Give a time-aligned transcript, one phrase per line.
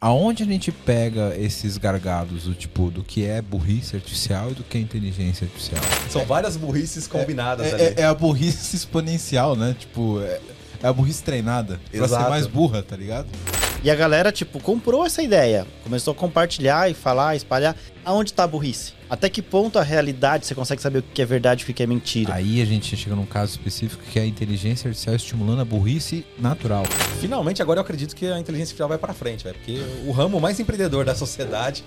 [0.00, 4.62] Aonde a gente pega esses gargalos do tipo do que é burrice artificial e do
[4.62, 5.82] que é inteligência artificial?
[6.10, 7.82] São várias burrices combinadas É, ali.
[7.82, 9.74] é- é a burrice exponencial, né?
[9.78, 10.38] Tipo, é,
[10.82, 12.24] é a burrice treinada pra Exato.
[12.24, 13.28] ser mais burra, tá ligado?
[13.82, 15.66] E a galera, tipo, comprou essa ideia.
[15.84, 17.76] Começou a compartilhar e falar, espalhar.
[18.04, 18.92] Aonde tá a burrice?
[19.08, 21.82] Até que ponto a realidade você consegue saber o que é verdade e o que
[21.82, 22.34] é mentira?
[22.34, 26.24] Aí a gente chega num caso específico que é a inteligência artificial estimulando a burrice
[26.38, 26.84] natural.
[27.20, 29.56] Finalmente, agora eu acredito que a inteligência artificial vai pra frente, velho.
[29.56, 31.84] Porque o ramo mais empreendedor da sociedade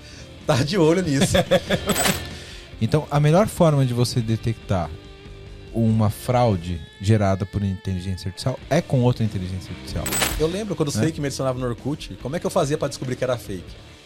[0.47, 1.35] tá de olho nisso.
[2.81, 4.89] Então, a melhor forma de você detectar
[5.73, 10.03] uma fraude gerada por inteligência artificial é com outra inteligência artificial.
[10.39, 11.05] eu lembro quando os Né?
[11.05, 13.63] fake me adicionavam no Orkut, como é que eu fazia pra descobrir que era fake?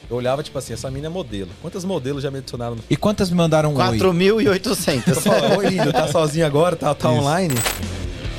[0.09, 1.49] Eu olhava, tipo assim, essa mina é modelo.
[1.61, 3.97] Quantos modelos já me adicionaram no E quantas me mandaram um oi?
[3.97, 5.07] 4.800.
[5.07, 6.75] Eu falo, Oi, lindo, tá sozinho agora?
[6.75, 7.55] Tá, tá online?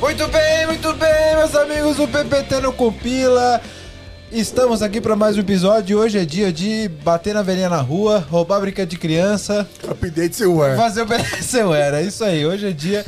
[0.01, 3.60] Muito bem, muito bem, meus amigos do PPT no Compila.
[4.34, 5.97] Estamos aqui para mais um episódio.
[6.01, 10.60] Hoje é dia de bater na velhinha na rua, roubar brinquedo de criança, Update seu
[10.60, 10.76] ar.
[10.76, 12.01] fazer o BSeu era.
[12.02, 12.45] É isso aí.
[12.45, 13.04] Hoje é dia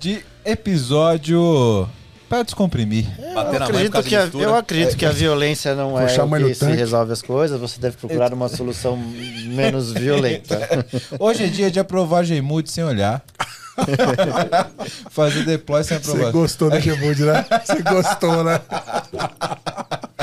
[0.00, 1.86] de episódio
[2.30, 3.04] para descomprimir.
[3.34, 6.54] Bater Eu na acredito, que a, eu acredito que a violência não é o que
[6.54, 7.60] se resolve as coisas.
[7.60, 10.86] Você deve procurar uma solução menos violenta.
[11.20, 13.22] Hoje é dia de aprovar Gmood sem olhar.
[15.10, 16.32] fazer deploy sem Você aprovar.
[16.32, 17.44] gostou do Gmood, né?
[17.66, 18.62] Você gostou, né?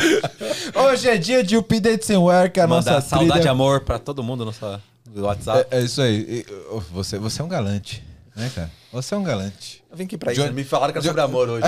[0.76, 3.52] Hoje é dia de update sem wear, que é a Mandar nossa saudade e trilha.
[3.52, 4.82] amor pra todo mundo no nosso
[5.16, 5.68] WhatsApp.
[5.72, 6.16] É, é isso aí.
[6.16, 6.46] E,
[6.92, 8.04] Você, você é um galante,
[8.36, 8.72] né, cara?
[8.92, 9.84] Você é um galante.
[9.90, 10.54] Eu vim aqui pra isso.
[10.54, 11.66] Me falaram que era sobre amor hoje.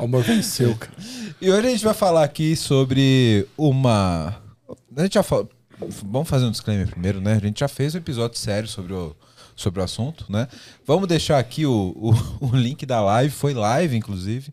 [0.00, 0.92] O amor venceu, cara.
[1.40, 4.34] E hoje a gente vai falar aqui sobre uma.
[4.96, 5.48] A gente já falou.
[6.04, 7.34] Vamos fazer um disclaimer primeiro, né?
[7.34, 9.14] A gente já fez um episódio sério sobre o,
[9.56, 10.46] sobre o assunto, né?
[10.86, 12.12] Vamos deixar aqui o, o,
[12.52, 14.52] o link da live, foi live, inclusive,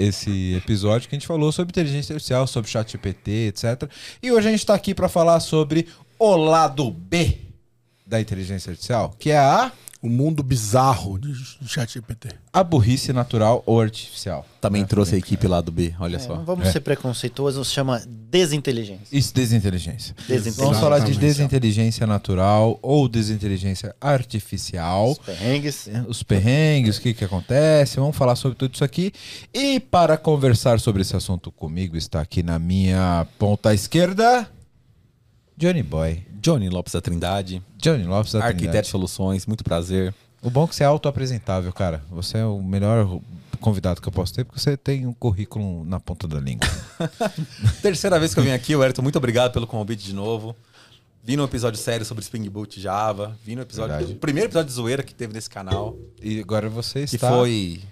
[0.00, 3.90] esse episódio que a gente falou sobre inteligência artificial, sobre chat GPT, etc.
[4.22, 5.86] E hoje a gente está aqui para falar sobre
[6.18, 7.38] o lado B
[8.06, 9.70] da inteligência artificial, que é a,
[10.02, 11.34] O mundo bizarro de
[11.68, 12.30] ChatGPT.
[12.50, 14.46] a burrice natural ou artificial.
[14.58, 16.36] Também trouxe a equipe lá do B, olha É, só.
[16.36, 16.72] não vamos É.
[16.72, 19.06] ser preconceituosos, chama desinteligência.
[19.12, 20.14] Isso, desinteligência.
[20.26, 20.62] Desinteligência.
[20.64, 25.10] Vamos falar de desinteligência natural ou desinteligência artificial.
[25.12, 25.88] Os perrengues.
[26.08, 29.12] Os perrengues, o que, que acontece, vamos falar sobre tudo isso aqui.
[29.52, 34.50] E para conversar sobre esse assunto comigo, está aqui na minha ponta esquerda,
[35.58, 36.29] Johnny Boy.
[36.40, 38.88] Johnny Lopes da Trindade, Johnny Lopes da arquiteto de Trindade.
[38.88, 40.14] soluções, muito prazer.
[40.42, 42.02] O bom é que você é autoapresentável, cara.
[42.10, 43.20] Você é o melhor
[43.60, 46.66] convidado que eu posso ter, porque você tem um currículo na ponta da língua.
[47.82, 50.56] Terceira vez que eu vim aqui, o Ayrton, muito obrigado pelo convite de novo.
[51.22, 53.36] Vim num episódio sério sobre Spring Boot Java.
[53.44, 53.94] Vim no episódio.
[53.94, 54.12] Verdade.
[54.14, 55.94] O primeiro episódio de zoeira que teve nesse canal.
[56.22, 57.28] E agora você Que está...
[57.28, 57.82] foi.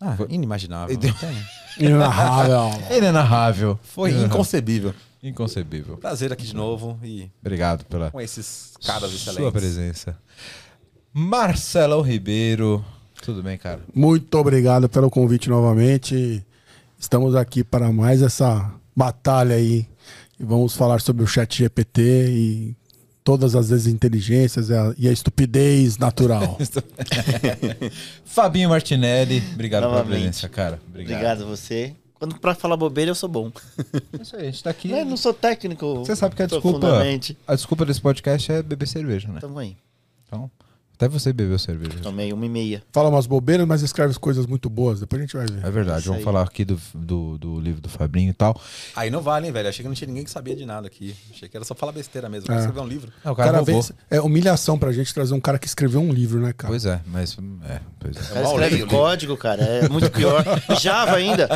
[0.00, 0.96] Ah, Foi- inimaginável.
[1.78, 2.96] Inenarrável.
[2.96, 3.78] Inenarrável.
[3.82, 4.94] Foi inconcebível.
[5.22, 5.96] Inconcebível.
[5.98, 9.52] Prazer aqui de novo e Obrigado pela com esses caras sua excelentes.
[9.52, 10.18] presença.
[11.12, 12.84] Marcelão Ribeiro.
[13.22, 13.80] Tudo bem, cara?
[13.94, 16.44] Muito obrigado pelo convite novamente.
[16.98, 19.86] Estamos aqui para mais essa batalha aí.
[20.38, 22.76] E vamos falar sobre o ChatGPT e
[23.22, 26.56] todas as desinteligências e a, e a estupidez natural.
[28.24, 30.20] Fabinho Martinelli, obrigado pela Novamente.
[30.22, 30.80] presença, cara.
[30.88, 31.12] Obrigado.
[31.16, 31.94] Obrigado a você.
[32.20, 33.50] Quando pra falar bobeira, eu sou bom.
[34.12, 34.88] É isso aí, a gente tá aqui.
[34.88, 36.00] Não, não sou técnico.
[36.00, 36.86] Você sabe que a desculpa,
[37.46, 39.40] a desculpa desse podcast é beber cerveja, né?
[39.40, 39.74] Tamo aí.
[40.26, 40.50] Então,
[41.00, 41.98] até você bebeu cerveja.
[42.02, 42.82] Tomei uma e meia.
[42.92, 45.00] Fala umas bobeiras, mas escreve coisas muito boas.
[45.00, 45.66] Depois a gente vai ver.
[45.66, 46.24] É verdade, Isso vamos aí.
[46.24, 48.60] falar aqui do, do, do livro do Fabinho e tal.
[48.94, 49.66] Aí não vale, hein, velho?
[49.66, 51.16] Achei que não tinha ninguém que sabia de nada aqui.
[51.32, 52.52] Achei que era só falar besteira mesmo.
[52.52, 52.54] É.
[52.54, 52.58] É.
[52.60, 53.10] Escrever um livro.
[53.24, 56.38] Não, o cara, cara é humilhação pra gente trazer um cara que escreveu um livro,
[56.38, 56.70] né, cara?
[56.70, 57.34] Pois é, mas...
[57.66, 58.20] É, pois é.
[58.20, 59.62] O cara escreve código, cara.
[59.62, 60.44] É muito pior.
[60.78, 61.48] Java ainda.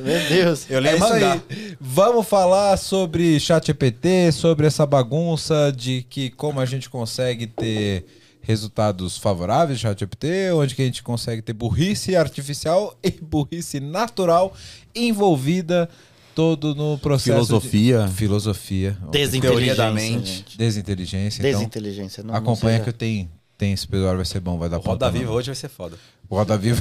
[0.00, 0.68] Meu Deus.
[0.68, 1.32] Eu É isso mangá.
[1.48, 1.76] aí.
[1.80, 8.17] Vamos falar sobre ChatGPT, sobre essa bagunça de que como a gente consegue ter
[8.48, 14.54] resultados favoráveis de ChatGPT, onde que a gente consegue ter burrice artificial e burrice natural
[14.94, 15.86] envolvida
[16.34, 18.06] todo no processo Filosofia.
[18.06, 18.14] de...
[18.14, 19.40] filosofia, Desinteligência.
[19.40, 20.56] Teoria da mente.
[20.56, 21.40] desinteligência.
[21.42, 22.22] Então, Desinteligência.
[22.22, 23.28] Não, acompanha não que eu tenho
[23.58, 25.98] tem esse episódio vai ser bom, vai dar O Roda Viva hoje vai ser foda.
[26.30, 26.80] Roda Viva.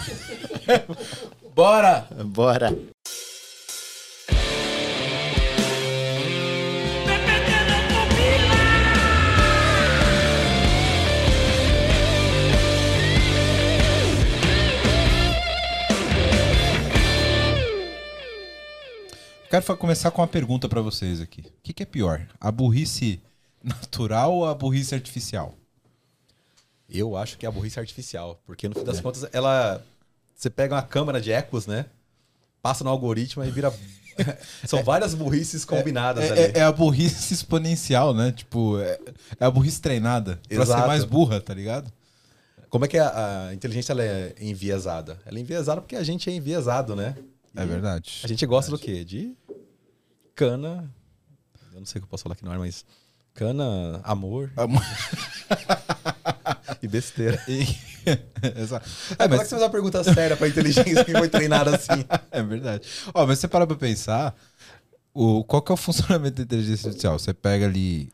[1.55, 2.07] Bora!
[2.23, 2.77] Bora.
[19.49, 21.41] Quero começar com uma pergunta pra vocês aqui.
[21.41, 22.27] O que, que é pior?
[22.39, 23.21] A burrice
[23.63, 25.55] natural ou a burrice artificial?
[26.89, 28.41] Eu acho que é a burrice artificial.
[28.45, 29.83] Porque no fim das contas, ela.
[30.35, 31.85] Você pega uma câmara de ecos, né?
[32.61, 33.73] Passa no algoritmo e vira
[34.65, 36.39] São várias burrices combinadas ali.
[36.39, 38.31] É, é- é a burrice exponencial, né?
[38.31, 38.99] Tipo, é,
[39.39, 40.39] é a burrice treinada.
[40.47, 40.87] Pra ser Exato.
[40.87, 41.91] mais burra, tá ligado?
[42.69, 45.17] Como é que a, a inteligência ela é enviesada?
[45.25, 47.15] Ela é enviesada porque a gente é enviesado, né?
[47.57, 48.21] É verdade.
[48.23, 49.03] A gente gosta do quê?
[49.03, 49.35] De
[50.35, 50.89] cana.
[51.73, 52.85] Eu não sei o que eu posso falar aqui no ar, mas
[53.33, 54.81] cana, amor Amor.
[56.81, 57.41] e besteira.
[57.47, 57.65] E-
[58.61, 58.87] Exato.
[59.19, 62.05] É, É, mas que você faz uma pergunta séria pra inteligência que foi treinada assim?
[62.31, 62.87] é verdade.
[63.13, 64.35] Ó, mas você para pra pensar,
[65.13, 67.17] o, qual que é o funcionamento da inteligência artificial?
[67.19, 68.09] Você pega ali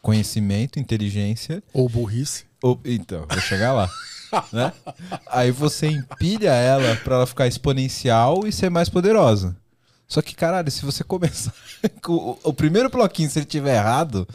[0.00, 2.44] conhecimento, inteligência, Ou burrice.
[2.62, 3.90] ou, então, vou chegar lá.
[4.52, 4.72] né?
[5.26, 9.56] Aí você empilha ela pra ela ficar exponencial e ser mais poderosa.
[10.06, 11.54] Só que, caralho, se você começar
[12.02, 14.28] com o, o primeiro bloquinho, se ele tiver errado,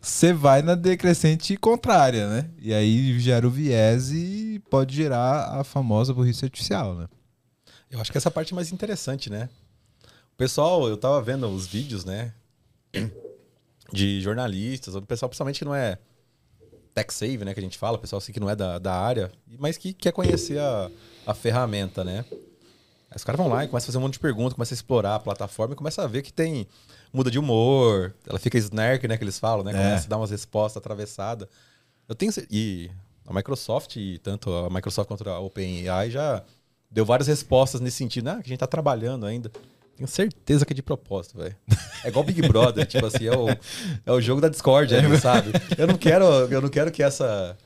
[0.00, 2.50] você vai na decrescente contrária, né?
[2.60, 7.08] E aí gera o viés e pode gerar a famosa burrice artificial, né?
[7.90, 9.48] Eu acho que essa parte é mais interessante, né?
[10.34, 12.32] O pessoal, eu tava vendo os vídeos, né?
[13.92, 15.98] De jornalistas, o pessoal principalmente que não é
[16.94, 17.52] tech save, né?
[17.52, 19.92] Que a gente fala, o pessoal assim que não é da, da área, mas que
[19.92, 20.90] quer conhecer a,
[21.26, 22.24] a ferramenta, né?
[22.30, 24.76] Aí os caras vão lá e começam a fazer um monte de perguntas, começam a
[24.76, 26.66] explorar a plataforma e começam a ver que tem
[27.12, 29.16] muda de humor, ela fica snark, né?
[29.16, 29.72] Que eles falam, né?
[29.72, 31.48] Começa a dar umas respostas atravessadas.
[32.08, 32.32] Eu tenho.
[32.50, 32.90] E
[33.26, 36.42] a Microsoft, e tanto a Microsoft quanto a OpenAI já
[36.90, 38.28] deu várias respostas nesse sentido.
[38.28, 39.50] Ah, que a gente tá trabalhando ainda.
[39.96, 41.54] Tenho certeza que é de propósito, velho.
[42.04, 43.48] É igual Big Brother, tipo assim, é o,
[44.04, 45.50] é o jogo da Discord ali, sabe?
[45.78, 47.56] Eu não quero, eu não quero que essa.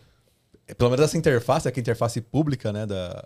[0.77, 3.25] Pelo menos essa interface, que é a interface pública, né, da,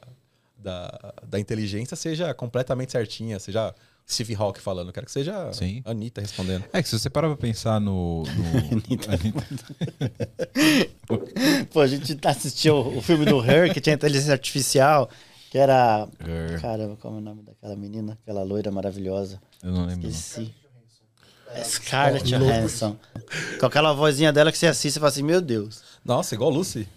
[0.57, 3.75] da, da inteligência, seja completamente certinha, seja
[4.09, 4.89] Steve Hawking falando.
[4.89, 5.83] Eu quero que seja Sim.
[5.85, 6.65] a Anitta respondendo.
[6.73, 8.23] É que se você parar pra pensar no.
[8.23, 8.83] no-
[11.71, 15.09] Pô, a gente assistiu o filme do Her, que tinha inteligência artificial,
[15.53, 16.09] que era.
[16.19, 16.63] Her.
[16.63, 18.19] Caramba, como é o nome daquela menina?
[18.23, 19.39] Aquela loira maravilhosa.
[19.63, 20.09] eu não lembro.
[20.09, 20.55] Esqueci.
[21.49, 22.97] É Scarlett Johansson.
[23.61, 25.83] Com aquela vozinha dela que você assiste e fala assim: Meu Deus.
[26.03, 26.89] Nossa, igual Lucy.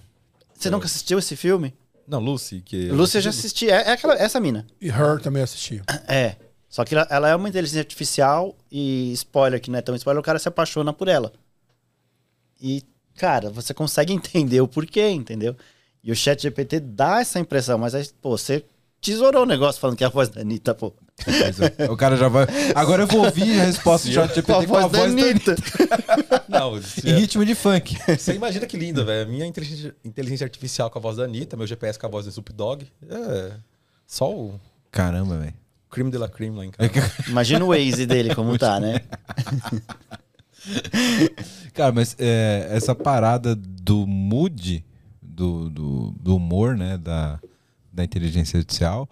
[0.54, 1.74] Você nunca assistiu esse filme?
[2.08, 2.88] Não, Lucy, que.
[2.92, 3.70] Lúcia eu já assisti.
[3.70, 4.66] É, é aquela, essa mina.
[4.80, 5.84] E Her também assistia.
[6.08, 6.38] É.
[6.70, 10.22] Só que ela, ela é uma inteligência artificial e spoiler, que não é tão spoiler,
[10.22, 11.34] o cara se apaixona por ela.
[12.62, 12.84] E,
[13.18, 15.58] cara, você consegue entender o porquê, entendeu?
[16.06, 18.64] E o chat GPT dá essa impressão, mas aí, pô, você
[19.02, 20.94] tesourou o negócio falando que é a voz da Anitta, pô.
[21.80, 21.90] É.
[21.90, 22.46] O cara já vai.
[22.76, 25.00] Agora eu vou ouvir a resposta do chat Com a GPT com a voz da
[25.00, 25.56] voz da Anitta.
[26.48, 27.98] Não, Em ritmo de funk.
[28.18, 29.28] Você imagina que lindo, velho.
[29.30, 32.30] Minha inteligência, inteligência artificial com a voz da Anitta, meu GPS com a voz do
[32.30, 32.86] Snoop Dogg.
[33.10, 33.54] É.
[34.06, 34.60] Só o
[34.92, 35.54] Caramba, velho.
[35.90, 37.12] crime de la crime lá em casa.
[37.28, 39.02] Imagina o Waze dele como tá, né?
[41.74, 44.84] Cara, mas é, essa parada do mood,
[45.36, 47.40] do, do, do humor, né, da,
[47.92, 49.08] da inteligência artificial,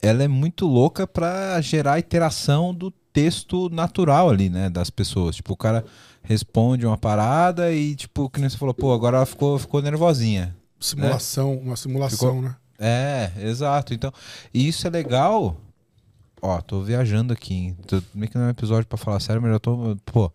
[0.00, 5.36] ela é muito louca pra gerar iteração do texto natural ali, né, das pessoas.
[5.36, 5.84] Tipo, o cara
[6.22, 10.56] responde uma parada e, tipo, que nem você falou, pô, agora ela ficou, ficou nervosinha.
[10.80, 12.56] Simulação, uma simulação, Ficou- né?
[12.78, 13.94] É, exato.
[13.94, 14.12] Então,
[14.52, 15.56] e isso é legal.
[16.40, 17.54] Ó, tô viajando aqui.
[17.54, 17.76] hein?
[17.86, 19.96] Tô meio que não é um episódio pra falar sério, mas eu tô.
[20.04, 20.32] Pô,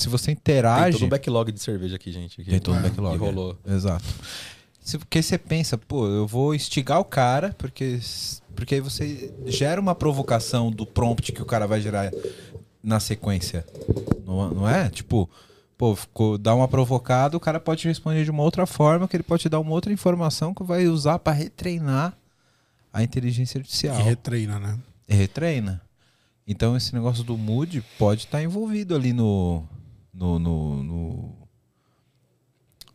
[0.00, 0.92] se você Tem interage.
[0.98, 2.42] todo um backlog de cerveja aqui, gente.
[2.42, 3.18] que- Tem todo um backlog.
[3.18, 3.56] Que rolou.
[3.66, 3.74] é.
[3.74, 4.04] Exato.
[4.82, 8.00] Se- Porque você pensa, pô, eu vou instigar o cara, porque,
[8.56, 12.10] porque aí você gera uma provocação do prompt que o cara vai gerar
[12.82, 13.64] na sequência.
[14.26, 14.88] Não, não é?
[14.88, 15.28] Tipo,
[15.76, 19.22] pô, ficou, dá uma provocada, o cara pode responder de uma outra forma, que ele
[19.22, 22.16] pode te dar uma outra informação que vai usar para retreinar
[22.92, 23.96] a inteligência artificial.
[23.96, 24.78] Que retreina, né?
[25.08, 25.80] E retreina.
[26.46, 29.62] Então esse negócio do mood pode estar envolvido ali no,
[30.12, 31.48] no, no- no-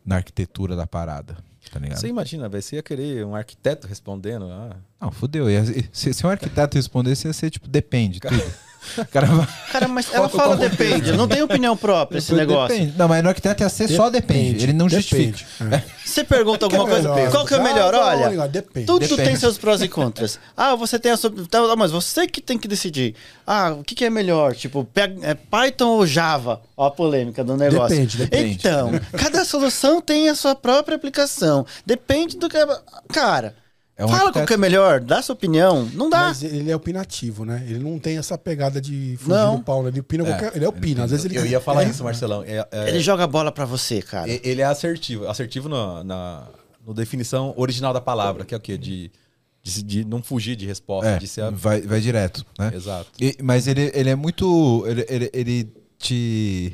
[0.04, 1.36] na arquitetura da parada,
[1.72, 1.98] tá ligado?
[1.98, 4.46] Você imagina, velho, você ia querer um arquiteto respondendo.
[4.50, 5.46] Ah, Não, fudeu.
[5.92, 8.54] Se, se um arquiteto respondesse, ia ser tipo, depende, tudo.
[9.10, 9.26] Cara
[9.72, 12.74] Cara, mas ela fala depende, não tem opinião própria esse negócio.
[12.76, 12.94] Depende.
[12.96, 14.64] Não, mas no arquiteto ia ser só depende.
[14.64, 15.36] Ele não depende.
[15.38, 15.76] justifica.
[15.76, 15.82] É.
[16.04, 17.30] Você pergunta alguma Que é coisa, melhor?
[17.30, 17.92] qual que é o Ah, melhor?
[17.92, 18.86] não, Olha, depende.
[18.86, 19.22] tudo Depende.
[19.24, 20.38] tem seus prós e contras.
[20.56, 21.30] Ah, você tem a sua...
[21.50, 23.14] Tá, mas você que tem que decidir.
[23.46, 24.54] Ah, o que, que é melhor?
[24.54, 24.86] Tipo,
[25.22, 26.60] é Python ou Java?
[26.76, 27.88] Ó a polêmica do negócio.
[27.96, 28.52] Depende, depende.
[28.54, 31.66] Então, cada solução tem a sua própria aplicação.
[31.84, 32.58] Depende do que...
[33.12, 33.54] Cara,
[33.98, 35.88] É um fala qual arquiteto- que é melhor, dá sua opinião.
[35.94, 36.18] Não dá.
[36.28, 37.64] Mas ele é opinativo, né?
[37.66, 39.56] Ele não tem essa pegada de fugir Não.
[39.56, 39.88] do pau, né?
[39.88, 40.54] Ele opina qualquer...
[40.54, 41.04] Ele é opina.
[41.04, 41.38] Às vezes ele...
[41.38, 41.88] eu ia falar é.
[41.88, 42.42] isso, Marcelão.
[42.44, 44.30] É- é- Ele joga a bola pra você, cara.
[44.30, 45.26] e- ele é assertivo.
[45.26, 46.46] Assertivo na, na,
[46.86, 48.76] no definição original da palavra, que é o quê?
[48.76, 49.10] De,
[49.62, 51.40] de, de não fugir de resposta, É, de ser.
[51.44, 52.72] a- vai, vai direto, né?
[52.74, 53.10] Exato.
[53.18, 54.84] E- mas ele, ele é muito.
[54.86, 56.70] Ele, ele, ele te.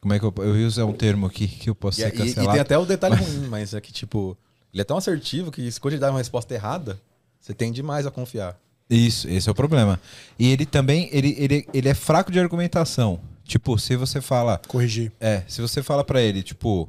[0.00, 2.08] Como é que eu, eu ia usar um termo aqui que eu posso E, ser
[2.10, 2.52] e- e cancelado?
[2.52, 4.38] tem até o detalhe ruim, mas é que, tipo,
[4.72, 7.00] ele é tão assertivo que se quando ele dá uma resposta errada,
[7.40, 8.58] você tem demais a confiar.
[8.90, 10.00] Isso, esse é o problema.
[10.38, 13.20] E ele também, ele, ele, ele é fraco de argumentação.
[13.44, 15.12] Tipo, se você fala, Corrigir.
[15.20, 16.88] é, se você fala pra ele, tipo,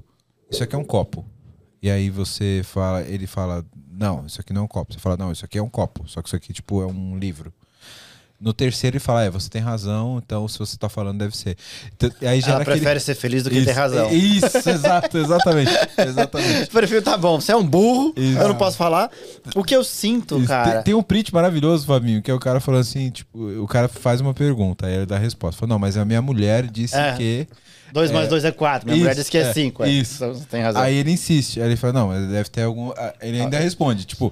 [0.49, 1.25] isso aqui é um copo.
[1.81, 4.93] E aí você fala, ele fala, não, isso aqui não é um copo.
[4.93, 6.07] Você fala, não, isso aqui é um copo.
[6.07, 7.53] Só que isso aqui, tipo, é um livro.
[8.41, 11.57] No terceiro ele fala, é, você tem razão, então se você tá falando deve ser.
[11.93, 14.09] Então, e aí Ela aquele- prefere ser feliz do que ter Isso, razão.
[14.13, 15.71] Isso, exato, exatamente.
[15.97, 16.69] exatamente.
[16.69, 18.39] Prefiro, tá bom, você é um burro, Isso.
[18.39, 19.11] eu não posso falar.
[19.55, 20.47] O que eu sinto, Isso.
[20.47, 20.75] cara.
[20.75, 23.89] Tem, tem um print maravilhoso, Fabinho, que é o cara falando assim, tipo, o cara
[23.89, 25.59] faz uma pergunta, aí ele dá a resposta.
[25.59, 27.13] Fala, não, mas a minha mulher disse É.
[27.17, 27.47] que.
[27.91, 28.29] 2 mais É.
[28.29, 28.85] 2 é 4.
[28.85, 29.85] Minha Isso, mulher disse que é é, 5.
[29.85, 30.25] isso.
[30.27, 30.81] Você tem razão.
[30.81, 31.59] Aí ele insiste.
[31.59, 32.91] Aí ele fala, não, mas deve ter algum.
[32.91, 34.31] ah, Ele ainda responde, tipo,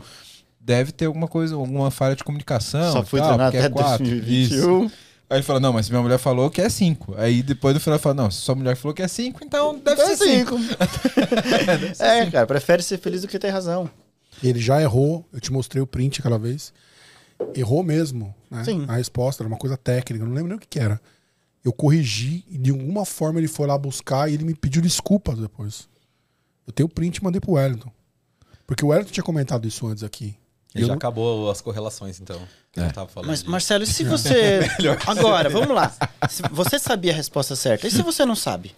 [0.67, 2.91] deve ter alguma coisa, alguma falha de comunicação.
[2.91, 4.05] Só treinar porque é até quatro.
[4.05, 4.85] 2021.
[4.85, 4.95] Isso.
[5.29, 7.15] Aí ele fala, não, mas minha mulher falou que é 5.
[7.17, 9.79] Aí depois do final ele fala, não, se sua mulher falou que é 5, então
[9.79, 10.57] deve É ser 5.
[10.59, 12.03] 5.
[12.03, 13.89] é, cara, prefere ser feliz do que ter razão.
[14.43, 16.73] Ele já errou, eu te mostrei o print aquela vez.
[17.55, 18.63] Errou mesmo, né?
[18.65, 18.85] Sim.
[18.89, 20.99] A resposta era uma coisa técnica, eu não lembro nem o que, que era.
[21.63, 25.39] Eu corrigi e de alguma forma ele foi lá buscar e ele me pediu desculpas
[25.39, 25.87] depois.
[26.65, 27.91] Eu tenho o print e mandei pro Wellington.
[28.65, 30.35] Porque o Wellington tinha comentado isso antes aqui.
[30.77, 32.39] E Eu já não- acabou as correlações, então.
[32.71, 32.85] Que É.
[32.87, 34.59] eu tava falando Mas, de- Marcelo, e se você.
[35.07, 35.93] Agora, vamos lá.
[36.29, 38.75] Se você sabia a resposta certa, e se você não sabe?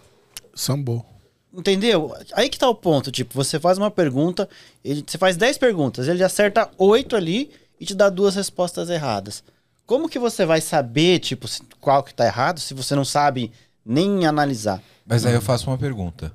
[0.54, 1.04] Sambou.
[1.52, 2.14] Entendeu?
[2.34, 3.10] Aí que tá o ponto.
[3.10, 4.48] Tipo, você faz uma pergunta,
[4.84, 9.42] ele, você faz 10 perguntas, ele acerta 8 ali e te dá duas respostas erradas.
[9.86, 13.50] Como que você vai saber, tipo, se- qual que tá errado se você não sabe
[13.84, 14.80] nem analisar?
[15.04, 16.32] Mas aí eu faço uma pergunta.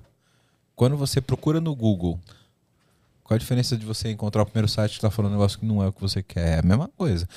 [0.76, 2.20] Quando você procura no Google,
[3.26, 5.66] qual a diferença de você encontrar o primeiro site que tá falando um negócio que
[5.66, 6.58] não é o que você quer?
[6.58, 7.28] É a mesma coisa.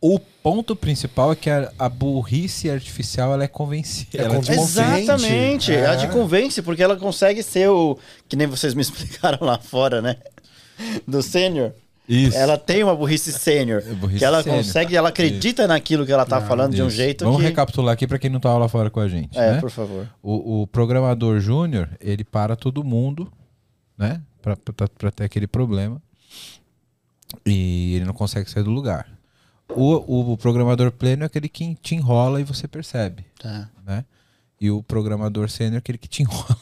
[0.00, 4.16] O ponto principal é que a, a burrice artificial ela é convencida.
[4.16, 4.38] É ela.
[4.38, 5.72] Exatamente.
[5.72, 5.80] É.
[5.80, 7.98] Ela te convence, porque ela consegue ser o.
[8.26, 10.16] Que nem vocês me explicaram lá fora, né?
[11.06, 11.72] Do sênior.
[12.08, 12.34] Isso.
[12.34, 13.82] Ela tem uma burrice sênior.
[13.82, 14.64] É que ela sênior.
[14.64, 16.96] consegue, ela acredita naquilo que ela tá falando de um Isso.
[16.96, 17.46] jeito Vamos que.
[17.46, 19.38] recapitular aqui para quem não tava lá fora com a gente.
[19.38, 19.60] É, né?
[19.60, 20.08] por favor.
[20.22, 23.30] o, o programador júnior, ele para todo mundo,
[23.98, 24.22] né?
[24.42, 26.00] Pra ter aquele problema.
[27.46, 29.06] E ele não consegue sair do lugar.
[29.68, 33.68] O, o, programador pleno é aquele que te enrola e você percebe, Tá.
[33.86, 34.04] né?
[34.60, 36.58] E o programador sênior é aquele que te enrola,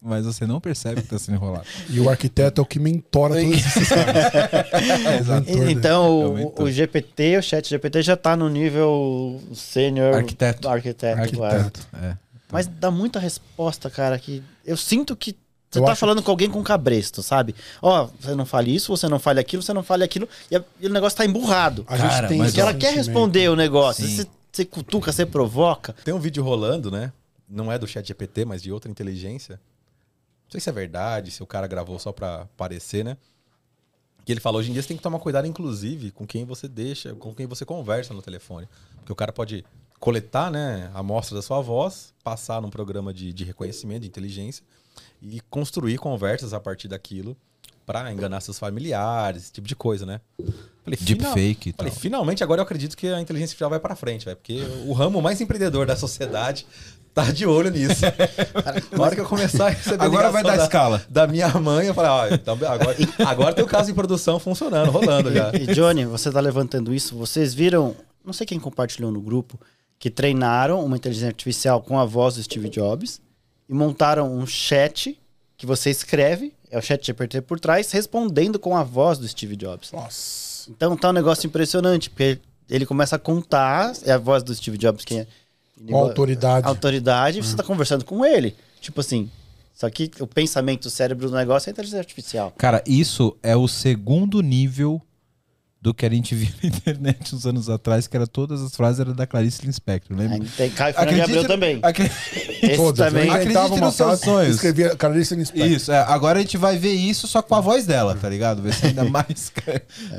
[0.00, 1.66] mas você não percebe que está sendo enrolado.
[1.90, 4.24] E o arquiteto é o que mentora todos esses caras.
[5.54, 5.72] Né?
[5.72, 6.66] Então, o, Aumentou.
[6.66, 10.68] o GPT, o chat GPT já tá no nível sênior Arquiteto.
[10.68, 11.20] arquiteto.
[11.20, 11.80] Arquiteto.
[11.94, 12.16] É.
[12.52, 15.34] Mas dá muita resposta, cara, que eu sinto que
[15.74, 17.54] você Eu tá falando com alguém com cabresto, sabe?
[17.82, 20.64] Ó, você não fale isso, você não fale aquilo, você não fale aquilo, e, a-
[20.80, 21.84] e o negócio tá emburrado.
[21.86, 24.06] A gente Cara, tem Porque ela quer responder o negócio.
[24.08, 25.92] Você, você cutuca, você provoca.
[26.04, 27.12] Tem um vídeo rolando, né?
[27.48, 29.54] Não é do chat GPT, mas de outra inteligência.
[30.46, 33.16] Não sei se é verdade, se o cara gravou só pra aparecer, né?
[34.24, 36.66] Que ele falou, hoje em dia você tem que tomar cuidado, inclusive, com quem você
[36.66, 38.66] deixa, com quem você conversa no telefone.
[38.96, 39.64] Porque o cara pode
[40.00, 44.62] coletar, né, a amostra da sua voz, passar num programa de, de reconhecimento, de inteligência,
[45.22, 47.36] e construir conversas a partir daquilo
[47.86, 50.20] pra enganar seus familiares, esse tipo de coisa, né?
[50.82, 51.86] Falei, Deepfake e tal.
[51.86, 54.36] Falei, finalmente agora eu acredito que a inteligência artificial vai pra frente, velho.
[54.36, 56.66] Porque o ramo mais empreendedor da sociedade
[57.12, 58.02] tá de olho nisso.
[58.92, 61.02] Na hora que eu começar a receber Agora vai dar da, escala.
[61.08, 64.90] Da minha mãe, eu falei, ó, então agora, agora tem o caso de produção funcionando,
[64.90, 65.52] rolando já.
[65.54, 67.16] E Johnny, você tá levantando isso.
[67.16, 67.94] Vocês viram,
[68.24, 69.58] não sei quem compartilhou no grupo,
[69.98, 73.22] que treinaram uma inteligência artificial com a voz do Steve Jobs
[73.68, 75.18] e montaram um chat
[75.56, 79.56] que você escreve, é o chat GPT por trás, respondendo com a voz do Steve
[79.56, 79.92] Jobs.
[79.92, 80.70] Nossa.
[80.70, 84.78] Então tá um negócio impressionante, porque ele começa a contar, é a voz do Steve
[84.78, 85.26] Jobs que é
[85.88, 86.66] Com autoridade.
[86.66, 88.56] autoridade, você tá conversando com ele.
[88.80, 89.30] Tipo assim,
[89.74, 92.52] só que o pensamento, o cérebro do negócio é inteligência artificial.
[92.56, 95.00] Cara, isso é o segundo nível
[95.84, 99.00] do que a gente via na internet uns anos atrás, que era todas as frases
[99.00, 100.38] eram da Clarice Lispector, lembra?
[100.56, 101.78] Tem Caio Fernando Abreu também.
[101.82, 102.10] acre-
[102.62, 103.06] Esse Todas.
[103.06, 103.28] também.
[103.28, 104.54] Acredite uma nos seus sonhos.
[104.54, 105.68] Escrevia Clarice Lispector.
[105.70, 108.62] Isso, é, agora a gente vai ver isso só com a voz dela, tá ligado?
[108.62, 109.52] Vai ser ainda mais.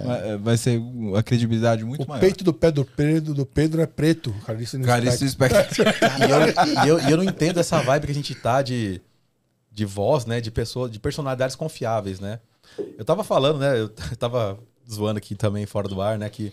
[0.05, 2.21] vai- Vai ser uma credibilidade muito O maior.
[2.21, 4.35] peito do pé do Pedro, do Pedro é preto.
[4.45, 5.63] Clarice Clarice Lispector.
[6.85, 9.01] E eu, eu, eu não entendo essa vibe que a gente tá de,
[9.71, 10.39] de voz, né?
[10.39, 12.39] De pessoa, de personalidades confiáveis, né?
[12.99, 13.79] Eu tava falando, né?
[13.79, 14.59] Eu tava
[14.91, 16.29] zoando aqui também fora do ar, né?
[16.29, 16.51] Que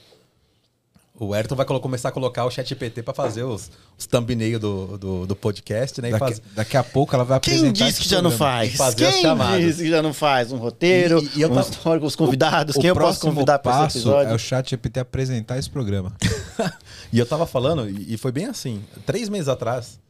[1.15, 4.99] o Ayrton vai começar a colocar o chat GPT pra fazer os, os thumbnail do,
[4.99, 6.09] do, do podcast, né?
[6.09, 7.73] E Daqui, faz- daqui a pouco ela vai apresentar.
[7.79, 8.75] Quem disse que já não faz?
[8.75, 9.61] Fazer as Quem chamadas.
[9.63, 10.51] disse que já não faz?
[10.51, 12.75] Um roteiro, E- e eu um histórico, os convidados.
[12.77, 14.33] O Quem eu posso próximo convidar para esse episódio?
[14.33, 16.15] é o chat GPT apresentar esse programa.
[17.13, 18.83] E eu tava falando, e e foi bem assim.
[19.05, 20.01] Três meses atrás,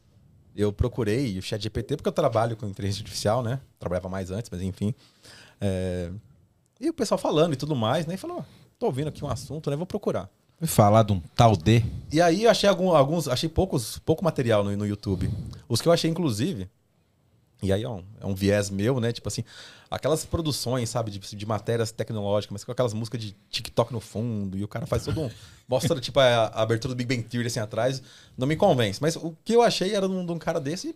[0.55, 3.59] eu procurei o chat GPT, porque eu trabalho com inteligência artificial, né?
[3.77, 4.95] Trabalhava mais antes, mas enfim.
[5.59, 6.09] É,
[6.83, 8.15] E o pessoal falando e tudo mais, né?
[8.15, 8.43] E falou, ó,
[8.77, 9.75] tô ouvindo aqui um assunto, né?
[9.75, 10.29] Vou procurar.
[10.59, 11.81] Me falar de um tal D.
[12.11, 15.29] E aí eu achei algum- alguns, achei poucos, pouco material no, no YouTube.
[15.69, 16.69] Os que eu achei, inclusive,
[17.61, 19.13] e aí é um, é um viés meu, né?
[19.13, 19.43] Tipo assim,
[19.89, 24.57] aquelas produções, sabe, de, de matérias tecnológicas, mas com aquelas músicas de TikTok no fundo,
[24.57, 25.29] e o cara faz todo um.
[25.67, 28.03] mostra, tipo, a, a abertura do Big Bang Theory assim atrás,
[28.37, 29.01] não me convence.
[29.01, 30.93] Mas o que eu achei era de um, de um cara desse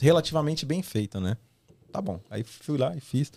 [0.00, 1.36] relativamente bem feito, né?
[1.92, 2.20] Tá bom.
[2.30, 3.32] Aí fui lá e fiz.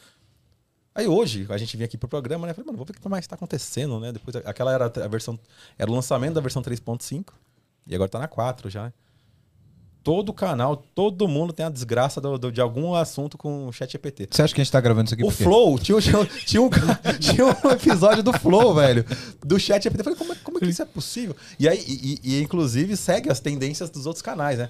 [0.98, 2.54] Aí hoje, a gente vinha aqui pro programa, né?
[2.56, 4.12] Falei, mano, vou ver o que mais tá acontecendo, né?
[4.12, 5.39] Depois, aquela era a versão.
[5.77, 7.25] Era o lançamento da versão 3.5.
[7.86, 8.92] E agora tá na 4 já.
[10.04, 13.92] Todo canal, todo mundo tem a desgraça do- do- de algum assunto com o chat
[13.92, 14.27] GPT.
[14.32, 15.30] Você acha que a gente tá gravando isso aqui O?
[15.30, 16.70] Flow, tinha, tinha, tinha um,
[17.20, 19.06] tinha um episódio do Flow, velho,
[19.46, 20.00] do chat GPT.
[20.00, 21.36] Eu falei, como, é- como é que isso é possível?
[21.60, 24.70] E aí, e, e- e, inclusive, segue as tendências dos outros canais, né?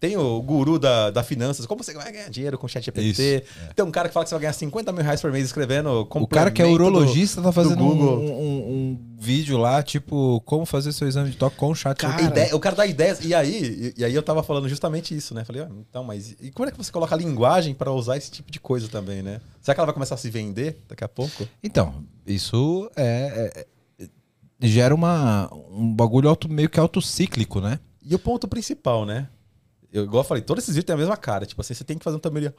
[0.00, 3.42] Tem o guru da, da finanças, como você vai ganhar dinheiro com chat GPT.
[3.42, 5.44] Isso, Tem um cara que fala que você vai ganhar 50 mil reais por mês
[5.44, 9.82] escrevendo O cara que é complemento do- urologista tá fazendo um, um- um vídeo lá,
[9.82, 12.02] tipo, como fazer seu exame de toque com o chat.
[12.06, 13.22] A ideia- o cara dá ideias.
[13.22, 15.44] E aí, e, e aí eu tava falando justamente isso, né?
[15.44, 18.30] Falei, ah, então, mas e como é que você coloca a linguagem pra usar esse
[18.30, 19.38] tipo de coisa também, né?
[19.60, 21.46] Será que ela vai começar a se vender daqui a pouco?
[21.62, 23.52] Então, isso é,
[23.98, 27.78] é- é- gera uma, um bagulho auto, meio que autocíclico, né?
[28.02, 29.28] E o ponto principal, né?
[29.92, 31.46] Eu, igual eu falei, todos esses vídeos têm a mesma cara.
[31.46, 32.52] Tipo assim, você tem que fazer um thumbnail.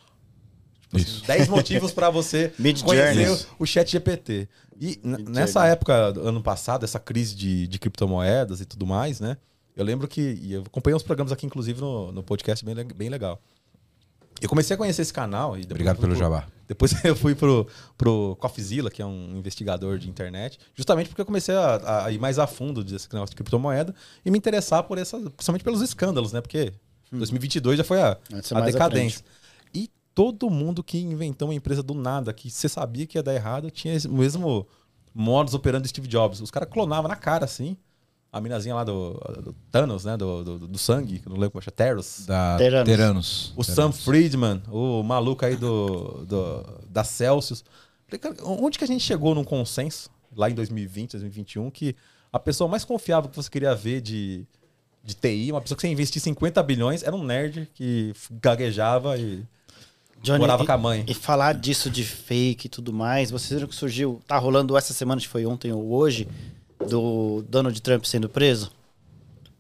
[0.82, 1.26] Tipo assim, Isso.
[1.26, 2.52] 10 motivos pra você
[2.84, 4.50] conhecer o, o chat GPT.
[4.80, 9.38] E nessa época, ano passado, essa crise de, de criptomoedas e tudo mais, né?
[9.76, 10.40] Eu lembro que.
[10.42, 13.42] E eu acompanhei uns programas aqui, inclusive, no, no podcast bem, bem legal.
[14.42, 15.58] Eu comecei a conhecer esse canal.
[15.58, 16.48] E Obrigado pelo pro- jabá.
[16.68, 21.26] Depois eu fui pro, pro Coffeezilla, que é um investigador de internet, justamente porque eu
[21.26, 23.94] comecei a, a ir mais a fundo desse negócio de criptomoeda
[24.26, 26.42] e me interessar por essa, principalmente pelos escândalos, né?
[26.42, 26.74] Porque
[27.20, 29.26] 2022 já foi a, a à decadência.
[29.74, 33.34] E todo mundo que inventou uma empresa do nada, que você sabia que ia dar
[33.34, 34.68] errado, tinha esse- o mesmo
[35.14, 36.40] modus operandi do Steve Jobs.
[36.42, 37.76] Os caras clonavam na cara, assim.
[38.34, 39.14] A minazinha lá do,
[39.44, 40.16] do Thanos, né?
[40.16, 42.26] Do, do, do sangue, que não lembro como chama, Teros.
[42.26, 42.86] Da Teranos.
[42.90, 43.54] Teranos.
[43.58, 47.62] O Sam Friedman, o maluco aí do, do, da Celsius.
[48.46, 51.94] Onde que a gente chegou num consenso, lá em 2020, 2021, que
[52.32, 54.46] a pessoa mais confiável que você queria ver de,
[55.04, 59.44] de TI, uma pessoa que você investir 50 bilhões, era um nerd que gaguejava e
[60.22, 61.04] Johnny, morava e, com a mãe.
[61.08, 64.94] E falar disso de fake e tudo mais, vocês viram que surgiu, tá rolando essa
[64.94, 66.28] semana, acho que foi ontem ou hoje,
[66.88, 68.72] do Donald Trump sendo preso?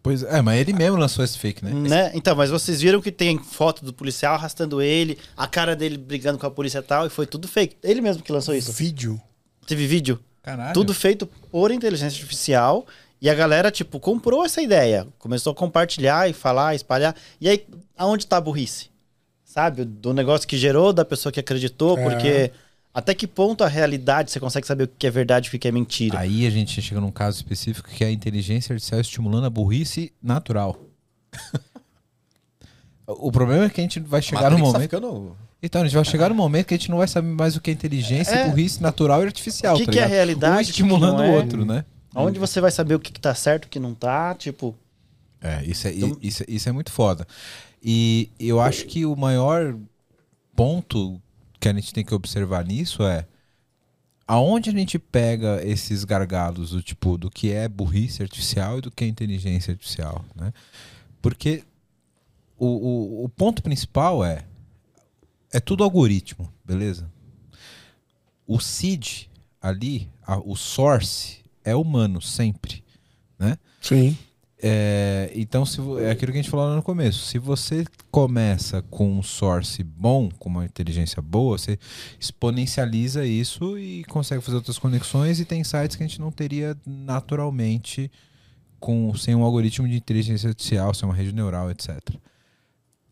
[0.04, 1.72] Pois é, mas ele mesmo lançou esse fake, né?
[1.72, 2.12] Né?
[2.16, 6.40] Então, mas vocês viram que tem foto do policial arrastando ele, a cara dele brigando
[6.40, 7.78] com a polícia e tal, e foi tudo fake.
[7.84, 8.72] Ele mesmo que lançou isso.
[8.72, 9.22] Vídeo.
[9.68, 10.20] Teve vídeo?
[10.42, 10.74] Caralho.
[10.74, 12.86] Tudo feito por inteligência artificial.
[13.22, 15.08] E a galera, tipo, comprou essa ideia.
[15.20, 17.16] Começou a compartilhar e falar, espalhar.
[17.40, 17.64] E aí,
[17.96, 18.90] aonde tá a burrice?
[19.46, 19.86] Sabe?
[19.86, 22.04] Do negócio que gerou, da pessoa que acreditou, É.
[22.04, 22.52] porque
[22.94, 25.68] até que ponto a realidade você consegue saber o que é verdade e o que
[25.68, 26.18] é mentira?
[26.20, 30.12] Aí a gente chega num caso específico que é a inteligência artificial estimulando a burrice
[30.22, 30.80] natural.
[33.08, 34.82] o problema é que a gente vai chegar no tá momento.
[34.82, 35.36] ficando...
[35.64, 37.62] Então, a gente vai chegar no momento que a gente não vai saber mais o
[37.62, 38.48] que é inteligência É.
[38.48, 39.76] e burrice natural e artificial.
[39.76, 40.12] O que tá que é ligado?
[40.16, 41.30] realidade, Um o que que estimulando o é?
[41.30, 41.86] outro, né?
[42.14, 44.34] Aonde você vai saber o que, que tá certo, o que não tá?
[44.36, 44.76] Tipo,
[45.40, 47.26] É, isso é, Então- isso, isso é muito foda.
[47.82, 49.76] E eu acho que o maior
[50.56, 51.20] ponto
[51.60, 53.26] que a gente tem que observar nisso é
[54.28, 58.92] aonde a gente pega esses gargalos do tipo do que é burrice artificial e do
[58.92, 60.54] que é inteligência artificial, né?
[61.22, 61.64] Porque
[62.58, 64.46] o, o, o ponto principal é
[65.52, 67.12] é tudo algoritmo, beleza?
[68.48, 69.24] O seed
[69.62, 72.84] ali, a- o source é humano sempre,
[73.40, 73.58] né?
[73.82, 74.18] Sim.
[74.64, 77.26] É, então, se, é aquilo que a gente falou lá no começo.
[77.26, 81.80] Se você começa com um source bom, com uma inteligência boa, você
[82.20, 86.78] exponencializa isso e consegue fazer outras conexões e tem sites que a gente não teria
[86.86, 88.12] naturalmente
[88.80, 91.98] com, sem um algoritmo de inteligência artificial, sem uma rede neural, etc.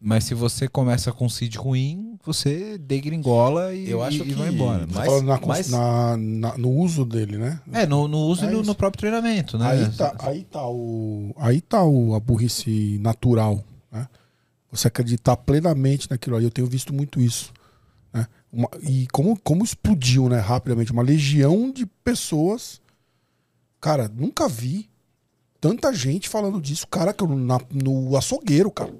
[0.01, 4.47] Mas se você começa com seed ruim, você degringola e, Eu acho e- que- vai
[4.49, 4.87] embora.
[4.87, 7.59] Tá Mas- na, mas- na- na- no uso dele, né?
[7.73, 9.67] É, no, no uso É e no, no próprio treinamento, né?
[9.69, 11.33] Aí tá, aí tá o.
[11.37, 13.61] Aí tá o, a burrice natural.
[13.91, 14.07] Né?
[14.71, 16.45] Você acreditar plenamente naquilo ali.
[16.45, 17.51] Eu tenho visto muito isso.
[18.13, 18.25] Né?
[18.53, 22.79] Uma- e como, como explodiu, né, rapidamente, uma legião de pessoas.
[23.81, 24.89] Cara, nunca vi
[25.59, 28.93] tanta gente falando disso, cara, que eu- no açougueiro, cara.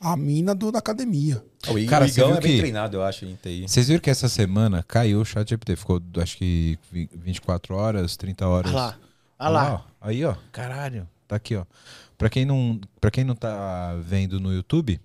[0.00, 1.42] A mina do, da academia.
[1.66, 3.66] O Cara, o Igão é bem que- treinado, eu acho, em TI.
[3.66, 8.16] Vocês viram que essa semana caiu o chat GPT, ficou acho que vi- 24 horas,
[8.16, 8.72] 30 horas.
[8.72, 8.98] ah lá.
[9.38, 9.74] Ah lá.
[9.74, 9.80] ó.
[10.08, 10.36] Aí, ó.
[10.52, 11.08] Caralho.
[11.26, 11.64] Tá aqui, ó.
[12.16, 15.00] Pra quem não, pra quem não tá vendo no YouTube,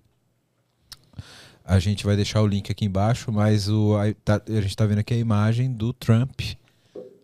[1.66, 4.86] a gente vai deixar o link aqui embaixo, mas o, aí tá- a gente tá
[4.86, 6.40] vendo aqui a imagem do Trump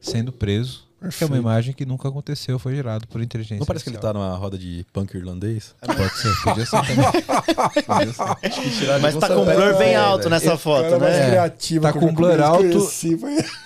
[0.01, 1.35] sendo preso Que é uma Perfeito.
[1.37, 4.13] imagem que nunca aconteceu, foi gerado por inteligência Não parece que ele artificial.
[4.13, 5.73] tá numa roda de punk irlandês?
[5.81, 6.95] Pode ser, podia ser também.
[7.85, 8.99] Podia ser.
[9.01, 11.27] Mas tá com blur bem alto nessa Cara, foto, né?
[11.29, 12.89] criativa Tá com blur alto.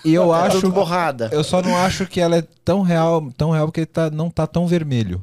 [0.06, 0.69] E eu Tá acho.
[0.72, 1.30] borrada.
[1.32, 4.30] Eu só não acho que ela é tão real, tão real porque ele tá, não
[4.30, 5.22] tá tão vermelho.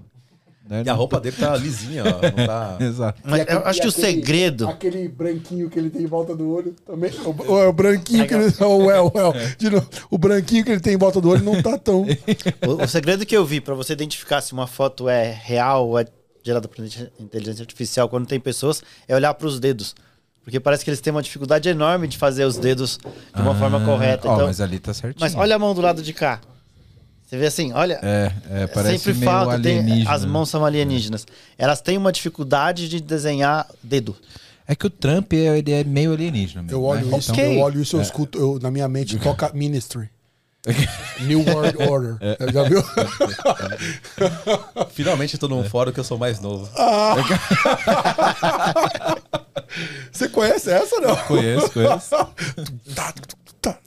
[0.70, 0.84] Né?
[0.86, 2.06] E a roupa dele tá lisinha, ó.
[2.36, 2.76] Não tá...
[2.80, 3.20] Exato.
[3.24, 4.68] Mas E aquele- eu acho que o aquele- segredo.
[4.68, 7.10] Aquele branquinho que ele tem em volta do olho também.
[7.24, 8.54] O, o, o branquinho que ele.
[8.60, 9.32] O well, well.
[9.58, 12.02] De novo, o branquinho que ele tem em volta do olho não tá tão.
[12.66, 15.98] O, o segredo que eu vi pra você identificar se uma foto é real ou
[15.98, 16.06] é
[16.42, 16.82] gerada por
[17.18, 19.94] inteligência artificial quando tem pessoas é olhar pros dedos.
[20.44, 22.98] Porque parece que eles têm uma dificuldade enorme de fazer os dedos
[23.34, 24.28] de uma forma Ah, correta.
[24.28, 25.20] ó, Então, mas ali tá certinho.
[25.20, 26.40] mas olha a mão do lado de cá.
[27.30, 28.00] Você vê assim, olha.
[28.02, 30.10] É, é parece sempre meio falta, tem, alienígena.
[30.10, 31.24] as mãos são alienígenas.
[31.56, 34.16] Elas têm uma dificuldade de desenhar dedo.
[34.66, 36.76] É que o Trump é, ele é meio alienígena mesmo.
[36.76, 37.18] Eu olho né?
[37.18, 37.56] isso, Ok.
[37.56, 40.10] eu olho isso, eu escuto, eu, na minha mente toca Ministry.
[41.22, 42.18] New World Order.
[42.52, 42.82] Já viu?
[44.90, 46.68] Finalmente eu tô num fórum que eu sou mais novo.
[50.10, 51.16] Você conhece essa, não?
[51.16, 52.10] Conheço, conheço.
[52.92, 53.14] Tá,
[53.62, 53.78] tá.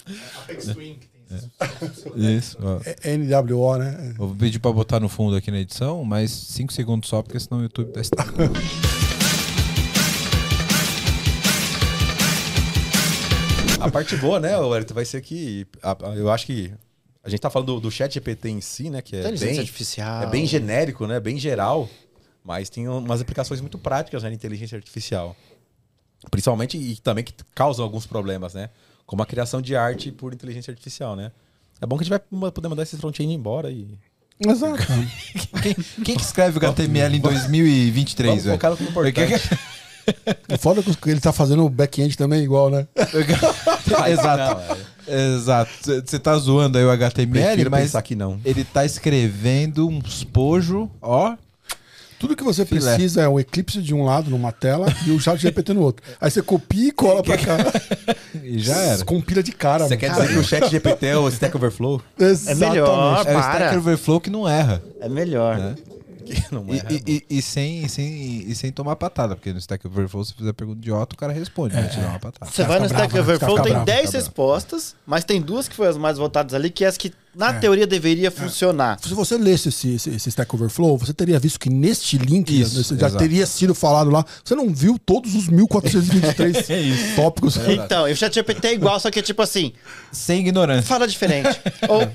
[2.15, 2.58] Isso.
[3.04, 4.13] É NWO, né?
[4.17, 7.60] Vou pedir pra botar no fundo aqui na edição, mas 5 segundos só, porque senão
[7.60, 8.32] o YouTube dá estrago.
[13.80, 15.67] A parte boa, né, Wellington, vai ser que...
[15.82, 16.72] a- a- eu acho que...
[17.24, 19.02] A gente tá falando do, do chat GPT em si, né?
[19.02, 20.24] Que é Inteligência bem, artificial.
[20.24, 21.19] é bem genérico, né?
[21.22, 21.89] Bem geral.
[22.43, 25.34] Mas tem umas aplicações muito práticas né, na inteligência artificial.
[26.30, 28.69] Principalmente e também que causam alguns problemas, né?
[29.13, 31.32] Como a criação de arte por inteligência artificial, né?
[31.80, 33.88] É bom que a gente vai poder mandar esses front-end embora e...
[34.39, 34.82] Exato.
[35.62, 38.56] Quem, quem que escreve o HTML em 2023, Vamos velho?
[38.56, 39.49] focar no importante.
[40.52, 42.88] O foda é que ele tá fazendo o back-end também igual, né?
[44.10, 44.73] Exato.
[45.08, 45.36] É.
[45.36, 45.71] Exato.
[46.04, 48.41] Você tá zoando aí o HTML, mas que não.
[48.43, 51.38] ele tá escrevendo uns pojo, ó.
[52.24, 52.80] Tudo que você Filé.
[52.96, 56.02] precisa é um eclipse de um lado numa tela e o chat GPT no outro.
[56.22, 57.58] Aí você copia e cola pra cá.
[58.44, 59.06] E já era.
[59.06, 59.84] Compila de cara.
[59.88, 60.00] Você mano.
[60.00, 62.02] quer dizer que o chat GPT é o Stack Overflow?
[62.20, 62.64] Exatamente.
[62.66, 63.18] É melhor.
[63.18, 63.40] É o para.
[63.66, 64.82] Stack Overflow que não erra.
[65.02, 65.58] É melhor.
[65.58, 65.76] né?
[66.26, 69.86] Que não E, e- e- e sem, sem, e sem tomar patada, porque no Stack
[69.86, 72.50] Overflow, se fizer pergunta idiota, o cara responde, vai te dar uma patada.
[72.52, 73.22] Você vai no Stack bravo, né?
[73.22, 74.26] Overflow, Fica tem bravo, 10 fica bravo.
[74.26, 77.54] respostas, mas tem duas que foram as mais votadas ali, que é as que, na
[77.54, 79.00] teoria, deveria funcionar.
[79.02, 82.84] Se você lesse esse, esse, esse Stack Overflow, você teria visto que neste link Isso,
[82.96, 83.17] já exato.
[83.17, 84.24] teria sido falado lá.
[84.43, 87.58] Você não viu todos os 1423 É tópicos.
[87.67, 89.74] Então, e o ChatGPT é igual, só que é tipo assim,
[90.12, 90.84] Sem ignorância.
[90.84, 91.50] fala diferente.
[91.89, 92.08] ou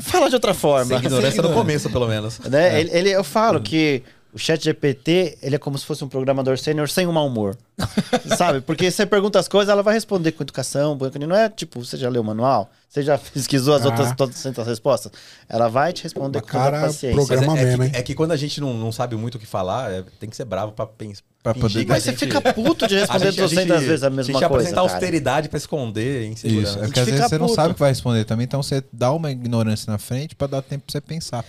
[0.00, 0.86] fala de outra forma.
[0.86, 2.38] Sem ignorância no começo, pelo menos.
[2.40, 2.80] Né?
[2.80, 6.56] Ele, ele- eu falo que o chat GPT, ele é como se fosse um programador
[6.58, 7.56] sênior sem o mau humor.
[8.36, 8.60] Sabe?
[8.60, 12.08] Porque você pergunta as coisas, ela vai responder com educação, não é tipo, você já
[12.08, 12.70] leu o manual?
[12.88, 13.86] Você já pesquisou as Ah.
[13.86, 15.12] outras todas as respostas?
[15.48, 17.14] Ela vai te responder Uma com a cara paciência.
[17.14, 17.92] programa- é, é mesmo, que, hein?
[17.94, 20.36] é que quando a gente não, não sabe muito o que falar, é- tem que
[20.36, 23.00] ser bravo pra, pens- Pra poder- que a Mas você gente- fica puto de a
[23.00, 24.92] responder gente- a 200 gente- vezes a A mesma gente coisa, apresentar cara.
[24.92, 26.78] austeridade pra esconder Isso, insegurança.
[26.78, 29.10] é porque às vezes você não sabe o que vai responder também, então você dá
[29.12, 31.42] uma ignorância na frente pra dar tempo pra você pensar.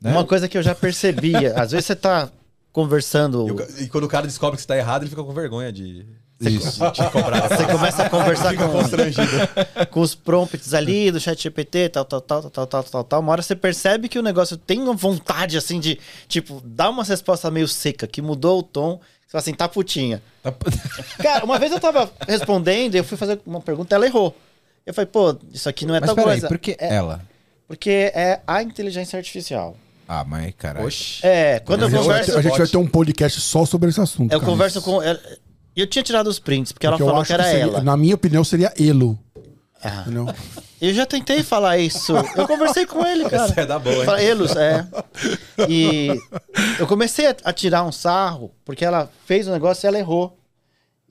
[0.00, 0.12] Né?
[0.12, 2.30] Uma coisa que eu já percebia, às vezes você tá
[2.72, 5.32] conversando, E, o e quando o cara descobre que você tá errado, ele fica com
[5.32, 6.06] vergonha de,
[6.40, 6.78] Isso.
[6.84, 7.48] de te cobrar.
[7.48, 8.66] você começa a conversar com,
[9.90, 13.20] com os prompts ali do chat GPT, tal, tal, tal, tal, tal, tal, tal.
[13.20, 17.02] Uma hora você percebe que o negócio tem uma vontade, assim, de, tipo, dar uma
[17.02, 19.00] resposta meio seca, que mudou o tom.
[19.26, 20.22] Você fala assim, tá putinha.
[20.42, 20.54] Tá-
[21.18, 24.34] Cara, uma vez eu tava respondendo e eu fui fazer uma pergunta, ela errou.
[24.86, 26.48] Eu falei, pô, isso aqui não é Mas tal peraí, coisa.
[26.48, 27.20] por que é, ela?
[27.66, 29.76] Porque é a inteligência artificial.
[30.08, 30.86] Ah, mas caralho.
[30.86, 31.20] Oxi.
[31.24, 32.32] É, quando A eu gente, vai converso...
[32.32, 34.32] ter, a gente vai ter um podcast só sobre esse assunto.
[34.32, 34.50] Eu cara.
[34.50, 35.02] converso com...
[35.02, 35.20] ela-
[35.76, 37.82] Eu tinha tirado os prints, porque, Porque eu ela falou que era seria- ela.
[37.82, 39.18] Na minha opinião, seria Elo.
[39.84, 40.04] Ah.
[40.80, 42.12] Eu já tentei falar isso.
[42.36, 43.44] Eu conversei com ele, cara.
[43.44, 44.04] Essa é da boa, hein?
[44.04, 44.84] Fala, Elos, é.
[45.68, 46.08] E
[46.80, 50.36] eu comecei a, tirar um sarro, porque ela fez o negócio e ela errou.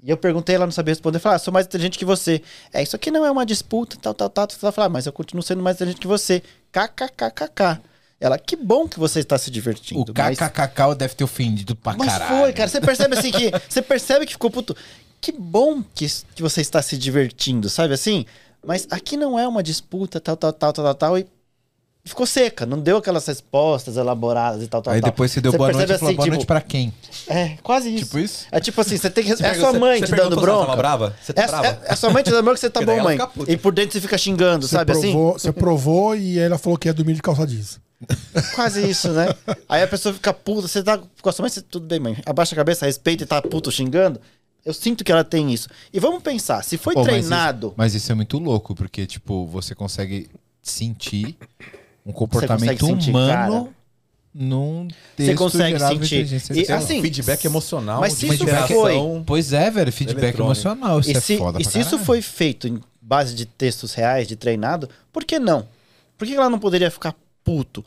[0.03, 1.17] E eu perguntei, ela não sabia responder.
[1.17, 2.41] Eu falei, ah, sou mais inteligente que você.
[2.73, 4.47] É, isso aqui não é uma disputa, tal, tal, tal.
[4.61, 6.41] Ela falou, ah, mas eu continuo sendo mais inteligente que você.
[6.71, 7.79] KKKKK.
[8.19, 10.11] Ela, que bom que você está se divertindo.
[10.11, 12.41] O mas- KKKK deve ter ofendido pra mas caralho.
[12.41, 12.67] foi, cara.
[12.69, 13.51] Você percebe assim que.
[13.69, 14.75] Você percebe que ficou puto.
[15.21, 18.25] Que bom que, que você está se divertindo, sabe assim?
[18.65, 21.17] Mas aqui não é uma disputa, tal, tal, tal, tal, tal, tal.
[21.17, 21.25] E
[22.05, 22.65] ficou seca.
[22.67, 25.09] Não deu aquelas respostas elaboradas e tal, tal, Aí tal.
[25.11, 26.93] depois você deu boa noite percebe e falou assim, boa tipo, noite pra quem?
[27.27, 28.05] É, quase isso.
[28.05, 28.45] Tipo isso?
[28.51, 29.31] É tipo assim, você tem que.
[29.31, 30.65] é a Pergunta- sua mãe você te perguntou dando se ela bronca.
[30.67, 31.15] tava brava?
[31.21, 31.67] Você tá é, brava?
[31.67, 33.17] é, é a sua mãe te dando bronca que você tá bom, mãe.
[33.47, 35.11] E por dentro você fica xingando, Você sabe assim?
[35.11, 37.79] provou, Você provou e ela falou que ia dormir de calça jeans.
[38.55, 39.27] Quase isso, né?
[39.67, 42.17] Aí a pessoa fica puta, você tá com a sua mãe, você, tudo bem, mãe.
[42.25, 44.19] Abaixa a cabeça, respeita e tá puto xingando.
[44.63, 45.67] Eu sinto que ela tem isso.
[45.93, 47.67] E vamos pensar, se foi Pô, mas treinado.
[47.67, 50.29] isso- Mas isso, é muito louco, porque, tipo, você consegue
[50.61, 51.37] sentir
[52.05, 53.73] um comportamento consegue sentir, humano
[54.33, 56.15] num texto consegue gerado por sentir.
[56.15, 60.37] inteligência E, Tem um assim, feedback emocional, mas se isso foi- Pois é, velho, feedback
[60.39, 63.45] emocional, isso e é se, foda e pra se isso foi feito em base de
[63.45, 65.65] textos reais, de treinado, por que não?
[66.17, 67.15] Por que ela não poderia ficar
[67.47, 67.85] puto?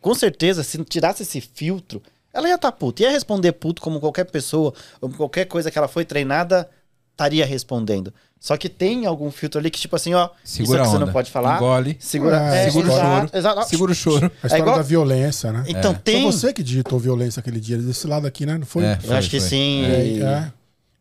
[0.00, 2.00] Com certeza, se tirasse esse filtro,
[2.32, 3.02] ela ia estar puta.
[3.02, 6.68] Ia responder puto como qualquer pessoa, ou qualquer coisa que ela foi treinada,
[7.12, 8.14] estaria respondendo.
[8.38, 11.12] Só que tem algum filtro ali que, tipo assim, ó, Segura isso aqui você não
[11.12, 11.56] pode falar.
[11.56, 13.68] engole, Segura, É, é, segura o choro, exato.
[13.68, 14.26] segura o choro.
[14.42, 15.64] A história igual- da violência, né?
[15.68, 16.22] Então Foi tem.
[16.24, 18.56] você que digitou violência aquele dia, desse lado aqui, né?
[18.56, 18.84] Não foi?
[18.84, 18.94] É.
[18.94, 19.48] Eu Foi, acho que foi.
[19.50, 19.84] sim.
[19.84, 20.52] É, e- é.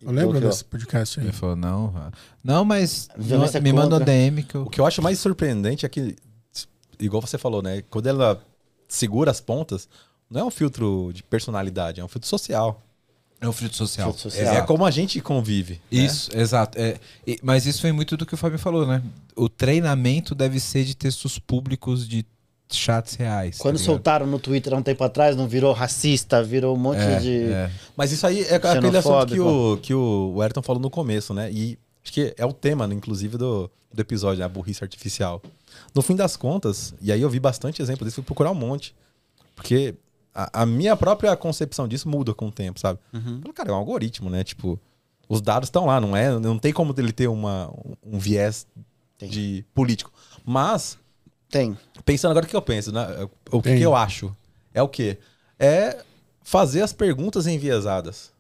[0.01, 1.25] Eu lembro desse podcast aí.
[1.27, 2.11] Ele falou, não, ah,
[2.43, 3.99] não, mas Violência me manda um.
[3.99, 4.63] DM que eu...
[4.63, 6.15] O que eu acho mais surpreendente é que,
[6.99, 7.83] igual você falou, né?
[7.89, 8.41] Quando ela
[8.88, 9.88] segura as pontas,
[10.29, 12.81] não é um filtro de personalidade, é um filtro social.
[13.41, 14.12] É um filtro social.
[14.12, 14.55] Filtro É, social.
[14.55, 15.75] é como a gente convive.
[15.75, 15.79] né?
[16.03, 16.77] Isso, exato.
[16.77, 19.01] É, e- mas isso vem muito do que o Fábio falou, né?
[19.35, 22.25] O treinamento deve ser de textos públicos de
[22.71, 23.57] chats reais.
[23.57, 23.85] tá Quando ligado?
[23.85, 27.43] soltaram no Twitter há um tempo atrás, não virou racista, virou um monte É, de.
[27.45, 27.71] é.
[27.95, 31.49] Mas isso aí é aquele assunto que o, que o Ayrton falou no começo, né?
[31.51, 34.45] E acho que é o tema, né, inclusive, do, do episódio, né?
[34.45, 35.41] a burrice artificial.
[35.93, 38.95] No fim das contas, e aí eu vi bastante exemplo disso, fui procurar um monte.
[39.55, 39.95] Porque
[40.34, 42.99] a, a minha própria concepção disso muda com o tempo, sabe?
[43.41, 44.43] Pelo cara, é um algoritmo, né?
[44.43, 44.79] Tipo,
[45.27, 46.38] os dados estão lá, não é?
[46.39, 47.71] Não tem como ele ter uma,
[48.03, 48.65] um viés
[49.17, 49.29] Tem.
[49.29, 50.12] de político.
[50.45, 50.97] Mas
[51.49, 51.77] Tem.
[52.05, 53.27] Pensando agora o que eu penso, né?
[53.51, 54.36] O que, que eu acho?
[54.73, 55.17] É o quê?
[55.58, 56.03] É
[56.41, 58.32] fazer as perguntas enviesadas.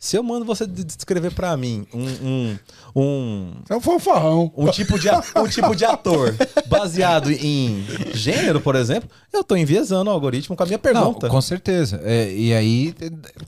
[0.00, 2.58] Se eu mando você de- descrever pra mim um, um,
[2.94, 4.52] um, É um fanfarrão.
[4.56, 6.36] um tipo de, um tipo de ator
[6.68, 7.84] baseado em
[8.14, 11.28] gênero, por exemplo, eu tô enviesando o algoritmo com a minha Não, pergunta.
[11.28, 12.00] com certeza.
[12.04, 12.94] É, e aí,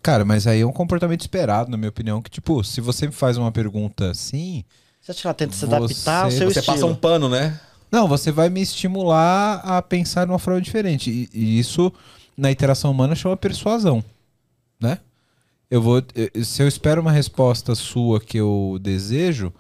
[0.02, 3.12] cara, mas aí é um comportamento esperado, na minha opinião, que, tipo, se você me
[3.12, 4.64] faz uma pergunta assim,
[5.00, 6.76] Você acha que ela tenta se Você- adaptar ao seu você estilo?
[6.76, 7.60] passa um pano, né?
[7.92, 11.10] não, você vai me estimular a pensar de uma forma diferente.
[11.10, 11.92] E, e isso,
[12.36, 14.02] na interação humana, chama persuasão,
[14.80, 14.98] né?
[15.70, 16.02] Eu vou,
[16.42, 19.52] se eu espero uma resposta sua que eu desejo,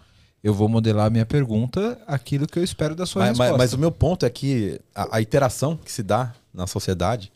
[0.42, 3.58] eu vou modelar a minha pergunta aquilo que eu espero da sua Mas, mas- resposta.
[3.58, 7.30] mas o meu ponto é que a, a interação que se dá na sociedade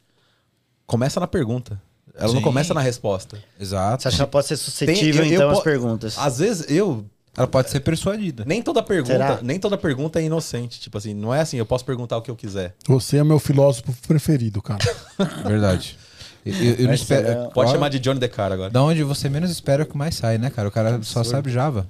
[0.86, 1.80] começa na pergunta.
[2.16, 2.42] Ela não Sim.
[2.44, 3.38] começa na resposta.
[3.58, 4.02] Exato.
[4.02, 6.18] Você acha que ela pode ser suscetível, Tem- eu- então, eu às perguntas?
[6.18, 7.04] Às vezes eu
[7.36, 8.44] Ela pode ser persuadida.
[8.46, 9.38] Nem toda pergunta, Será?
[9.42, 10.78] nem toda pergunta é inocente.
[10.80, 12.74] Tipo assim, não é assim, eu posso perguntar o que eu quiser.
[12.86, 14.78] Você é meu filósofo preferido, cara.
[15.44, 15.98] Verdade.
[16.44, 17.26] Eu, eu- não espero.
[17.26, 18.70] será- Pode chamar de Johnny Decar agora.
[18.70, 20.68] Da onde você menos espera é o que mais sai, né, cara?
[20.68, 21.86] O cara só sabe Java.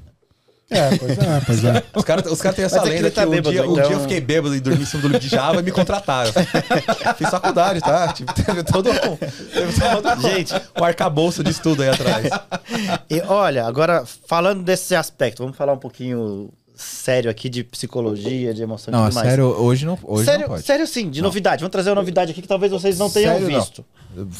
[0.70, 1.82] É, pois é, pois é.
[1.94, 3.50] Os caras os cara têm essa Mas é que lenda ele que, tá um, bêbado,
[3.52, 5.60] dia, um então- dia eu fiquei bêbado e dormi em cima do livro de Java
[5.60, 6.32] e me contrataram.
[7.18, 8.08] Fiz faculdade, tá?
[8.14, 10.54] Tipo, teve todo um, teve todo Gente.
[10.80, 12.28] um arcabouço de estudo aí atrás.
[13.10, 18.62] E olha, agora, falando desse aspecto, vamos falar um pouquinho sério aqui de psicologia, de
[18.62, 19.28] emoção e Não, tudo mais.
[19.28, 20.62] sério, hoje não, hoje sério, não pode.
[20.66, 21.60] sério sim, de novidade.
[21.60, 23.60] Vamos trazer uma novidade aqui que talvez vocês não tenham Sério, não.
[23.60, 23.84] visto.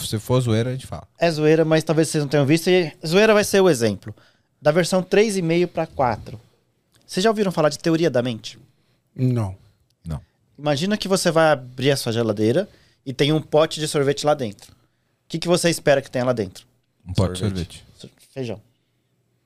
[0.07, 1.07] Se for zoeira, a gente fala.
[1.19, 2.69] É zoeira, mas talvez vocês não tenham visto.
[2.69, 4.15] E zoeira vai ser o exemplo.
[4.61, 6.41] Da versão 3,5 para 4.
[7.07, 8.59] Vocês já ouviram falar de teoria da mente?
[9.15, 9.55] Não.
[10.07, 10.21] Não.
[10.59, 12.69] Imagina que você vai abrir a sua geladeira
[13.05, 14.73] e tem um pote de sorvete lá dentro.
[14.73, 14.75] O
[15.29, 16.67] que, que você espera que tenha lá dentro?
[17.07, 17.85] Um pote de Sorvete.
[17.85, 17.85] sorvete.
[17.99, 18.61] So- Feijão.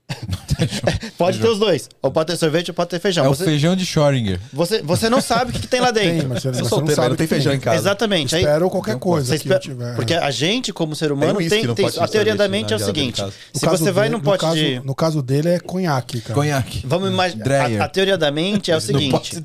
[1.19, 1.89] pode ter os dois.
[2.03, 3.25] Ou pode ter sorvete ou pode ter feijão.
[3.25, 4.41] É o você, feijão de Schrödinger.
[4.53, 6.21] você, você não sabe o que, que tem lá dentro.
[6.21, 7.77] Tem, mas você, mas você sou não solteiro, sabe não tem que feijão em casa.
[7.77, 8.35] Exatamente.
[8.35, 9.95] Aí, Espero qualquer coisa espera- tiver.
[9.95, 12.81] Porque a gente, como ser humano, Tem tem, tem- a teoria da mente é o
[12.81, 14.81] seguinte: se você vai num no pote caso, de.
[14.81, 16.35] No caso dele é conhaque, cara.
[16.35, 16.83] Conhaque.
[16.87, 17.81] Vamos imaginar.
[17.81, 19.43] A, a teoria da mente é o seguinte: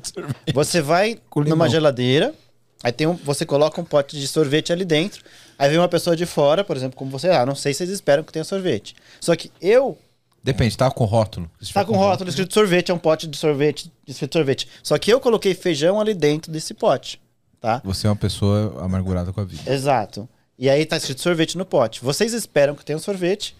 [0.52, 2.34] você vai numa geladeira,
[2.82, 5.22] aí tem um, você coloca um pote de sorvete ali dentro,
[5.58, 7.90] aí vem uma pessoa de fora, por exemplo, como você, ah, não sei se vocês
[7.90, 8.94] esperam que tenha sorvete.
[9.20, 9.98] Só que eu
[10.44, 11.50] Depende, tá com rótulo.
[11.72, 14.68] Tá com rótulo escrito sorvete, é um pote de sorvete, escrito sorvete.
[14.82, 17.18] Só que eu coloquei feijão ali dentro desse pote,
[17.58, 17.80] tá?
[17.82, 19.72] Você é uma pessoa amargurada com a vida.
[19.72, 20.28] Exato.
[20.58, 22.04] E aí tá escrito sorvete no pote.
[22.04, 23.56] Vocês esperam que tenha um sorvete,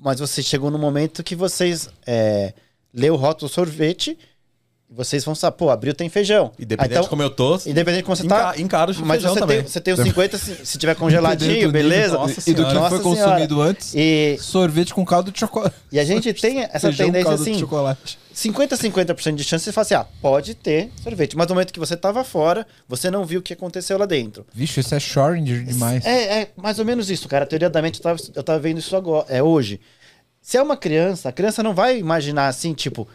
[0.00, 2.54] mas você chegou no momento que vocês é,
[2.94, 4.16] lê o rótulo sorvete,
[4.90, 6.50] vocês vão saber, pô, abriu tem feijão.
[6.58, 8.52] E dependendo Ah, então, de como eu tô, Independente de como você tá.
[8.52, 9.58] enca- encaro o Mas feijão você também.
[9.62, 12.12] tem, você tem os 50, se, se tiver congeladinho, beleza?
[12.12, 13.02] nível Nossa E do que foi Senhora.
[13.02, 13.92] consumido antes.
[13.94, 15.74] E, Sorvete com caldo de chocolate.
[15.92, 17.60] e a gente tem essa Feijão, tendência caldo de assim.
[17.60, 18.18] chocolate.
[18.32, 21.36] 50 a 50% de chance de você falar assim, ah, pode ter sorvete.
[21.36, 24.46] Mas no momento que você tava fora, você não viu o que aconteceu lá dentro.
[24.54, 26.04] Vixe, isso é Schrödinger demais.
[26.06, 27.44] É, é mais ou menos isso, cara.
[27.44, 29.80] A teoria da mente, eu tava, eu tava vendo isso agora, é hoje.
[30.40, 33.06] Se é uma criança, a criança não vai imaginar assim, tipo,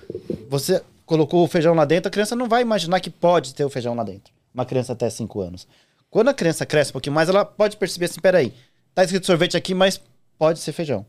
[0.50, 3.70] você colocou o feijão lá dentro, a criança não vai imaginar que pode ter o
[3.70, 4.34] feijão lá dentro.
[4.54, 5.68] Uma criança até 5 anos.
[6.10, 8.54] Quando a criança cresce um pouquinho mais, ela pode perceber assim, peraí,
[8.94, 10.00] tá escrito sorvete aqui, mas
[10.38, 11.06] pode ser feijão.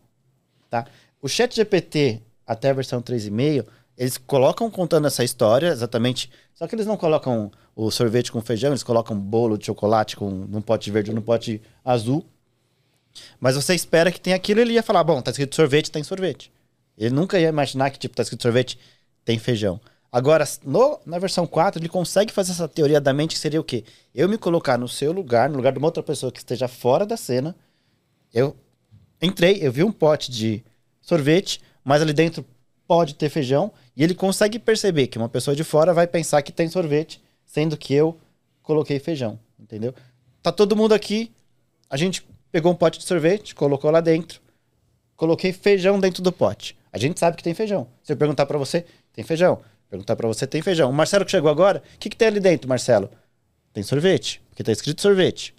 [0.70, 0.86] Tá?
[1.20, 6.30] O chat GPT, até a versão 3,5, Eles colocam contando essa história, exatamente.
[6.54, 10.30] Só que eles não colocam o sorvete com feijão, eles colocam bolo de chocolate com
[10.30, 12.24] num pote verde ou num pote azul.
[13.38, 16.52] Mas você espera que tenha aquilo, ele ia falar, bom, tá escrito sorvete, tem sorvete.
[16.98, 18.78] Ele nunca ia imaginar que, tipo, tá escrito sorvete,
[19.24, 19.80] tem feijão.
[20.12, 23.64] Agora, no- na versão 4, ele consegue fazer essa teoria da mente que seria o
[23.64, 23.84] quê?
[24.14, 27.04] Eu me colocar no seu lugar, no lugar de uma outra pessoa que esteja fora
[27.04, 27.56] da cena.
[28.32, 28.56] Eu
[29.20, 30.62] entrei, eu vi um pote de
[31.00, 32.44] sorvete, mas ali dentro
[32.86, 33.72] pode ter feijão.
[33.96, 37.76] E ele consegue perceber que uma pessoa de fora vai pensar que tem sorvete, sendo
[37.76, 38.16] que eu
[38.62, 39.92] coloquei feijão, entendeu?
[40.42, 41.32] Tá todo mundo aqui,
[41.90, 44.40] a gente pegou um pote de sorvete, colocou lá dentro,
[45.16, 46.76] coloquei feijão dentro do pote.
[46.92, 47.88] A gente sabe que tem feijão.
[48.02, 49.58] Se eu perguntar pra você, tem feijão.
[49.90, 50.90] Perguntar pra você, tem feijão.
[50.90, 53.08] O Marcelo que chegou agora, o que, que tem ali dentro, Marcelo?
[53.72, 55.54] Tem sorvete, porque tá escrito sorvete.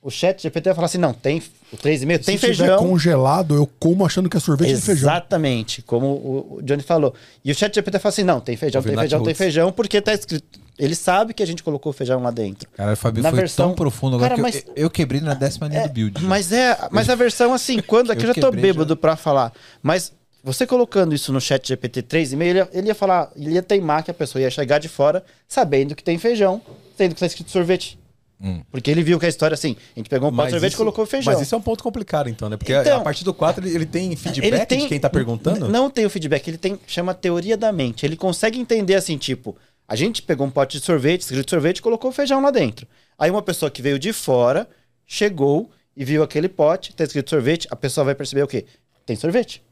[0.00, 2.78] O chat GPT vai falar assim, não, tem o 3,5, tem Se feijão.
[2.78, 5.10] congelado, eu como achando que é sorvete de feijão.
[5.10, 7.12] Exatamente, como o o Johnny falou.
[7.44, 10.14] E o chat GPT fala assim: não, tem feijão, tem feijão, tem feijão, porque tá
[10.14, 10.60] escrito.
[10.78, 12.68] Ele sabe que a gente colocou feijão lá dentro.
[12.76, 15.20] Cara, o Fabio Na foi versão- tão profundo agora Cara, que mas- eu, eu quebrei
[15.20, 16.22] na décima linha do build.
[16.22, 19.52] Mas é, mas a versão assim, quando aqui Eu eu já tô bêbado pra falar,
[19.82, 20.12] mas
[20.48, 24.02] você colocando isso no chat GPT 3,5, ele, ia- ele ia falar, ele ia teimar
[24.02, 26.60] que a pessoa ia chegar de fora sabendo que tem feijão,
[26.96, 27.98] sendo que tá escrito sorvete.
[28.40, 28.62] Hum.
[28.70, 30.76] Porque ele viu que a história assim, a gente pegou um pote de sorvete e
[30.76, 31.32] colocou feijão.
[31.32, 32.56] Mas isso é um ponto complicado, então, né?
[32.56, 35.10] Porque Então- a partir do 4 ele, ele tem feedback ele tem, de quem tá
[35.10, 35.68] perguntando?
[35.68, 38.06] Não tem o feedback, ele tem chama teoria da mente.
[38.06, 39.56] Ele consegue entender assim, tipo,
[39.88, 42.86] a gente pegou um pote de sorvete, escrito sorvete, e colocou feijão lá dentro.
[43.18, 44.68] Aí uma pessoa que veio de fora
[45.04, 48.64] chegou e viu aquele pote, tá escrito sorvete, a pessoa vai perceber o quê?
[49.04, 49.62] Tem sorvete.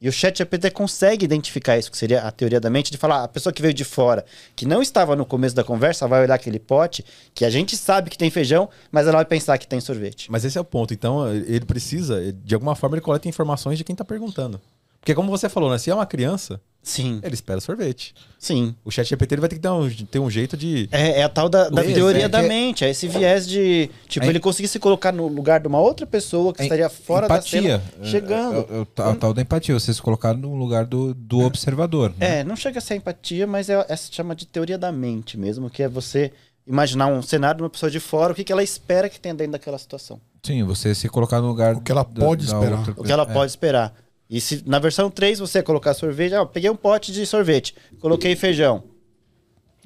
[0.00, 3.22] E o chat GPT consegue identificar isso, que seria a teoria da mente, de falar,
[3.22, 4.24] a pessoa que veio de fora,
[4.56, 8.08] que não estava no começo da conversa, vai olhar aquele pote, que a gente sabe
[8.08, 10.32] que tem feijão, mas ela vai pensar que tem sorvete.
[10.32, 10.94] Mas esse é o ponto.
[10.94, 14.58] Então, ele precisa, de alguma forma, ele coleta informações de quem tá perguntando.
[15.00, 15.78] Porque, como você falou, né?
[15.78, 18.14] Se é uma criança, Sim, ele espera sorvete.
[18.38, 18.74] sim.
[18.84, 20.88] O chat GPT ele vai ter que dar um- ter um jeito de.
[20.92, 23.46] É, é a tal da, da Esse teoria é da que- mente, é esse viés
[23.46, 23.90] de.
[24.08, 26.88] Tipo, É- ele conseguir se colocar no lugar de uma outra pessoa que É estaria
[26.88, 27.78] fora empatia.
[27.78, 28.56] da cena, chegando.
[28.70, 31.12] É, é, é o ta- o tal da empatia, você se colocar no lugar do,
[31.14, 32.14] do observador.
[32.18, 32.40] né?
[32.40, 35.36] É, não chega a ser empatia, mas é, essa se chama de teoria da mente
[35.38, 36.32] mesmo, que é você
[36.66, 39.34] imaginar um cenário de uma pessoa de fora, o que, que ela espera que tenha
[39.34, 40.20] dentro daquela situação.
[40.42, 41.74] Sim, você se colocar no lugar.
[41.74, 42.88] O que ela pode esperar.
[42.96, 43.26] O que ela é.
[43.32, 43.94] pode esperar.
[44.30, 48.36] E se na versão 3 você colocar sorvete, ah, peguei um pote de sorvete, coloquei
[48.36, 48.84] feijão,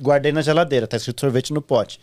[0.01, 1.99] guardei na geladeira, tá escrito sorvete no pote.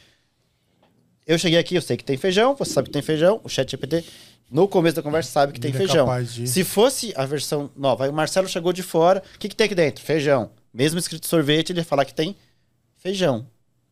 [1.28, 3.70] Eu cheguei aqui, eu sei que tem feijão, você sabe que tem feijão, o chat
[3.70, 4.04] GPT
[4.50, 6.06] no começo da conversa sabe que tem Ele é feijão.
[6.24, 9.66] de- Se fosse a versão nova, o Marcelo chegou de fora, o que, que tem
[9.66, 10.04] aqui dentro?
[10.04, 10.50] Feijão.
[10.74, 12.36] Mesmo escrito sorvete, ele ia falar que tem
[12.98, 13.46] feijão.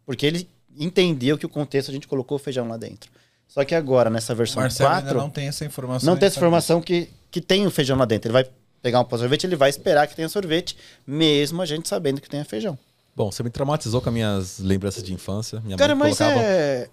[0.05, 3.11] Porque ele entendeu que o contexto a gente colocou feijão lá dentro.
[3.49, 5.07] Só que agora, nessa versão Marcelo 4.
[5.09, 6.05] ainda não tem essa informação.
[6.05, 8.27] Não tem ele essa informação que, que tem o feijão lá dentro.
[8.27, 8.45] Ele vai
[8.81, 12.21] pegar um pó de sorvete, ele vai esperar que tenha sorvete, mesmo a gente sabendo
[12.21, 12.77] que tenha feijão.
[13.15, 15.59] Bom, você me traumatizou com as minhas lembranças de infância.
[15.65, 16.87] Minha Cara, mãe mas colocava é.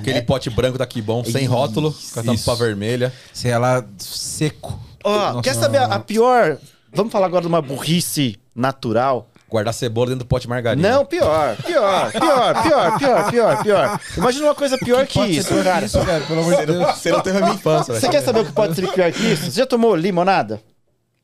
[0.00, 2.56] aquele pote branco daqui bom, sem rótulo, com a tampa Isso.
[2.56, 3.12] vermelha.
[3.32, 4.80] Se ela seco.
[5.04, 5.42] Ó, Nossa.
[5.42, 6.56] quer saber a, a pior.
[6.92, 9.28] Vamos falar agora de uma burrice natural?
[9.48, 10.88] Guardar cebola dentro do pote de margarina.
[10.88, 14.00] Não, pior, pior, pior, pior, pior, pior, pior.
[14.16, 15.86] Imagina uma coisa pior que, Pode ser isso, pior que cara.
[15.86, 16.96] isso, cara, pelo amor de Deus.
[16.96, 19.22] Você não teve a minha infância, Você quer saber o que pode ser pior que
[19.24, 19.44] isso?
[19.50, 20.60] Você já tomou limonada?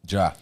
[0.07, 0.33] Já.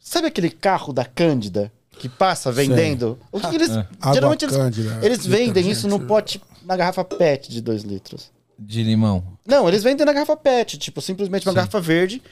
[0.00, 3.18] Sabe aquele carro da Cândida que passa vendendo?
[3.30, 3.70] O que, que eles.
[3.70, 8.30] Água Geralmente eles, Cândida, eles vendem isso num pote, na garrafa PET de 2 litros.
[8.58, 9.22] De limão.
[9.46, 12.22] Não, eles vendem na garrafa PET, tipo, simplesmente uma garrafa verde.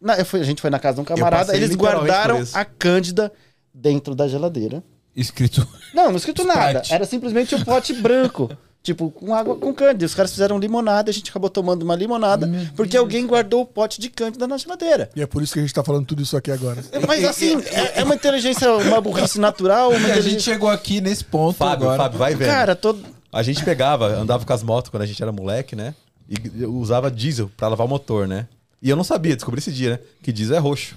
[0.00, 3.32] Na- eu fui- a gente foi na casa de um camarada, eles guardaram a Cândida
[3.80, 4.82] dentro da geladeira.
[5.14, 5.66] Escrito.
[5.94, 6.78] Não, não escrito nada.
[6.80, 6.94] Sprite.
[6.94, 8.50] Era simplesmente um pote branco.
[8.80, 10.06] Tipo, com água com cândida.
[10.06, 13.62] Os caras fizeram limonada, a gente acabou tomando uma limonada, Meu porque Deus, alguém guardou
[13.62, 15.10] o pote de cândida na geladeira.
[15.16, 16.82] E é por isso que a gente tá falando tudo isso aqui agora.
[17.06, 20.52] Mas assim, é, é uma inteligência, uma burrice natural, uma E a gente inteligência.
[20.54, 22.02] chegou aqui nesse ponto Fábio, agora.
[22.04, 22.48] Fábio, vai vendo.
[22.48, 23.04] Cara, todo.
[23.32, 25.94] A gente pegava, andava com as motos quando a gente era moleque, né?
[26.26, 28.46] E usava diesel pra lavar o motor, né?
[28.80, 29.98] E eu não sabia, descobri esse dia, né?
[30.22, 30.96] Que diesel é roxo.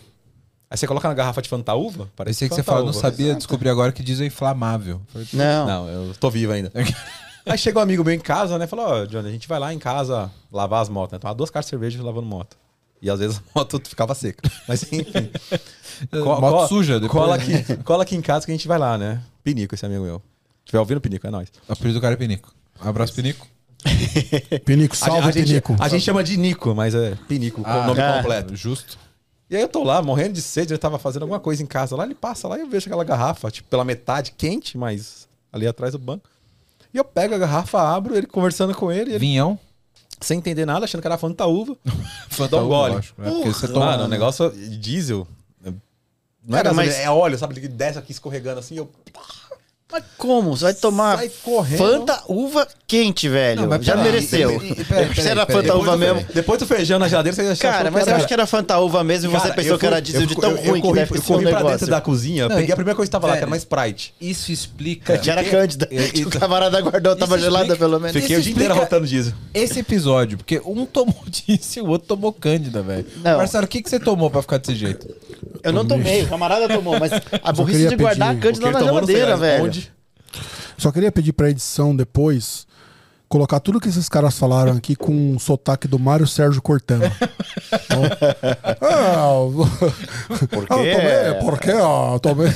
[0.72, 3.68] Aí você coloca na garrafa de Fantaúva, parece Pensei que você falou, não sabia, descobri
[3.68, 5.02] agora que diz é inflamável.
[5.34, 5.68] Não.
[5.68, 6.72] Não, eu tô vivo ainda.
[7.46, 8.68] Aí chegou um amigo meu em casa, né?
[8.68, 11.20] Falou, ó, Johnny, a gente vai lá em casa lavar as motos, né?
[11.20, 12.56] Tomar duas caixas de cerveja lavando moto.
[13.02, 14.50] E às vezes a moto ficava seca.
[14.66, 15.30] Mas enfim.
[16.10, 17.12] Co- Moto co- suja depois.
[17.12, 19.22] Cola aqui, cola aqui em casa que a gente vai lá, né?
[19.44, 20.20] Pinico, esse amigo meu.
[20.64, 21.50] Se tiver ouvindo, Pinico, é nóis.
[21.68, 22.54] O apelido do cara é Pinico.
[22.80, 23.46] Abraço, Pinico.
[24.64, 25.76] Pinico, salve a gente, Pinico.
[25.80, 28.18] a gente chama de Nico, mas é Pinico, com o nome é.
[28.18, 28.56] completo.
[28.56, 28.98] Justo.
[29.52, 31.94] E aí eu tô lá, morrendo de sede, ele tava fazendo alguma coisa em casa
[31.94, 35.68] lá, ele passa lá e eu vejo aquela garrafa, tipo, pela metade, quente, mas ali
[35.68, 36.30] atrás do banco.
[36.94, 39.60] E eu pego a garrafa, abro, ele conversando com ele, ele, Vinhão.
[40.22, 41.76] sem entender nada, achando que era Fantaúva.
[42.32, 42.94] Fantaúva, gole.
[42.96, 43.30] lógico, né?
[43.30, 43.86] Porque você toma...
[43.88, 45.28] Mano, o negócio de diesel.
[45.66, 45.78] é Não
[46.58, 47.60] é Cara, gasolina, mas- é óleo, sabe?
[47.60, 48.90] Ele desce aqui escorregando assim, eu...
[49.92, 50.56] Mas como?
[50.56, 51.78] Você vai tomar Sai correndo.
[51.78, 53.62] Fanta uva quente, velho.
[53.62, 54.60] Não, mas Já mereceu.
[54.60, 56.26] peraí, Se peraí, era mesmo.
[56.34, 58.34] Depois do feijão na geladeira, você já achou Cara, que mas eu era- acho que
[58.34, 60.34] era Fanta uva mesmo e você Cara, pensou eu que era fui- diesel eu de
[60.34, 61.70] fui- tão eu- eu ruim que corri- deve Eu corri pra negócio.
[61.78, 64.14] dentro da cozinha, Não, peguei a primeira coisa que tava lá, que era uma Sprite.
[64.20, 65.18] Isso explica.
[65.18, 65.88] Que era Cândida.
[65.90, 68.12] e- Que o camarada guardou, tava gelada pelo menos.
[68.22, 69.34] Fiquei o dia inteiro rotando diesel.
[69.54, 73.06] Esse episódio, porque um tomou disso e o outro tomou Cândida, velho.
[73.24, 73.38] Não.
[73.38, 75.08] Marcelo, o que, que você tomou pra ficar desse jeito?
[75.64, 77.12] Eu não tomei, o camarada tomou, mas
[77.42, 79.72] a burrice de guardar a Cândida na geladeira, velho.
[80.78, 82.66] Só queria pedir pra edição depois
[83.32, 87.10] colocar tudo que esses caras falaram aqui com um sotaque do Mário Sérgio Cortana.
[87.86, 88.04] Então,
[88.82, 90.92] ah, Por ah, quê?
[90.92, 91.72] tomei, por quê?
[91.72, 92.54] Ah, tomei.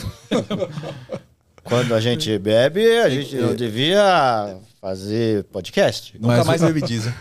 [1.63, 6.13] Quando a gente bebe, a gente não devia fazer podcast.
[6.19, 7.13] Nunca Mas mais bebi diesel.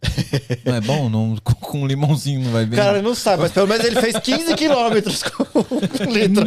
[0.64, 1.08] Não é bom?
[1.08, 2.78] Não, com, com limãozinho não vai bem.
[2.78, 6.44] Cara, não sabe, mas pelo menos ele fez 15 quilômetros com um litro.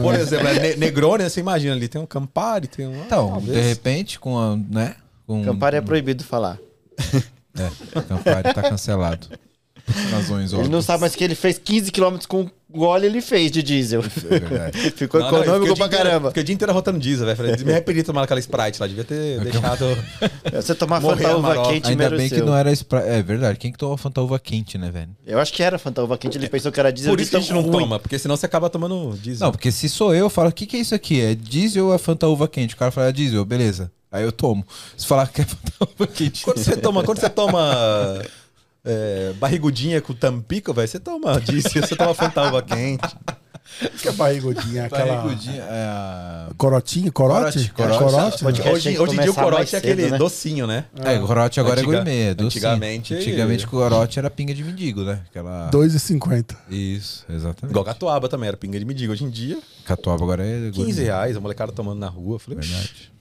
[0.00, 2.94] Por exemplo, é Ne- Negroni, você imagina ali, tem um Campari, tem um...
[3.04, 4.56] então, de repente, com a.
[4.56, 4.94] né?
[5.26, 6.58] Com, Campari é proibido falar.
[7.56, 9.28] É, Campari tá cancelado.
[10.10, 10.84] Razões Ele não óbvias.
[10.86, 14.02] sabe, mas que ele fez 15 quilômetros com o óleo ele fez de diesel.
[14.02, 14.90] É verdade.
[14.96, 16.28] Ficou Não, não, econômico fiquei o pra inteiro- caramba.
[16.30, 17.64] Fiquei o dia inteiro rotando diesel, velho.
[17.64, 19.84] Me arrependi de tomar aquela Sprite lá, devia ter deixado...
[20.52, 21.68] Você tomar Morrer Fanta uva amarelo.
[21.74, 23.06] quente Ainda bem que não era Sprite.
[23.06, 23.56] É verdade.
[23.58, 25.10] Quem que toma Fanta uva quente, né, velho?
[25.24, 27.36] Eu acho que era Fanta uva quente, ele pensou que era diesel Por isso que
[27.36, 27.70] a gente não ruim.
[27.82, 29.44] toma, porque senão você acaba tomando diesel.
[29.46, 31.20] Não, porque se sou eu, eu falo, o que, que é isso aqui?
[31.20, 32.74] É diesel ou é Fanta uva quente?
[32.74, 33.92] O cara fala, é diesel, beleza.
[34.14, 34.64] Aí eu tomo.
[34.96, 36.44] Se falar que é Fanta uva quente.
[36.44, 38.22] Quando você toma, quando você toma
[38.84, 43.08] é, barrigudinha com tampico, velho, você toma diesel, você toma fantalva quente.
[44.00, 44.84] que é barrigudinha?
[44.84, 46.48] Aquela Barrigudinha, é a...
[46.56, 47.10] corotinha?
[47.10, 47.70] Corote?
[47.70, 47.98] Corote, É corote.
[47.98, 48.50] corote, né?
[48.72, 50.18] Hoje, hoje em dia o corote é aquele cedo, né?
[50.18, 50.84] docinho, né?
[51.02, 52.66] É, o corote agora Antiga- é gourmet, é docinho.
[52.68, 55.22] antigamente- Antigamente o corote era pinga de mendigo, né?
[55.28, 55.70] Aquela...
[55.72, 56.54] 2,50.
[56.70, 57.72] Isso, exatamente.
[57.72, 59.12] Igual catuaba também, era pinga de mendigo.
[59.12, 60.92] Hoje em dia, Catuaba agora é 15 gourmet.
[61.02, 62.38] reais, a molecada tomando na rua.
[62.38, 63.13] Falei, Verdade.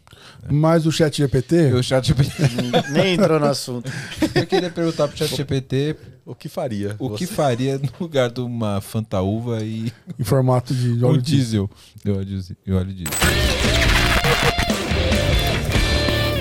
[0.50, 2.32] Mas o chat GPT, Eu, chat GPT,
[2.91, 3.91] Nem entrou no assunto.
[4.36, 6.96] eu queria perguntar pro chat GPT o que faria?
[7.00, 7.34] o que você?
[7.34, 11.70] faria no lugar de uma Fanta uva e em formato de o óleo diesel.
[12.04, 12.16] diesel.
[12.16, 12.56] Óleo diesel.
[12.66, 14.03] E óleo diesel.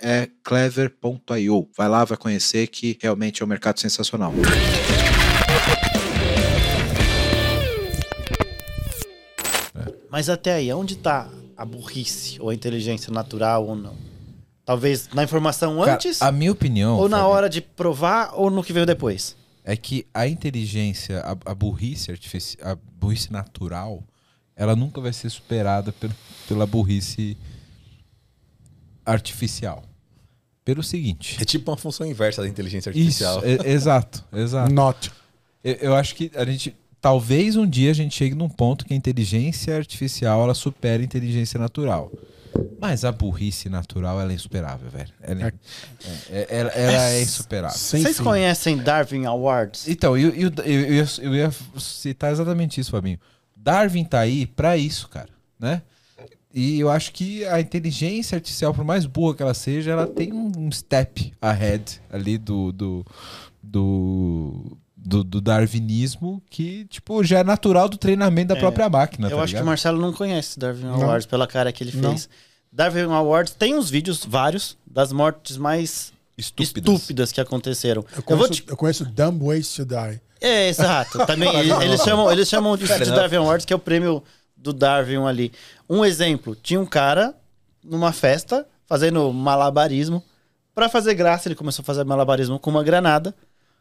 [0.00, 1.68] é clever.io.
[1.76, 4.32] Vai lá, vai conhecer que realmente é um mercado sensacional.
[10.10, 13.94] Mas até aí, onde tá a burrice ou a inteligência natural ou não?
[14.64, 18.50] Talvez na informação Cara, antes a minha opinião ou na Fábio, hora de provar ou
[18.50, 19.36] no que veio depois?
[19.66, 24.02] é que a inteligência, a, a burrice artificial, a burrice natural,
[24.54, 26.14] ela nunca vai ser superada pelo-
[26.46, 27.53] pela burrice artificial.
[30.64, 31.36] Pelo seguinte.
[31.40, 33.42] É tipo uma função inversa da inteligência Isso, artificial.
[33.44, 34.72] é- exato, exato.
[34.72, 35.12] Not.
[35.62, 36.74] Eu, eu acho que a gente.
[37.00, 41.04] Talvez um dia a gente chegue num ponto que a inteligência artificial ela supere a
[41.04, 42.10] inteligência natural.
[42.80, 45.12] Mas a burrice natural ela é insuperável, velho.
[45.20, 45.52] Ela é,
[46.30, 47.76] é- ela, ela é insuperável.
[47.76, 48.24] Sem Vocês fim.
[48.24, 49.86] conhecem Darwin Awards?
[49.88, 53.18] Então, eu, eu, eu, eu ia, eu ia citar exatamente isso, Fabinho.
[53.56, 55.28] Darwin tá aí pra isso, cara,
[55.58, 55.82] né?
[56.54, 60.32] E eu acho que a inteligência artificial, por mais boa que ela seja, ela tem
[60.32, 63.04] um step ahead ali do do,
[63.62, 69.28] do, do, do darwinismo que, tipo, já é natural do treinamento da É, própria máquina,
[69.28, 69.66] Eu tá acho que o ligado?
[69.66, 71.02] Marcelo não conhece Darwin Não.
[71.02, 72.10] Awards pela cara que ele Não.
[72.10, 72.28] fez.
[72.72, 76.94] Darwin Awards tem uns vídeos, vários, das mortes mais Estúpidas.
[76.94, 78.04] estúpidas, que aconteceram.
[78.12, 78.64] Eu Eu, vou conheço, te...
[78.70, 80.20] eu conheço Dumb Ways to Die.
[80.40, 81.24] É, exato.
[81.26, 83.16] Também, eles, eles chamam, eles chamam disso Fair de enough.
[83.20, 84.22] Darwin Awards, que é o prêmio
[84.64, 85.52] do Darwin ali.
[85.88, 87.34] Um exemplo, tinha um cara
[87.84, 90.22] numa festa fazendo malabarismo.
[90.74, 93.34] Pra fazer graça, ele começou a fazer malabarismo com uma granada.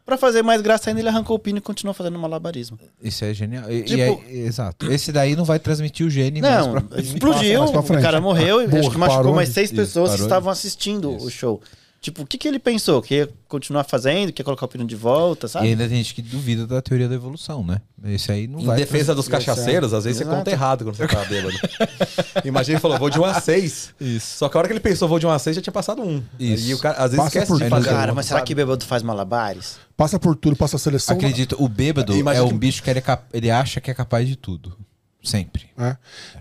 [0.05, 2.77] Pra fazer mais graça ainda, ele arrancou o pino e continuou fazendo malabarismo.
[3.01, 3.71] Isso é genial.
[3.71, 4.91] E, e Tipo- é- exato.
[4.91, 6.99] Esse daí não vai transmitir o gene Não, pra...
[6.99, 10.51] explodiu, pra o cara morreu e Porra, acho que machucou mais seis pessoas que estavam
[10.51, 11.25] assistindo Isso.
[11.25, 11.61] o show.
[12.04, 13.01] Tipo, o que, que ele pensou?
[13.01, 15.68] Que ia continuar fazendo, que ia colocar o pino de volta, E sabe?
[15.70, 17.80] ainda tem gente que duvida da teoria da evolução, né?
[18.04, 18.76] Esse aí não Em vai.
[18.76, 20.38] defesa dos cachaceiros, às vezes você Exato.
[20.38, 21.56] conta errado quando você tá bêbado.
[22.43, 23.93] Imagina ele falou, vou de 1 a 6.
[24.01, 24.38] Isso.
[24.38, 26.01] Só que a hora que ele pensou, vou de 1 a 6, já tinha passado
[26.01, 26.22] um.
[26.38, 26.68] Isso.
[26.68, 27.70] E o cara, às vezes, Passa esquece por de tudo.
[27.70, 29.78] fazer Cara, mas será que bêbado faz malabares?
[29.95, 31.16] Passa por tudo, passa a seleção.
[31.16, 33.89] Acredita, o bêbado Imagina é um que- bicho que ele, é cap- ele acha que
[33.89, 34.76] é capaz de tudo.
[35.24, 35.69] Sempre.
[35.78, 35.97] né?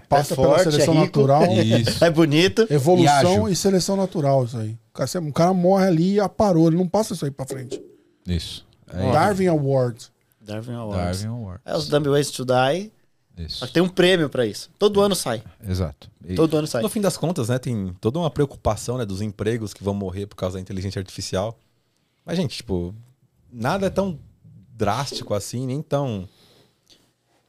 [0.08, 1.20] Passa É pela forte, seleção é rico.
[1.20, 1.42] natural.
[1.62, 2.04] Isso.
[2.04, 2.66] É bonito.
[2.68, 3.48] E Evolução ágil.
[3.48, 4.76] e, seleção natural, isso aí.
[4.90, 7.80] O cara, o cara morre ali e aparou, ele não passa isso aí pra frente.
[8.26, 8.66] Isso.
[8.92, 10.08] É Darwin Award.
[10.40, 11.60] Darwin Award.
[11.64, 12.92] É os Dumb Ways to Die.
[13.34, 13.66] Só Isso.
[13.68, 14.68] que tem um prêmio pra isso.
[14.78, 15.42] Todo ano sai.
[15.66, 16.10] Exato.
[16.26, 16.82] E- Todo ano sai.
[16.82, 20.26] No fim das contas, né, tem toda uma preocupação, né, dos empregos que vão morrer
[20.26, 21.56] por causa da inteligência artificial.
[22.26, 22.94] Mas, gente, tipo,
[23.50, 24.18] nada é tão
[24.76, 26.28] drástico assim, nem tão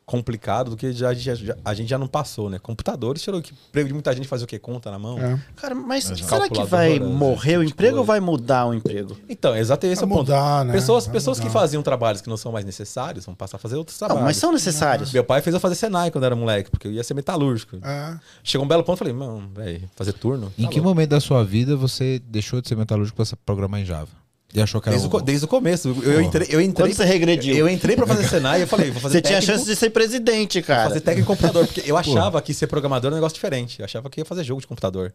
[0.05, 2.59] complicado do que já, já- já- a gente já não passou, né?
[2.59, 4.59] Computadores tirou que emprego de muita gente fazer o quê?
[4.59, 5.17] Conta na mão.
[5.17, 5.39] É.
[5.55, 7.99] Cara, mas será que vai esse morrer tipo o emprego coisa.
[7.99, 9.17] ou vai mudar o emprego?
[9.29, 10.27] Então, exato esse é o Vai ponto.
[10.31, 10.73] mudar, né?
[10.73, 11.59] Pessoas, Vai pessoas que mudar.
[11.59, 14.25] faziam trabalhos que não são mais necessários vão passar a fazer outros Não, trabalhos.
[14.25, 15.11] mas são necessários.
[15.11, 17.77] Meu pai fez eu fazer Senai quando eu era moleque, porque eu ia ser metalúrgico.
[17.81, 18.17] É.
[18.43, 20.51] Chegou um belo ponto, falei, mano, velho, fazer turno?
[20.57, 20.89] Em Tá que louco.
[20.89, 24.09] momento da sua vida você deixou de ser metalúrgico pra programar em Java?
[24.53, 25.87] E achou que era Desde, o, desde o começo.
[26.03, 26.89] Eu, eu entrei, eu entrei.
[26.89, 27.55] Quando você regrediu?
[27.55, 29.89] Eu entrei pra fazer Senai e eu falei, vou fazer Você tinha chance de ser
[29.89, 30.89] presidente, cara.
[30.89, 33.79] fazer técnico em computador, porque eu achava que ser programador era um negócio diferente.
[33.79, 35.11] Eu achava que ia fazer jogo de computador.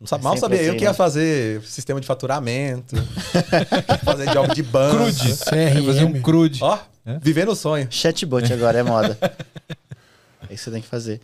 [0.00, 0.94] Não sabe, É mal sabia eu assim, que ia né?
[0.96, 2.96] fazer sistema de faturamento,
[4.04, 4.96] fazer jogo de banco.
[4.96, 5.36] Crude.
[5.38, 5.86] CRM.
[5.86, 6.58] Fazer um crude.
[6.62, 7.18] Ó, É?
[7.22, 7.86] vivendo o sonho.
[7.90, 9.18] Chatbot agora é moda.
[10.48, 11.20] É isso que você tem que fazer.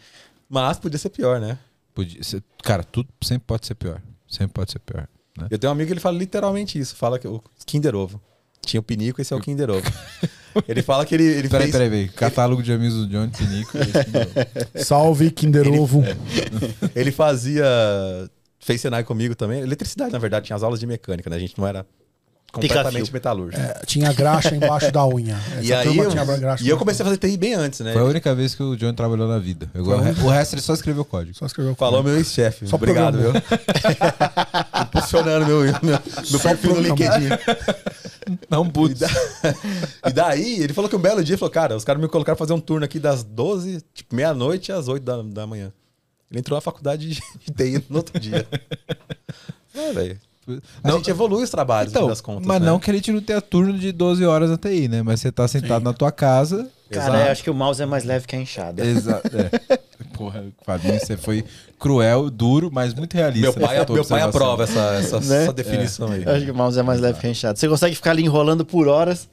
[0.49, 1.57] Mas podia ser pior, né?
[1.95, 4.01] Podia ser- Cara, tudo sempre pode ser pior.
[4.27, 5.07] Sempre pode ser pior.
[5.39, 5.47] Né?
[5.51, 6.95] Eu tenho um amigo que ele fala literalmente isso.
[6.97, 8.21] Fala que o Kinder Ovo.
[8.65, 9.83] Tinha o Pinico, esse é o Kinder Ovo.
[10.69, 11.73] ele fala que ele, ele Peraí, fez...
[11.73, 12.09] peraí, peraí.
[12.09, 13.73] Catálogo de amigos do Johnny Pinico.
[14.85, 16.03] Salve, Kinder Ele- Ovo.
[16.95, 17.65] Ele fazia.
[18.61, 19.61] Fez Senai comigo também.
[19.61, 21.35] Eletricidade, na verdade, tinha as aulas de mecânica, né?
[21.35, 21.85] A gente não era
[22.53, 23.13] completamente Pica-fio.
[23.15, 23.61] metalúrgico.
[23.63, 25.37] É, tinha graxa embaixo da unha.
[25.57, 27.81] Essa e aí turma eu, tinha graxa e eu comecei a fazer TI bem antes,
[27.81, 27.93] né?
[27.95, 29.71] Foi a única vez que o Johnny trabalhou na vida.
[29.75, 31.35] Eu- o resto ele só escreveu código.
[31.37, 32.67] Só escreveu Falou meu ex-chefe.
[32.71, 33.33] Obrigado, viu?
[34.83, 36.81] Impulsionando meu, meu, meu Só perfil no.
[36.81, 37.29] LinkedIn.
[38.49, 39.01] Não, E, putz.
[39.01, 39.09] da-
[40.07, 42.37] e daí, ele falou que um belo dia, ele falou, cara, os caras me colocaram
[42.37, 45.73] pra fazer um turno aqui das 12, tipo, meia-noite às 8 da, da manhã.
[46.31, 48.47] Ele entrou na faculdade de, de TI no outro dia.
[49.75, 50.21] É, velho.
[50.83, 52.47] A Não- gente evolui os trabalhos, no Então, das contas.
[52.47, 52.67] mas né?
[52.67, 55.03] não que a gente não tenha turno de 12 horas na TI, né?
[55.03, 56.69] Mas você tá sentado na tua casa.
[56.91, 57.25] Cara, Exato.
[57.27, 58.85] eu acho que o mouse é mais leve que a enxada.
[58.85, 59.31] Exato.
[59.73, 59.79] É.
[60.19, 61.45] Porra, Fabinho, você foi
[61.79, 63.51] cruel, duro, mas muito realista.
[63.59, 65.45] Meu pai, tua meu pai aprova essa, essa, Né?
[65.45, 66.23] essa definição aí.
[66.25, 67.57] Eu acho que o mouse é mais leve que a enxada.
[67.59, 69.29] Você consegue ficar ali enrolando por horas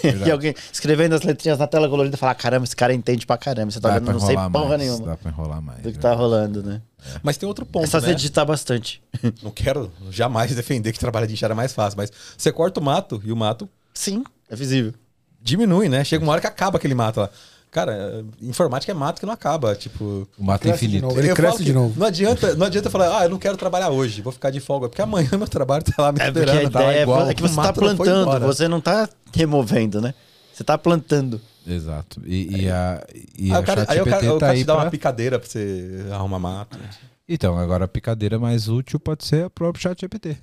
[0.26, 3.36] e alguém escrevendo as letrinhas na tela colorida e falar: caramba, esse cara entende pra
[3.36, 3.70] caramba.
[3.70, 4.80] Você tá Dá vendo, pra não sei porra mais.
[4.80, 5.78] nenhuma Dá pra enrolar mais.
[5.78, 6.00] do que viu?
[6.00, 6.80] tá rolando, né?
[7.22, 8.06] Mas tem outro ponto, é só né?
[8.08, 9.02] você digitar bastante.
[9.42, 12.82] Não quero jamais defender que trabalhar de enxada é mais fácil, mas você corta o
[12.82, 14.94] mato e o mato Sim, é visível.
[15.40, 16.04] diminui, né?
[16.04, 17.30] Chega uma hora que acaba aquele mato lá.
[17.72, 20.28] Cara, é, informática é mato que não acaba, tipo...
[20.38, 21.10] O mato é infinito.
[21.18, 21.98] Ele eu cresce de novo.
[21.98, 24.90] Não adianta, não adianta falar, ah, eu não quero trabalhar hoje, vou ficar de folga,
[24.90, 27.30] porque amanhã meu trabalho tá lá me É a esperando, tá lá ideia igual.
[27.30, 30.12] é que você tá plantando, você não tá removendo, né?
[30.52, 31.40] Você tá plantando.
[31.66, 32.20] Exato.
[32.26, 33.02] E, e a,
[33.38, 34.74] e Aí a o cara, aí o cara, ChatGPT o tá cara aí te dá
[34.74, 34.84] pra...
[34.84, 36.78] uma picadeira pra você arrumar mato.
[37.26, 40.36] Então, agora a picadeira mais útil pode ser a própria ChatGPT.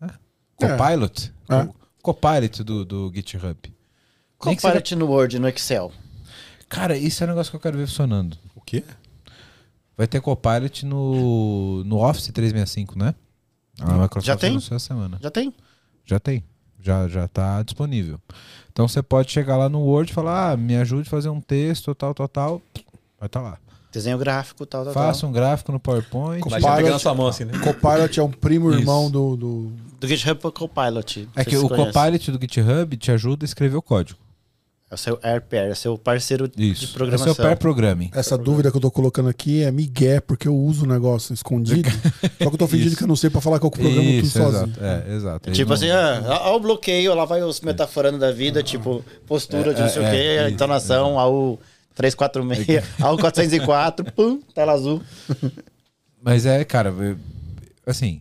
[0.00, 0.10] Né?
[0.60, 0.66] É.
[0.66, 1.32] Copilot.
[1.48, 1.62] É.
[1.62, 3.56] O Copilot do, do GitHub.
[4.40, 5.92] Que seja- no Word, no Excel.
[6.72, 8.36] Cara, isso é um negócio que eu quero ver funcionando.
[8.56, 8.82] O quê?
[9.94, 13.14] Vai ter Copilot no, no Office 365, né?
[13.78, 14.50] A Microsoft Já tem?
[14.52, 15.18] anunciou essa semana.
[15.22, 15.54] Já tem?
[16.06, 16.42] Já tem.
[16.80, 18.18] Já, já tá disponível.
[18.72, 21.42] Então você pode chegar lá no Word e falar, ah, me ajude a fazer um
[21.42, 22.62] texto, tal, tal, tal.
[23.20, 23.58] Vai estar lá.
[23.92, 25.30] Desenho gráfico, tal, tal, Faça tal.
[25.30, 26.42] um gráfico no PowerPoint.
[26.42, 27.52] Copilot- mão assim, né?
[27.58, 31.28] Copilot é um primo irmão do, do- Do GitHub Copilot.
[31.36, 31.92] É que o conhece.
[31.92, 34.18] Copilot do GitHub te ajuda a escrever o código.
[34.92, 36.84] É o seu AirPair, é seu parceiro de Isso.
[36.84, 37.34] É o programação.
[37.34, 38.10] seu pair programming.
[38.14, 41.88] Essa dúvida que eu tô colocando aqui é migué, porque eu uso o negócio escondido.
[41.90, 42.96] só que eu tô fingindo Isso.
[42.98, 44.64] que eu não sei pra falar que eu programo tudo Isso, sozinho.
[44.64, 44.84] exato.
[44.84, 45.48] É, exato.
[45.48, 49.72] Ele Tipo não- assim, ah, ao bloqueio, lá vai os metaforando da vida, tipo, postura
[49.72, 51.58] de não sei É, o quê, é, a isso, entonação, ao
[51.94, 55.00] 346, ao 404, pum, tela azul.
[56.22, 56.92] Mas é, cara,
[57.86, 58.20] assim,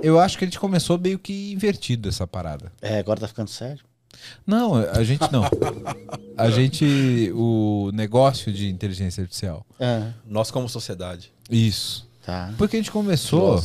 [0.00, 2.70] eu acho que a gente começou meio que invertido essa parada.
[2.80, 3.82] É, agora tá ficando sério.
[4.46, 5.44] Não, a gente não.
[6.36, 9.64] A gente, o negócio de inteligência artificial.
[9.80, 11.32] Ah, Nós como sociedade.
[11.50, 12.08] Isso.
[12.24, 12.52] tá.
[12.58, 13.62] Porque a gente começou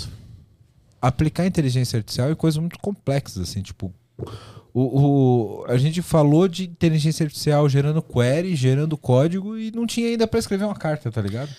[1.02, 3.93] a aplicar inteligência artificial em coisas muito complexas, assim, tipo.
[4.74, 10.08] O, o- a gente falou de inteligência artificial gerando query, gerando código e não tinha
[10.10, 11.50] ainda pra escrever uma carta, tá ligado?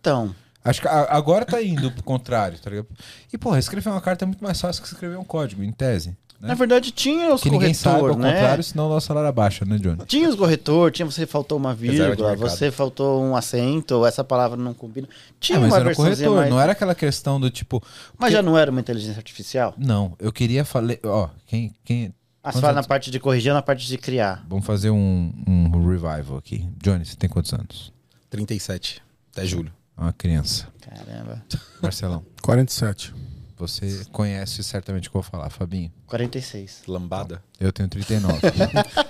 [0.00, 0.34] Então,
[0.66, 2.88] Acho que a- agora tá indo pro contrário, tá ligado?
[3.30, 6.16] E, porra, escrever uma carta é muito mais fácil que escrever um código, em tese.
[6.40, 6.48] Né?
[6.48, 8.38] Na verdade, tinha os que ninguém saiba corretores, ao né?
[8.40, 10.04] contrário, senão o nosso salário abaixa, né, Johnny?
[10.06, 14.74] Tinha os corretor, tinha você faltou uma vírgula, você faltou um acento, essa palavra não
[14.74, 15.08] combina.
[15.40, 16.50] Tinha Ah, mas uma era corretor, mais...
[16.50, 17.80] não era aquela questão do tipo.
[17.82, 19.74] Mas porque- já não era uma inteligência artificial?
[19.78, 20.96] Não, eu queria falar.
[21.04, 21.74] Ó, quem.
[21.84, 22.12] quem
[22.42, 24.44] Ah, você fala na parte de corrigir ou na parte de criar?
[24.48, 26.68] vamos fazer um, um revival aqui.
[26.82, 27.90] Johnny, você tem quantos anos?
[28.28, 29.00] 37.
[29.32, 29.72] Até julho.
[29.96, 30.66] É Uma criança.
[30.80, 31.42] Caramba.
[31.80, 33.14] Marcelão, 47.
[33.56, 35.48] Você conhece certamente o que eu vou falar.
[35.50, 36.82] Fabinho, 46.
[36.88, 37.42] Lambada.
[37.60, 38.38] eu tenho 39.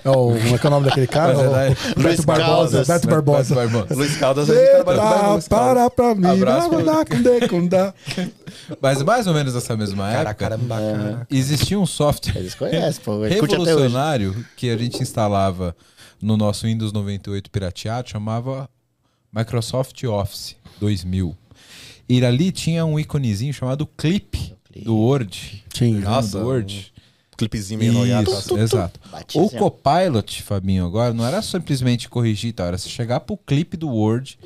[0.03, 1.33] É o, como é que é o nome daquele cara?
[1.33, 2.45] É O Beto Luiz Barbosa.
[2.45, 2.87] Caldas.
[2.87, 3.95] Beto Barbosa.
[3.95, 5.47] Luiz Caldas, Eita, Caldas.
[5.47, 6.27] para pra mim.
[6.27, 6.69] Abraço
[7.49, 7.93] condá.
[8.81, 11.27] Mas mais ou menos nessa mesma Cara, época, caramba, cara.
[11.31, 13.21] existia um software Eles conhecem, pô.
[13.23, 15.75] Revolucionário que a gente instalava
[16.21, 18.69] no nosso Windows 98 pirateado, chamava
[19.33, 21.35] Microsoft Office 2000.
[22.07, 24.53] E ali tinha um íconezinho chamado Clip
[24.83, 25.63] do Word.
[25.69, 26.01] Tinha.
[26.01, 26.93] Nossa, do Word.
[27.37, 28.31] Clipezinho meio noiado.
[28.31, 28.99] Isso, exato.
[29.33, 29.49] O.
[29.49, 33.89] Copilot, Fabinho, agora não era simplesmente corrigir e tal, era você chegar pro clipe do
[33.89, 34.39] Word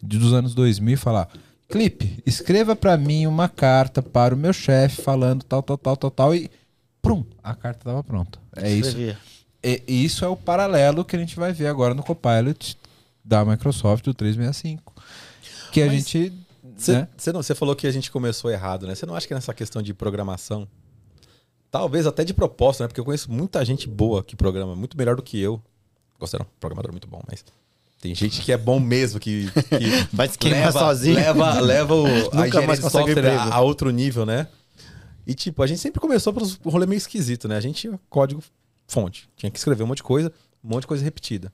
[0.00, 1.28] de- dos anos 2000 e falar:
[1.68, 6.10] Clipe, escreva pra mim uma carta para o meu chefe falando tal, tal, tal, tal,
[6.10, 6.48] tal, e
[7.02, 8.38] prum, a carta tava pronta.
[8.54, 8.96] É isso.
[9.64, 12.76] E, e isso é o paralelo que a gente vai ver agora no Copilot
[13.24, 14.94] da Microsoft do 365.
[15.72, 16.32] Que a Mas gente.
[16.76, 17.08] Você né?
[17.32, 18.94] não- você falou que a gente começou errado, né?
[18.94, 20.68] Você não acha que nessa questão de programação,
[21.70, 22.88] talvez até de propósito, né?
[22.88, 25.62] Porque eu conheço muita gente boa que programa, muito melhor do que eu.
[26.20, 27.44] Um programador muito bom, mas
[28.00, 31.14] tem gente que é bom mesmo, que, que Vai se queimar leva, sozinho.
[31.14, 34.48] leva, leva o, a engenharia mais de consegue software a, a outro nível, né?
[35.26, 37.56] E tipo, a gente sempre começou pelos rolê meio esquisito, né?
[37.56, 38.42] A gente tinha código
[38.86, 41.52] fonte, tinha que escrever um monte de coisa, um monte de coisa repetida.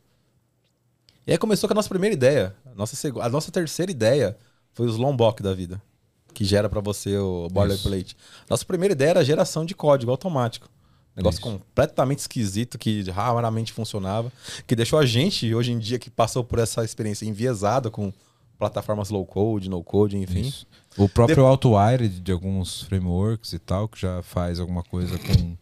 [1.26, 2.54] E aí começou com a nossa primeira ideia.
[2.66, 4.36] A nossa, a nossa terceira ideia
[4.72, 5.80] foi os Lombok da vida,
[6.32, 8.16] que gera pra você o boilerplate.
[8.48, 10.68] Nossa primeira ideia era geração de código automático.
[11.14, 11.50] Negócio Isso.
[11.50, 14.32] completamente esquisito, que raramente funcionava,
[14.66, 18.10] que deixou a gente, hoje em dia, que passou por essa experiência enviesada com
[18.58, 20.42] plataformas low code, no code, enfim.
[20.42, 20.66] Isso.
[20.96, 25.56] O próprio AutoWire de alguns frameworks e tal, que já faz alguma coisa com.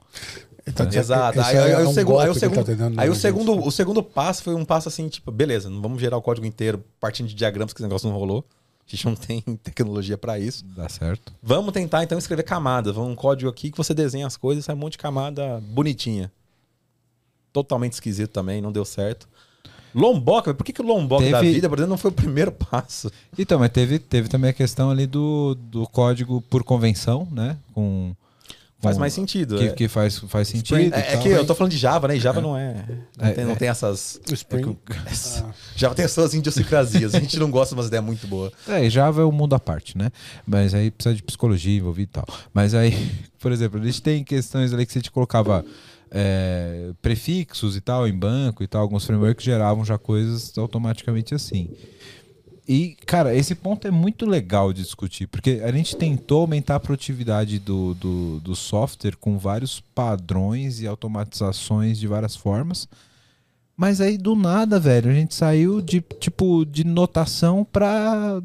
[0.72, 1.40] Tá Exato.
[1.40, 4.44] Aí, aí, é aí um segundo, aí, o tá aí o segundo, o segundo passo
[4.44, 7.72] foi um passo assim, tipo, beleza, não vamos gerar o código inteiro partindo de diagramas,
[7.72, 8.44] que esse negócio não rolou.
[8.92, 10.64] A gente não tem tecnologia pra isso.
[10.76, 11.32] Dá certo.
[11.42, 12.94] Vamos tentar então escrever camadas.
[12.94, 16.30] Vamos um código aqui que você desenha as coisas, sai um monte de camada bonitinha.
[17.52, 19.28] Totalmente esquisito também, não deu certo.
[19.92, 22.52] Lombok, por que, que o Lombok da Teve- vida, por exemplo, não foi o primeiro
[22.70, 23.10] passo?
[23.36, 27.56] Então, mas teve, teve também a questão ali do, do código por convenção, né?
[27.74, 28.14] Com,
[28.80, 29.58] Faz mais sentido.
[29.58, 29.72] Que, é.
[29.72, 30.94] que faz, faz sentido.
[30.94, 32.16] É, é que eu tô falando de Java, né?
[32.16, 32.84] E Java não é.
[33.18, 33.56] Não, É, tem, não é.
[33.56, 34.18] tem essas.
[34.30, 34.76] O Spring.
[35.06, 37.14] essa- Java tem as suas idiosincrasias.
[37.14, 38.52] A gente não gosta de umas ideias muito boas.
[38.66, 40.10] É, e Java é um mundo à parte, né?
[40.46, 42.26] Mas aí precisa de psicologia envolvida e tal.
[42.54, 45.64] Mas aí, por exemplo, a gente tem questões ali que você te colocava
[46.10, 51.70] é, prefixos e tal em banco e tal, alguns frameworks geravam já coisas automaticamente assim.
[52.72, 56.80] E, cara, esse ponto é muito legal de discutir, porque a gente tentou aumentar a
[56.80, 62.88] produtividade do, do, do software com vários padrões e automatizações de várias formas.
[63.76, 68.40] Mas aí, do nada, velho, a gente saiu de, tipo, de notação pra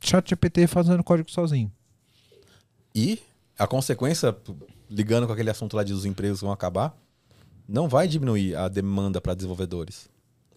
[0.00, 1.72] ChatGPT fazendo código sozinho.
[2.94, 3.18] E
[3.58, 4.36] a consequência,
[4.90, 6.94] ligando com aquele assunto lá de os empregos vão acabar,
[7.66, 10.10] não vai diminuir a demanda para desenvolvedores.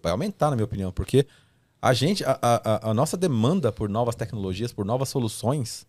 [0.04, 1.26] Vai aumentar, na minha opinião, porque
[1.82, 5.88] a gente, a, a, a nossa demanda por novas tecnologias, por novas soluções,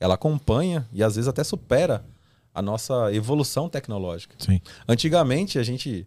[0.00, 2.04] ela acompanha e às vezes até supera
[2.54, 4.34] a nossa evolução tecnológica.
[4.38, 4.60] Sim.
[4.88, 6.06] Antigamente, a gente.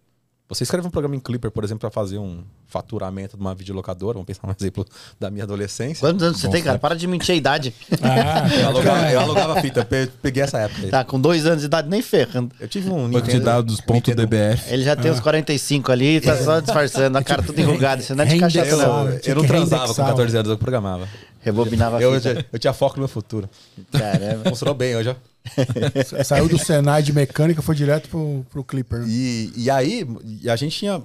[0.54, 4.14] Você escreve um programa em Clipper, por exemplo, para fazer um faturamento de uma videolocadora.
[4.14, 4.84] Vamos pensar um exemplo
[5.18, 6.00] da minha adolescência.
[6.00, 6.78] Quantos anos você Bom tem, cara?
[6.78, 7.74] Para de mentir a idade.
[8.02, 10.82] Ah, Eu alugava, eu alugava fita, pe- peguei essa época.
[10.82, 10.90] aí.
[10.90, 12.54] Tá, com dois anos de idade, nem ferrando.
[12.60, 14.72] Eu tive um Banco de dados ponto Nintendo- DBF.
[14.72, 18.02] Ele já tem uns 45 ali, tá só disfarçando, a cara tudo enrugada.
[18.02, 19.08] Isso não é de cachaça, Eu, não.
[19.08, 21.08] Eu não transava com reindexar, 14 anos, eu programava.
[21.40, 22.30] Rebobinava a Eu, fita.
[22.30, 23.48] eu, eu tinha foco no meu futuro.
[23.90, 24.50] Caramba.
[24.50, 25.14] Funcionou bem hoje, ó.
[26.24, 29.04] Saiu do Senai de mecânica foi direto pro, pro Clipper.
[29.06, 30.06] E, e aí,
[30.42, 31.02] e a gente tinha.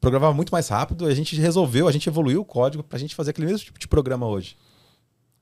[0.00, 3.30] Programava muito mais rápido, a gente resolveu, a gente evoluiu o código pra gente fazer
[3.32, 4.56] aquele mesmo tipo de programa hoje.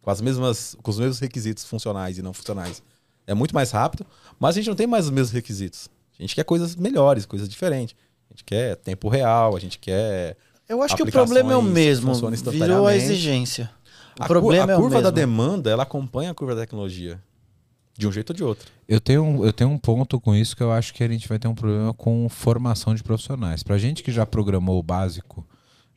[0.03, 2.83] Com, as mesmas, com os mesmos requisitos funcionais e não funcionais.
[3.25, 4.05] É muito mais rápido,
[4.39, 5.89] mas a gente não tem mais os mesmos requisitos.
[6.19, 7.95] A gente quer coisas melhores, coisas diferentes.
[8.29, 10.37] A gente quer tempo real, a gente quer.
[10.69, 12.13] Eu acho que o problema é o mesmo.
[12.51, 13.71] Virou a exigência.
[14.19, 16.63] O A, cu- problema a é o curva da demanda, ela acompanha a curva da
[16.63, 17.23] tecnologia.
[17.99, 18.71] De um jeito ou de outro.
[18.89, 21.29] Eu tenho, um- eu tenho um ponto com isso que eu acho que a gente
[21.29, 23.63] vai ter um problema com formação de profissionais.
[23.65, 25.45] Pra gente que já programou o básico,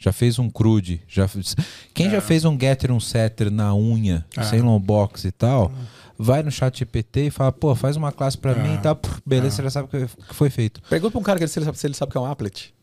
[0.04, 1.00] Já fez um crude?
[1.08, 1.56] Já fez...
[1.94, 4.42] Quem já fez um getter, um setter na unha, É.
[4.42, 5.72] sem longbox e tal,
[6.18, 8.96] vai no chat GPT e fala, pô, faz uma classe pra mim e tal.
[8.96, 10.82] Pff, Beleza, você já sabe o que foi feito.
[10.90, 12.26] Pergunta pra um cara que se ele sabe, se ele sabe o que é um
[12.26, 12.74] applet.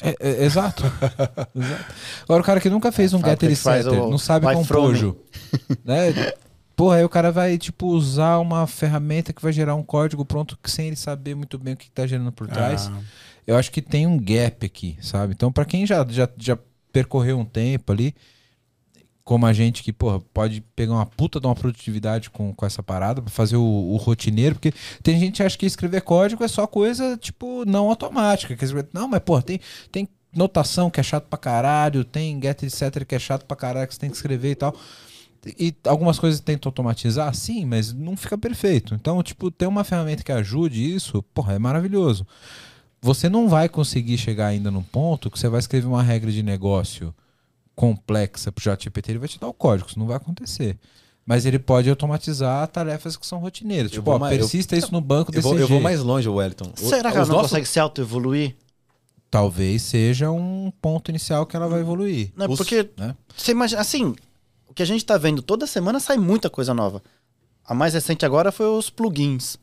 [0.00, 0.84] É, é, exato.
[1.52, 1.84] Exato.
[2.22, 5.16] Agora, o cara que nunca fez um getter e setter, o não sabe by compojo.
[5.84, 6.12] né?
[6.78, 10.56] Porra, aí o cara vai, tipo, usar uma ferramenta que vai gerar um código pronto
[10.62, 12.86] sem ele saber muito bem o que tá gerando por trás.
[12.86, 13.00] Ah,
[13.44, 15.32] Eu acho que tem um gap aqui, sabe?
[15.34, 16.56] Então, pra quem já, já, já
[16.92, 18.14] percorreu um tempo ali,
[19.24, 22.80] como a gente que, porra, pode pegar uma puta de uma produtividade com, com essa
[22.80, 24.72] parada pra fazer o, o rotineiro, porque
[25.02, 28.56] tem gente que acha que escrever código é só coisa, tipo, não automática.
[28.92, 29.58] Não, mas, porra, tem,
[29.90, 33.88] tem notação que é chato pra caralho, tem get etc que é chato pra caralho
[33.88, 34.76] que você tem que escrever e tal.
[35.46, 38.94] E algumas coisas tentam automatizar, sim, mas não fica perfeito.
[38.94, 42.26] Então, tipo, ter uma ferramenta que ajude isso, porra, é maravilhoso.
[43.00, 46.42] Você não vai conseguir chegar ainda num ponto que você vai escrever uma regra de
[46.42, 47.14] negócio
[47.74, 50.76] complexa pro ChatGPT, ele vai te dar o código, isso não vai acontecer.
[51.24, 53.92] Mas ele pode automatizar tarefas que são rotineiras.
[53.92, 55.80] Eu Tipo, vou ó, mais- eu- persista isso no banco Eu desse vou, eu vou
[55.80, 56.72] mais longe, Wellington.
[56.82, 58.56] O- Será que ela os não nossos- consegue se auto-evoluir?
[59.30, 62.32] Talvez seja um ponto inicial que ela vai evoluir.
[62.34, 63.14] Não, Os- porque né?
[63.36, 64.14] você imagina, assim,
[64.78, 67.02] que a gente tá vendo toda semana sai muita coisa nova.
[67.66, 69.56] A mais recente agora foi os plugins,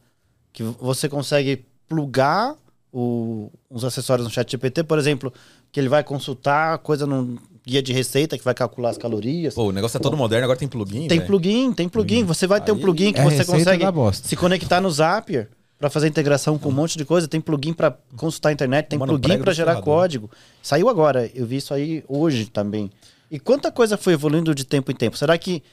[0.52, 2.54] que você consegue plugar
[2.92, 5.32] o- os acessórios no chat GPT, por exemplo,
[5.72, 9.54] que ele vai consultar coisa num guia de receita que vai calcular as calorias.
[9.54, 11.08] Pô, o negócio é todo moderno, agora tem plugin.
[11.08, 11.26] tem velho.
[11.28, 12.26] plugin, tem plugin.
[12.26, 13.86] Você vai ter um Aí plugin que é você consegue
[14.22, 15.48] se conectar no Zapier
[15.80, 17.26] pra fazer integração com um monte de coisa.
[17.26, 20.30] Tem plugin pra consultar a internet, tem Mano, plugin do gerar código.
[20.62, 22.92] Saiu agora, eu vi isso aí hoje também.
[23.30, 25.18] E quanta coisa foi evoluindo de tempo em tempo?
[25.18, 25.64] Será que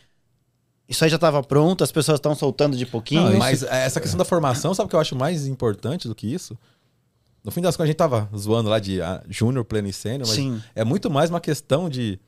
[0.88, 1.84] isso aí já estava pronto?
[1.84, 3.22] As pessoas estão soltando de pouquinho?
[3.22, 6.09] Não, isso- Mas é, essa questão da formação, sabe o que eu acho mais importante
[6.09, 6.57] do que isso?
[7.44, 10.26] No fim das contas, a gente tava zoando lá de ah, júnior, pleno e sênior,
[10.28, 10.62] mas Sim.
[10.74, 12.18] é muito mais uma questão de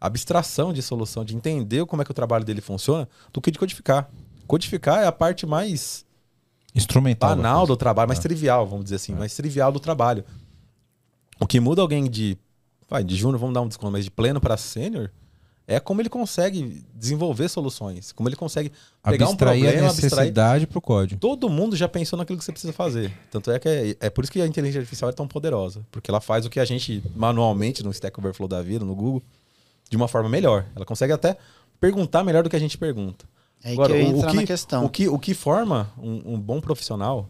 [0.00, 3.58] abstração de solução, de entender como é que o trabalho dele funciona, do que de
[3.58, 4.08] codificar.
[4.46, 6.04] Codificar é a parte mais
[6.74, 7.34] Instrumental.
[7.34, 10.24] banal do trabalho, mais trivial, vamos dizer assim, mais trivial do trabalho.
[11.40, 12.36] O que muda alguém de,
[12.88, 15.10] vai, de júnior, vamos dar um desconto, mas de pleno para sênior,
[15.66, 18.72] é como ele consegue desenvolver soluções, como ele consegue
[19.02, 21.20] pegar um Abstrair problema, a necessidade pro código.
[21.20, 23.12] Todo mundo já pensou naquilo que você precisa fazer.
[23.30, 25.84] Tanto é que é, é por isso que a inteligência artificial é tão poderosa.
[25.90, 29.22] Porque ela faz o que a gente manualmente no Stack Overflow da vida, no Google,
[29.90, 30.64] de uma forma melhor.
[30.74, 31.36] Ela consegue até
[31.78, 33.26] perguntar melhor do que a gente pergunta.
[33.62, 34.84] É aí Agora, que eu o- entro o que, na questão.
[34.86, 37.28] O que, o que forma um, um bom profissional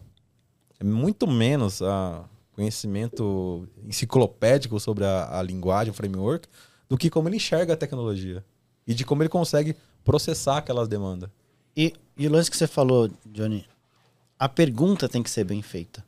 [0.79, 2.23] é muito menos a
[2.59, 6.45] conhecimento enciclopédico sobre a, a linguagem, o framework,
[6.89, 8.43] do que como ele enxerga a tecnologia.
[8.85, 11.29] E de como ele consegue processar aquelas demandas.
[11.75, 13.65] E, e o lance que você falou, Johnny,
[14.37, 16.03] a pergunta tem que ser bem feita.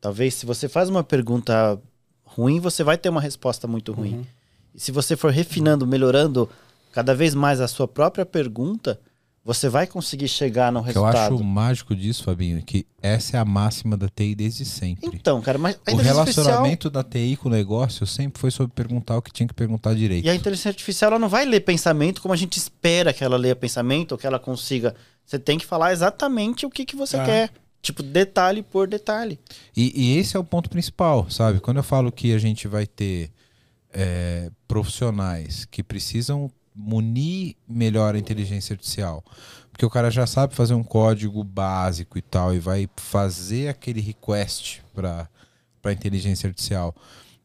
[0.00, 1.80] Talvez se você faz uma pergunta
[2.24, 4.26] ruim, você vai ter uma resposta muito ruim.
[4.74, 6.50] E se você for refinando, melhorando
[6.90, 8.98] cada vez mais a sua própria pergunta,
[9.44, 11.34] você vai conseguir chegar no O que eu resultado.
[11.34, 15.10] acho mágico disso, Fabinho, é que essa é a máxima da TI desde sempre.
[15.12, 18.50] Então, cara, mas a o inteligência artificial, relacionamento da TI com o negócio sempre foi
[18.52, 20.24] sobre perguntar o que tinha que perguntar direito.
[20.24, 23.36] e a inteligência artificial ela não vai ler pensamento como a gente espera que ela
[23.36, 24.94] leia pensamento, ou que ela consiga.
[25.26, 27.24] Você tem que falar exatamente o que, que você É.
[27.24, 27.50] quer.
[27.80, 29.40] Tipo, detalhe por detalhe.
[29.76, 31.58] E, e esse é o ponto principal, sabe?
[31.58, 33.28] Quando eu falo que a gente vai ter
[33.92, 39.24] é, profissionais que precisam munir melhor a inteligência artificial,
[39.70, 44.00] porque o cara já sabe fazer um código básico e tal, e vai fazer aquele
[44.00, 45.28] request para
[45.84, 46.94] a inteligência artificial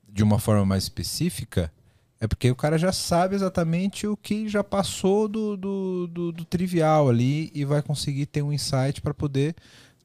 [0.08, 1.72] de uma forma mais específica,
[2.20, 6.46] é porque o cara já sabe exatamente o que já passou do, do, do- do
[6.46, 9.56] trivial ali e vai conseguir ter um insight para poder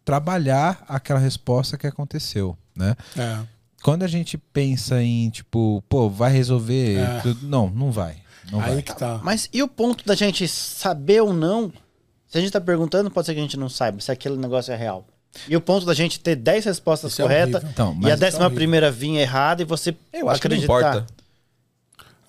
[0.05, 2.95] trabalhar aquela resposta que aconteceu, né?
[3.17, 3.39] É.
[3.83, 6.99] Quando a gente pensa em, tipo, pô, vai resolver...
[6.99, 7.23] É.
[7.43, 8.17] Não, não vai.
[8.51, 8.83] Não Aí vai.
[8.83, 9.21] que tá.
[9.23, 11.73] Mas e o ponto da gente saber ou não?
[12.27, 14.73] Se a gente tá perguntando, pode ser que a gente não saiba se aquele negócio
[14.73, 15.07] é real.
[15.49, 17.71] E o ponto da gente ter 10 respostas Isso é corretas horrível.
[17.71, 18.57] Então, e mas a décima horrível.
[18.57, 20.63] primeira vinha errada e você Eu acho que não acreditar.
[20.97, 21.07] importa.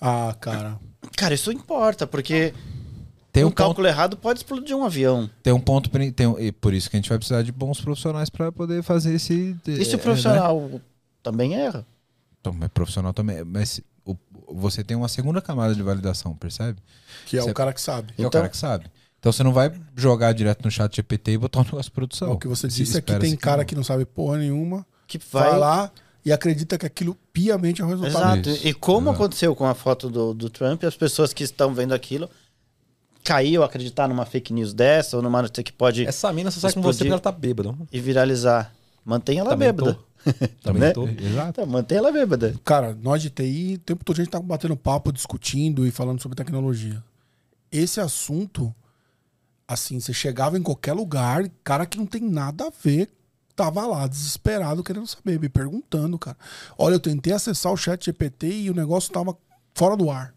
[0.00, 0.78] Ah, cara.
[1.16, 2.52] Cara, isso importa, porque
[3.32, 5.28] tem um um, ponto, cálculo errado pode explodir um avião.
[5.42, 5.90] tem um ponto...
[5.90, 8.50] pri- Tem, um- e por isso que a gente vai precisar de bons profissionais para
[8.52, 9.54] poder fazer esse...
[9.66, 10.80] E se é, o profissional
[11.22, 11.84] também erra?
[12.40, 13.42] Então, mas profissional também.
[13.44, 13.82] Mas o-
[14.48, 16.78] você tem uma segunda camada de validação, percebe?
[17.26, 18.12] Que é Você- o cara que sabe.
[18.12, 18.86] Que é o Então- cara que sabe.
[19.18, 22.32] Então você não vai jogar direto no chat GPT e botar um negócio de produção.
[22.32, 23.64] o que você Se disse é que tem cara não.
[23.64, 25.50] que não sabe porra nenhuma, Que vai.
[25.50, 25.90] vai lá
[26.24, 28.36] e acredita que aquilo piamente é o resultado.
[28.40, 28.50] Exato.
[28.50, 29.22] Isso, E como exato.
[29.22, 32.28] aconteceu com a foto do, do Trump, as pessoas que estão vendo aquilo
[33.22, 36.72] caiu acreditar numa fake news dessa ou numa notícia que pode Essa mina só sai
[36.74, 37.74] com você porque ela tá bêbada.
[37.90, 38.70] e viralizar.
[39.04, 39.94] Mantenha ela Também bêbada.
[39.94, 40.00] tô.
[40.62, 40.92] Também Né?
[40.92, 41.06] tô.
[41.06, 41.50] Exato.
[41.50, 42.54] Então, mantém ela bêbada.
[42.64, 46.20] Cara, nós de TI, o tempo todo a gente tá batendo papo, discutindo e falando
[46.20, 47.02] sobre tecnologia.
[47.70, 48.74] Esse assunto,
[49.66, 53.10] assim, você chegava em qualquer lugar, cara que não tem nada a ver,
[53.56, 56.36] tava lá, desesperado, querendo saber, me perguntando, cara.
[56.78, 59.36] Olha, eu tentei acessar o chat GPT e o negócio tava
[59.74, 60.34] fora do ar.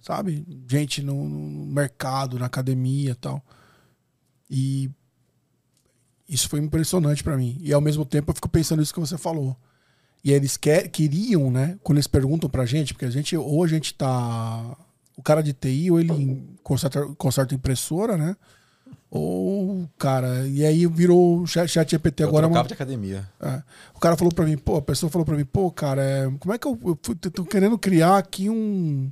[0.00, 0.46] Sabe?
[0.66, 3.42] Gente no, no mercado, na academia e tal.
[4.50, 4.90] E
[6.28, 7.56] isso foi impressionante pra mim.
[7.60, 9.56] E ao mesmo tempo eu fico pensando isso que você falou.
[10.24, 11.78] E eles quer, queriam, né?
[11.82, 14.76] Quando eles perguntam pra gente, porque a gente, ou a gente tá.
[15.16, 18.36] O cara de TI, ou ele conserta, conserta impressora, né?
[19.10, 22.46] Ou, cara, e aí virou chat, chat GPT Eu agora.
[22.46, 23.28] é uma- de academia.
[23.40, 23.62] é.
[23.94, 26.52] O cara falou pra mim, pô, a pessoa falou pra mim, pô, cara, é, como
[26.52, 29.10] é que eu, eu fui- tô querendo criar aqui um.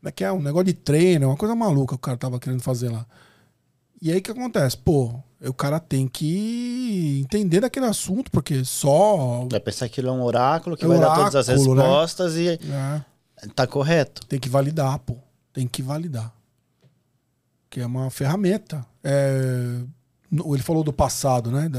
[0.00, 0.30] Como é que é?
[0.30, 3.04] Um negócio de treino, uma coisa maluca que o cara tava querendo fazer lá.
[4.00, 4.76] E aí o que acontece?
[4.76, 9.46] Pô, o cara tem que entender daquele assunto, porque só.
[9.50, 11.54] Vai pensar que ele é um oráculo que É vai dar todas as né?
[11.54, 13.02] respostas e É,
[13.54, 14.26] tá correto.
[14.26, 15.16] tem que validar, pô.
[15.52, 16.32] Tem que validar.
[17.68, 18.84] Que é uma ferramenta.
[19.04, 19.80] É,
[20.32, 21.70] ele falou do passado, né?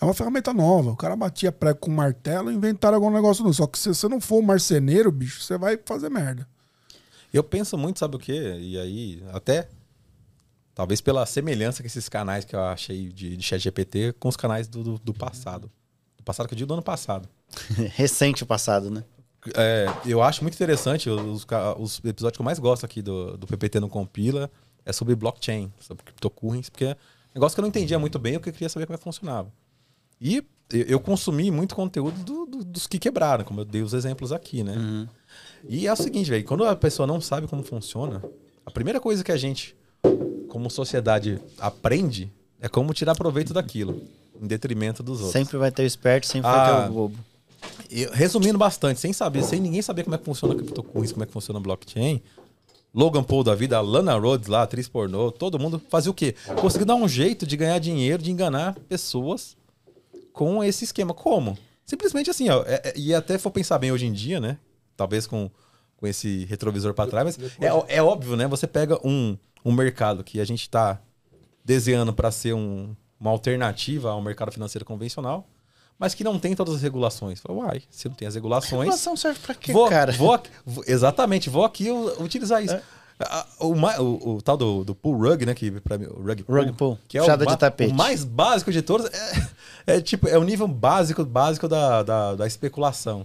[0.00, 0.90] É uma ferramenta nova.
[0.92, 3.54] O cara batia prego com martelo e inventaram algum negócio novo.
[3.54, 6.46] Só que se você não for um marceneiro, bicho, você vai fazer merda.
[7.32, 8.58] Eu penso muito, sabe o quê?
[8.60, 9.68] E aí, até
[10.74, 14.36] talvez pela semelhança que esses canais que eu achei de, de chat GPT com os
[14.36, 15.70] canais do, do, do passado.
[16.16, 17.28] Do passado que eu digo do ano passado.
[17.94, 19.04] Recente o passado, né?
[19.56, 21.44] É, eu acho muito interessante os,
[21.78, 24.48] os episódios que eu mais gosto aqui do, do PPT no Compila
[24.86, 28.34] é sobre blockchain, sobre cryptocurrency, porque é um negócio que eu não entendia muito bem,
[28.34, 29.52] eu que queria saber como é que funcionava.
[30.20, 30.36] E
[30.70, 34.30] eu, eu consumi muito conteúdo do- do- dos que quebraram, como eu dei os exemplos
[34.32, 34.76] aqui, né?
[34.76, 35.08] Uhum.
[35.68, 38.22] E é o seguinte, velho, quando a pessoa não sabe como funciona,
[38.64, 39.74] a primeira coisa que a gente,
[40.52, 42.30] como sociedade, aprende
[42.60, 44.02] é como tirar proveito daquilo,
[44.38, 45.32] em detrimento dos outros.
[45.32, 47.16] Sempre vai ter o esperto, sempre Ah, vai ter o bobo.
[47.90, 51.24] E, resumindo bastante, sem saber, sem ninguém saber como é que funciona a criptocurrency, como
[51.24, 52.20] é que funciona a blockchain,
[52.94, 56.34] Logan Paul da vida, a Lana Rhodes lá, atriz pornô, todo mundo fazia o quê?
[56.60, 59.56] Conseguiu dar um jeito de ganhar dinheiro, de enganar pessoas
[60.34, 61.14] com esse esquema.
[61.14, 61.56] Como?
[61.86, 62.62] Simplesmente assim, ó.
[62.66, 64.58] é- é- e até for pensar bem hoje em dia, né?
[64.98, 65.50] Talvez com,
[65.96, 68.46] com esse retrovisor para trás, mas é, é óbvio, né?
[68.48, 69.34] Você pega um,
[69.64, 71.00] um mercado que a gente tá
[71.64, 75.46] desenhando para ser um- uma alternativa ao mercado financeiro convencional,
[75.98, 77.40] mas que não tem todas as regulações.
[77.40, 78.80] Fala, uai, se não tem as regulações.
[78.80, 80.10] Regulação serve pra quê, Vou, cara?
[80.12, 80.40] vou
[80.86, 82.74] exatamente, vou aqui utilizar isso.
[83.20, 85.54] A- O, o- o tal do, do pull rug, né?
[85.54, 87.26] Que pra mim, o rug pull, Rug que é o,
[87.92, 89.06] o mais básico de todos,
[89.86, 93.24] é, é tipo, é o nível básico, básico da, da, da especulação.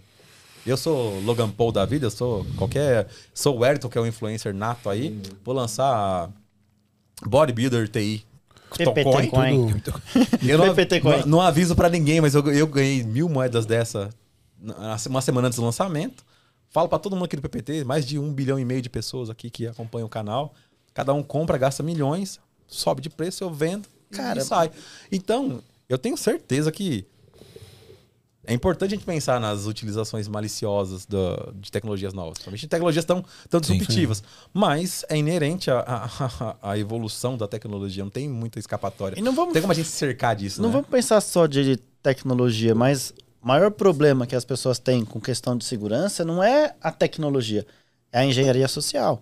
[0.67, 3.07] Eu sou Logan Paul da vida, eu sou qualquer.
[3.33, 5.17] Sou o Ayrton, que é um influencer nato aí.
[5.43, 6.29] Vou lançar
[7.25, 8.25] Bodybuilder TI.
[8.75, 9.27] PPT.
[9.29, 9.81] Coin.
[10.45, 11.19] Eu não, PPT Coin.
[11.19, 14.09] não, não aviso pra ninguém, mas eu, eu ganhei mil moedas dessa
[15.07, 16.25] uma semana antes do lançamento.
[16.69, 19.29] Falo pra todo mundo aqui do PPT, mais de um bilhão e meio de pessoas
[19.29, 20.53] aqui que acompanham o canal.
[20.93, 24.69] Cada um compra, gasta milhões, sobe de preço, eu vendo Cara, e sai.
[25.09, 27.05] Então, eu tenho certeza que
[28.47, 32.33] é importante a gente pensar nas utilizações maliciosas da- de tecnologias novas.
[32.39, 34.23] Principalmente tecnologias tão, tão Sim, disruptivas.
[34.53, 38.03] Mas é inerente à- evolução da tecnologia.
[38.03, 39.19] Não tem muita escapatória.
[39.19, 40.73] E não vamos Tem como a gente se cercar disso, Não né?
[40.73, 45.57] vamos pensar só de tecnologia, mas o maior problema que as pessoas têm com questão
[45.57, 47.65] de segurança não é a tecnologia,
[48.11, 49.21] é a engenharia social.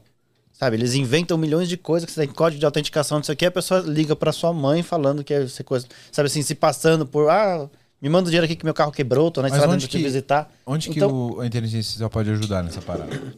[0.54, 3.38] Sabe, eles inventam milhões de coisas que você tem código de autenticação, não sei o
[3.38, 7.06] que, a pessoa liga pra sua mãe falando que é coisa, sabe assim, se passando
[7.06, 7.70] por, ah,
[8.02, 9.90] me manda o dinheiro aqui que meu carro quebrou, tô na Mas estrada onde indo
[9.92, 10.52] te que- visitar.
[10.66, 13.36] Onde que Então- o- a inteligência artificial pode ajudar nessa parada?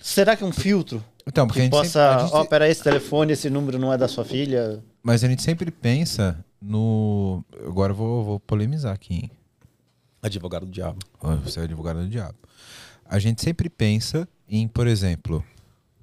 [0.00, 2.70] Será que um filtro Então, porque que a gente possa, sempre- a gente- ó, peraí,
[2.70, 4.82] esse telefone, esse número não é da sua filha?
[5.02, 7.42] Mas a gente sempre pensa no.
[7.66, 9.30] Agora eu vou, vou polemizar aqui, hein?
[10.22, 10.98] Advogado do diabo.
[11.44, 12.34] Você é advogado do diabo.
[13.06, 15.44] A gente sempre pensa em, por exemplo,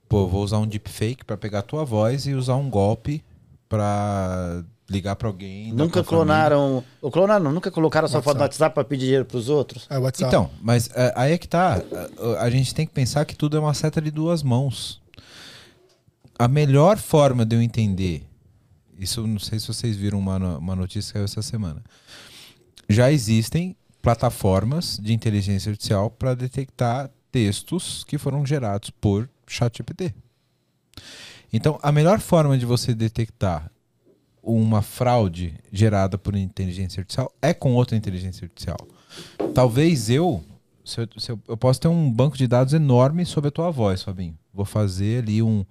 [0.07, 3.23] pô, vou usar um deepfake pra pegar a tua voz e usar um golpe
[3.67, 5.71] pra ligar pra alguém.
[5.73, 9.49] Nunca clonaram, ou clonaram, não, nunca colocaram sua foto no WhatsApp pra pedir dinheiro pros
[9.49, 9.87] outros?
[9.89, 10.27] É, WhatsApp.
[10.27, 11.81] Então, mas é, aí é que tá.
[12.37, 15.01] A, a gente tem que pensar que tudo é uma seta de duas mãos.
[16.37, 18.23] A melhor forma de eu entender,
[18.99, 21.83] isso não sei se vocês viram uma, uma notícia que saiu essa semana.
[22.89, 30.13] Já existem plataformas de inteligência artificial para detectar textos que foram gerados por ChatGPT.
[31.53, 33.69] Então, a melhor forma de você detectar
[34.43, 38.77] uma fraude gerada por inteligência artificial é com outra inteligência artificial.
[39.53, 40.43] Talvez eu,
[40.83, 43.69] se eu, se eu, eu posso ter um banco de dados enorme sobre a tua
[43.69, 44.37] voz, Fabinho.
[44.53, 45.65] Vou fazer ali um,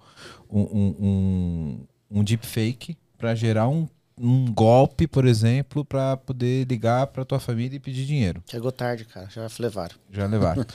[0.49, 7.07] um, um, um, um deepfake para gerar um, um golpe, por exemplo, pra poder ligar
[7.07, 8.41] pra tua família e pedir dinheiro.
[8.49, 9.29] Chegou tarde, cara.
[9.29, 9.95] Já levaram.
[10.11, 10.65] Já levaram.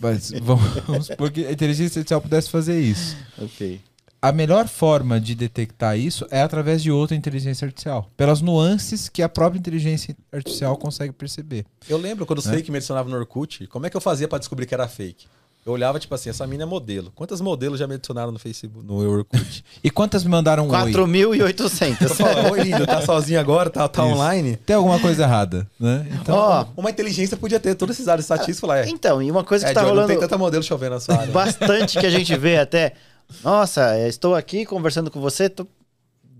[0.00, 3.16] Mas vamos supor que a inteligência artificial pudesse fazer isso.
[3.38, 3.80] Ok.
[4.26, 8.10] A melhor forma de detectar isso é através de outra inteligência artificial.
[8.16, 11.64] Pelas nuances que a própria inteligência artificial consegue perceber.
[11.88, 12.56] Eu lembro quando os Né?
[12.56, 15.28] fake me adicionavam no Orkut, como é que eu fazia pra descobrir que era fake?
[15.64, 17.12] Eu olhava, tipo assim, essa mina é modelo.
[17.14, 19.64] Quantas modelos já me adicionaram no Facebook, no Orkut?
[19.82, 20.92] E quantas me mandaram um oi?
[20.92, 22.02] 4.800.
[22.02, 24.56] Eu falo, oi, lindo, tá sozinho agora, tá, tá online?
[24.56, 26.04] Tem alguma coisa errada, né?
[26.20, 29.30] Então, Ó, Uma inteligência podia ter todos esses dados estatísticos e falar, é, então, e
[29.30, 31.32] uma coisa que é tá não rolando tem tanta modelo chovendo na sua área.
[31.32, 32.94] bastante que a gente vê até.
[33.42, 35.66] Nossa, é, estou aqui conversando com você, tô-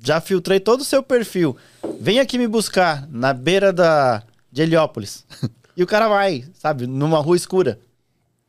[0.03, 1.57] já filtrei todo o seu perfil.
[2.01, 4.23] Vem aqui me buscar na beira da
[4.53, 5.25] de Heliópolis.
[5.79, 7.79] E o cara vai, sabe, numa rua escura.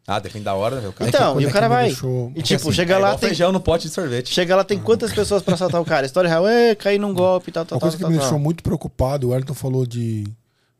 [0.07, 1.09] Ah, depende da hora, né, meu cara?
[1.09, 1.87] Então, quando e é o cara vai.
[1.87, 4.33] deixou- E tipo, assim, chega é lá, tem feijão no pote de sorvete.
[4.33, 6.05] Chega lá, tem quantas pessoas pra assaltar o cara?
[6.05, 8.23] História real, é, caí num golpe, tal, tal, Uma tal, coisa que tal, me tal.
[8.25, 10.23] deixou muito preocupado, o Elton falou de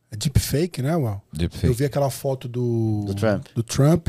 [0.10, 1.22] é deepfake, né, Uau?
[1.34, 1.68] Deepfake.
[1.68, 3.45] Eu vi aquela foto do, Do Trump.
[3.53, 4.08] do Trump,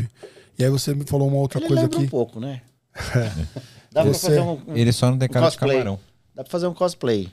[0.57, 2.05] e aí você me falou uma outra Ele coisa lembra aqui.
[2.05, 2.61] um pouco, né?
[3.91, 5.99] Dá pra Você- fazer um, um- ele só não tem cara de camarão.
[6.35, 7.31] Dá pra fazer um cosplay.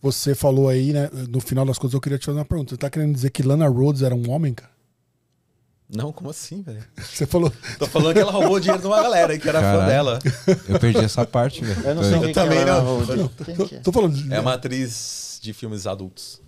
[0.00, 1.08] Você falou aí, né?
[1.30, 2.70] No final das coisas, eu queria te fazer uma pergunta.
[2.70, 4.70] Você tá querendo dizer que Lana Rhodes era um homem, cara?
[5.88, 6.82] Não, como assim, velho?
[6.96, 7.52] Você falou.
[7.78, 9.86] Tô falando que ela roubou o dinheiro de uma galera aí que era fã Caralho.
[9.90, 10.18] dela.
[10.68, 11.88] Eu perdi essa parte, velho.
[11.88, 13.30] Eu não sei quem também que é não.
[13.44, 13.78] Quem Tô, é?
[13.80, 14.32] tô falando.
[14.32, 16.40] É uma atriz de filmes adultos.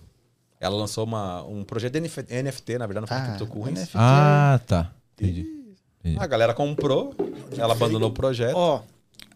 [0.59, 3.81] Ela lançou uma, um projeto de NF NFT, na verdade, não foi Ah, CryptoCurrency.
[3.83, 3.93] NFT.
[3.99, 4.91] Ah, tá.
[5.19, 5.47] Entendi.
[6.19, 7.15] A galera comprou,
[7.57, 8.55] ela abandonou o projeto.
[8.57, 8.83] Ó,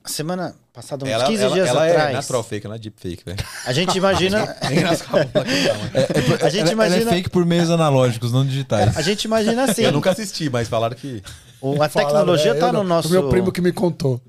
[0.05, 3.01] semana passada, uns ela 15 ela, dias ela é atrás, natural fake, não é deep
[3.01, 3.39] fake, velho.
[3.67, 4.57] a gente imagina...
[4.69, 6.45] Nem nas capas aqui, não, é.
[6.45, 7.11] a gente ela, ela imagina...
[7.11, 8.97] é fake por meios analógicos, não digitais.
[8.97, 11.23] A gente imagina assim, Eu nunca assisti, mas falaram que.
[11.61, 13.09] o- a tecnologia Falaram, é, tá eu no nosso...
[13.09, 14.21] O meu primo que me contou.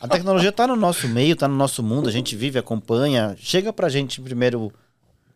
[0.00, 3.72] A tecnologia tá no nosso meio, tá no nosso mundo, a gente vive, acompanha, chega
[3.72, 4.72] pra gente em primeiro,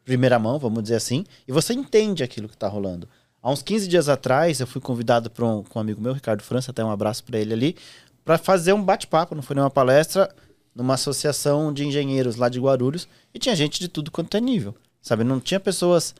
[0.04, 3.08] primeira mão, vamos dizer assim, e você entende aquilo que tá rolando.
[3.44, 6.70] Há uns 15 dias atrás, eu fui convidado por um, um amigo meu, Ricardo França,
[6.70, 7.76] até um abraço pra ele ali,
[8.24, 10.34] pra fazer um bate-papo, não foi nenhuma palestra,
[10.74, 14.74] numa associação de engenheiros lá de Guarulhos, e tinha gente de tudo quanto é nível,
[15.02, 15.24] sabe?
[15.24, 16.14] Não tinha pessoas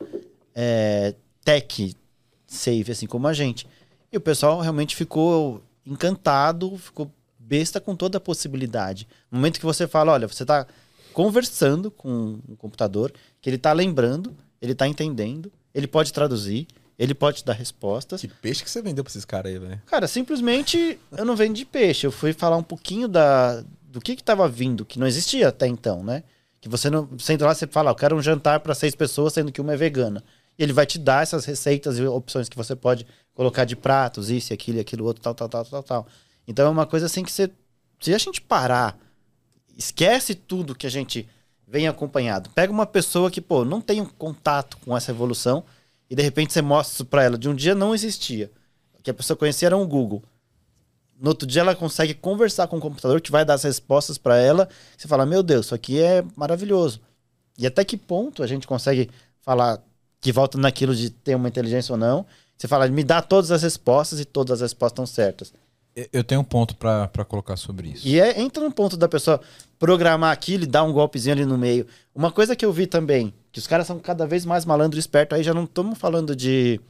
[0.55, 1.97] é, tech
[2.47, 3.67] safe, assim como a gente.
[4.13, 9.09] E o pessoal realmente ficou encantado, ficou besta com toda a possibilidade.
[9.31, 10.67] No momento que você fala, olha, você está
[11.15, 16.69] conversando com o computador, que ele está lembrando, ele está entendendo, ele pode traduzir,
[16.99, 18.21] ele pode te dar respostas.
[18.21, 19.83] Que peixe que você vendeu pra esses caras aí, velho?
[19.87, 22.07] Cara, simplesmente eu não vendi peixe.
[22.07, 26.03] Eu fui falar um pouquinho da, do que estava vindo, que não existia até então,
[26.03, 26.23] né?
[26.61, 27.07] Que você não.
[27.07, 29.53] Você entra lá e você fala, "Ah, eu quero um jantar para seis pessoas, sendo
[29.53, 30.23] que uma é vegana.
[30.59, 34.31] E ele vai te dar essas receitas e opções que você pode colocar de pratos,
[34.31, 36.07] isso, e aquilo, e aquilo outro, tal, tal, tal, tal, tal.
[36.47, 37.51] Então é uma coisa assim que você.
[38.01, 38.97] Se a gente parar,
[39.77, 41.29] esquece tudo que a gente
[41.67, 42.51] vem acompanhado.
[42.51, 45.65] Pega uma pessoa que, pô, não tem um contato com essa evolução
[46.09, 47.39] e de repente você mostra isso pra ela.
[47.39, 48.51] De um dia não existia.
[48.99, 50.23] O que a pessoa conhecia era um Google.
[51.21, 54.37] No outro dia ela consegue conversar com o computador que vai dar as respostas pra
[54.37, 54.69] ela.
[54.97, 57.01] Você fala, meu Deus, isso aqui é maravilhoso.
[57.57, 59.81] E até que ponto a gente consegue falar
[60.21, 62.27] que volta naquilo de ter uma inteligência ou não?
[62.57, 65.53] Você fala, me dá todas as respostas e todas as respostas estão certas.
[66.13, 68.07] Eu tenho um ponto pra pra colocar sobre isso.
[68.07, 69.41] E é, entra no ponto da pessoa
[69.79, 71.87] programar aquilo e dar um golpezinho ali no meio.
[72.13, 75.01] Uma coisa que eu vi também, que os caras são cada vez mais malandro e
[75.01, 76.81] esperto, aí já não estamos falando de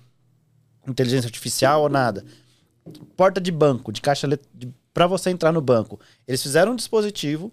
[0.88, 2.24] inteligência artificial ou nada.
[3.14, 4.40] Porta de banco, de caixa let-
[4.94, 6.00] para você entrar no banco.
[6.26, 7.52] Eles fizeram um dispositivo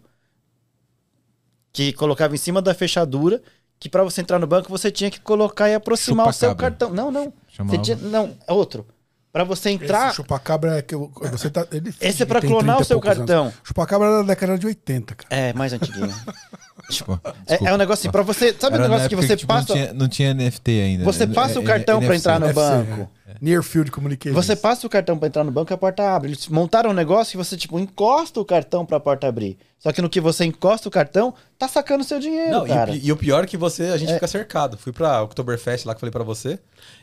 [1.74, 3.42] que colocava em cima da fechadura,
[3.78, 6.90] que para você entrar no banco você tinha que colocar e aproximar o seu cartão.
[6.94, 7.26] Não, não.
[7.26, 7.82] Você Chamava.
[7.82, 8.88] tinha- não, é outro.
[9.32, 11.66] Para você entrar, Esse chupacabra é que eu- você tá.
[11.72, 13.30] Ele esse é para clonar 30 o seu poucos anos.
[13.30, 13.54] cartão.
[13.64, 15.28] Chupacabra era da década de 80, cara.
[15.34, 16.08] É, mais antiguinho.
[16.92, 18.56] Tipo, É, é um negócio assim, pra você.
[18.60, 19.68] Sabe o na negócio que você tipo, passa.
[19.70, 21.04] Não tinha, não tinha NFT ainda.
[21.04, 21.34] Você né?
[21.34, 22.60] passa o É, cartão é, pra entrar no NFC.
[22.62, 23.10] banco.
[23.42, 24.36] Near Field Communications.
[24.46, 26.30] Você passa o cartão pra entrar no banco e a porta abre.
[26.30, 29.58] Eles montaram um negócio que você, tipo, encosta o cartão pra porta abrir.
[29.80, 32.74] Só que no que você encosta o cartão, tá sacando seu dinheiro, Não, e o,
[32.74, 32.92] cara.
[32.92, 34.78] pi- e o pior é que você, a gente fica cercado.
[34.78, 36.60] Fui pra Oktoberfest lá que eu falei pra você.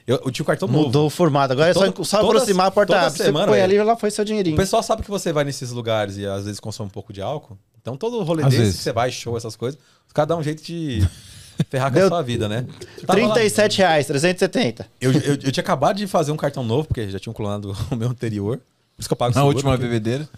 [0.07, 0.85] Eu, eu tinha o cartão novo.
[0.85, 1.55] Mudou o formato.
[1.55, 3.19] Agora é só, Toda- só todas- aproximar a porta toda abre.
[3.19, 3.65] semana, você põe velho.
[3.65, 4.57] ali e lá foi seu O dinheirinho.
[4.57, 7.59] pessoal sabe que você vai nesses lugares e às vezes consome um pouco de álcool.
[7.95, 8.77] Então todo rolê Às desse vezes.
[8.77, 11.07] que você vai, show, essas coisas, os caras dão um jeito de
[11.71, 12.67] ferrar com a sua vida, né?
[13.07, 14.87] Tava lá- 37 reais, 370.
[15.01, 17.97] Eu, eu, eu tinha acabado de fazer um cartão novo, porque já tinham clonado o
[17.97, 18.59] meu anterior.
[18.59, 20.29] Por isso que eu pago Na seguro, última porque- bebedeira.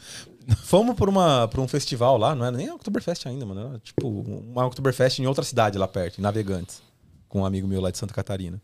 [0.64, 3.60] Fomos por, uma, por um festival lá, não era nem Oktoberfest ainda, mano.
[3.68, 6.82] Era tipo uma Oktoberfest em outra cidade lá perto, em Navegantes.
[7.28, 8.60] Com um amigo meu lá de Santa Catarina.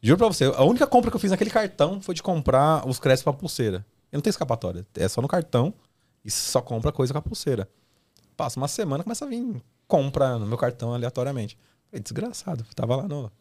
[0.00, 3.00] Juro pra você, a única compra que eu fiz naquele cartão foi de comprar os
[3.00, 3.84] créditos pra pulseira.
[4.12, 4.86] Eu não tenho escapatória.
[4.96, 5.74] É só no cartão
[6.24, 7.68] e só compra coisa com a pulseira.
[8.36, 11.58] Passa uma semana, começa a vir compra no meu cartão aleatoriamente.
[11.90, 12.64] Falei, desgraçado.
[12.76, 13.32] Tava lá no,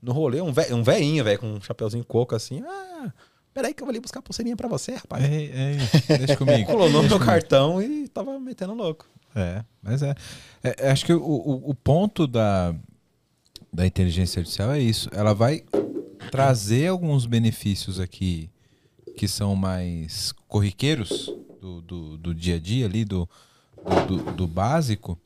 [0.00, 2.62] no rolê, um, ve, um veinho, velho, com um chapeuzinho coco assim.
[2.64, 3.10] Ah,
[3.54, 5.24] peraí que eu vou ali buscar a pulseirinha pra você, rapaz.
[5.24, 6.66] Ei, ei, deixa comigo.
[6.70, 7.24] Colou no Deixa meu comigo.
[7.24, 9.08] cartão e tava metendo louco.
[9.34, 10.14] É, mas é.
[10.62, 12.74] É, é, acho que o, o, o ponto da,
[13.72, 15.08] da inteligência artificial é isso.
[15.12, 15.64] Ela vai
[16.30, 18.50] trazer alguns benefícios aqui
[19.16, 21.34] que são mais corriqueiros
[21.66, 23.28] do, do, do dia a dia ali, do,
[24.06, 25.18] do, do- básico,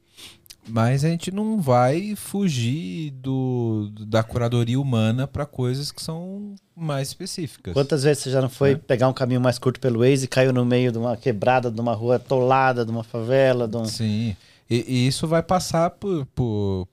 [0.66, 7.08] mas a gente não vai fugir do, da curadoria humana para coisas que são mais
[7.08, 7.74] específicas.
[7.74, 8.76] Quantas vezes você já não foi É.
[8.76, 11.80] pegar um caminho mais curto pelo Waze e caiu no meio de uma quebrada, de
[11.80, 13.84] uma rua atolada, de uma favela, de um...
[13.84, 14.34] Sim.
[14.68, 16.88] E, e isso vai passar por, por,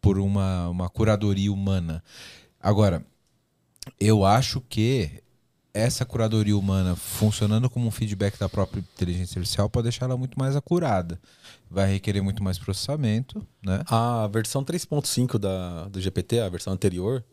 [0.00, 2.02] por uma, uma curadoria humana.
[2.60, 3.04] Agora,
[3.98, 5.10] eu acho que
[5.72, 10.38] essa curadoria humana funcionando como um feedback da própria inteligência artificial pode deixar ela muito
[10.38, 11.18] mais acurada.
[11.70, 13.82] Vai requerer muito mais processamento, né?
[13.86, 17.24] A versão 3.5 da, do GPT, a versão anterior,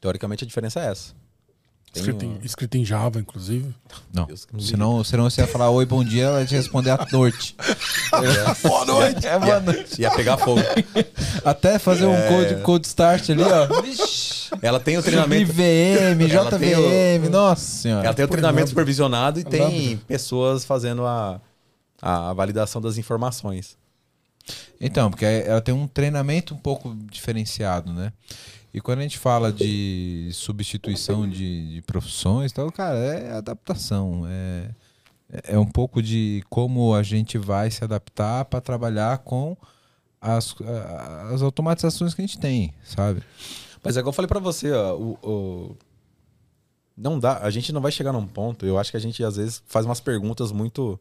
[0.00, 1.12] teoricamente a diferença é essa.
[1.92, 3.74] Tem Escrito, um- em, escrito em Java, inclusive.
[4.14, 4.24] Não.
[4.24, 7.54] Deus Senão, senão você ia falar oi, bom dia, ela ia te responder à noite.
[8.66, 9.26] boa noite!
[9.26, 10.00] É, boa noite.
[10.00, 10.62] Ia pegar fogo.
[11.44, 12.28] Até fazer um É.
[12.28, 13.82] code, code start ali, ó.
[13.82, 14.31] Vixi.
[14.60, 15.52] Ela tem o treinamento.
[15.52, 18.04] VM, Ela tem JVM, o- nossa senhora.
[18.06, 21.40] Ela tem o treinamento supervisionado e tem pessoas fazendo a,
[22.00, 23.76] a validação das informações.
[24.80, 28.12] Então, porque ela tem um treinamento um pouco diferenciado, né?
[28.74, 34.24] E quando a gente fala de substituição de, de profissões, e tal, cara, é adaptação.
[34.26, 34.70] É,
[35.54, 39.56] é um pouco de como a gente vai se adaptar para trabalhar com
[40.20, 40.54] as,
[41.32, 43.22] as automatizações que a gente tem, sabe?
[43.82, 45.76] Mas é igual eu falei pra você, ó, o, o-
[46.96, 49.36] não dá, a gente não vai chegar num ponto, eu acho que a gente às
[49.36, 50.98] vezes faz umas perguntas muito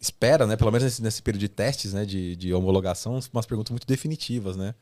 [0.00, 3.70] espera, né, pelo menos nesse, nesse período de testes, né, de, de homologação, umas perguntas
[3.70, 4.74] muito definitivas, né?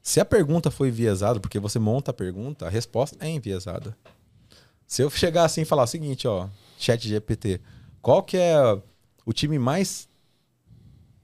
[0.00, 3.96] Se a pergunta foi enviesada, porque você monta a pergunta, a resposta é enviesada.
[4.86, 7.60] Se eu chegar assim e falar o seguinte, ó, chat GPT,
[8.00, 8.56] qual que é
[9.26, 10.07] o time mais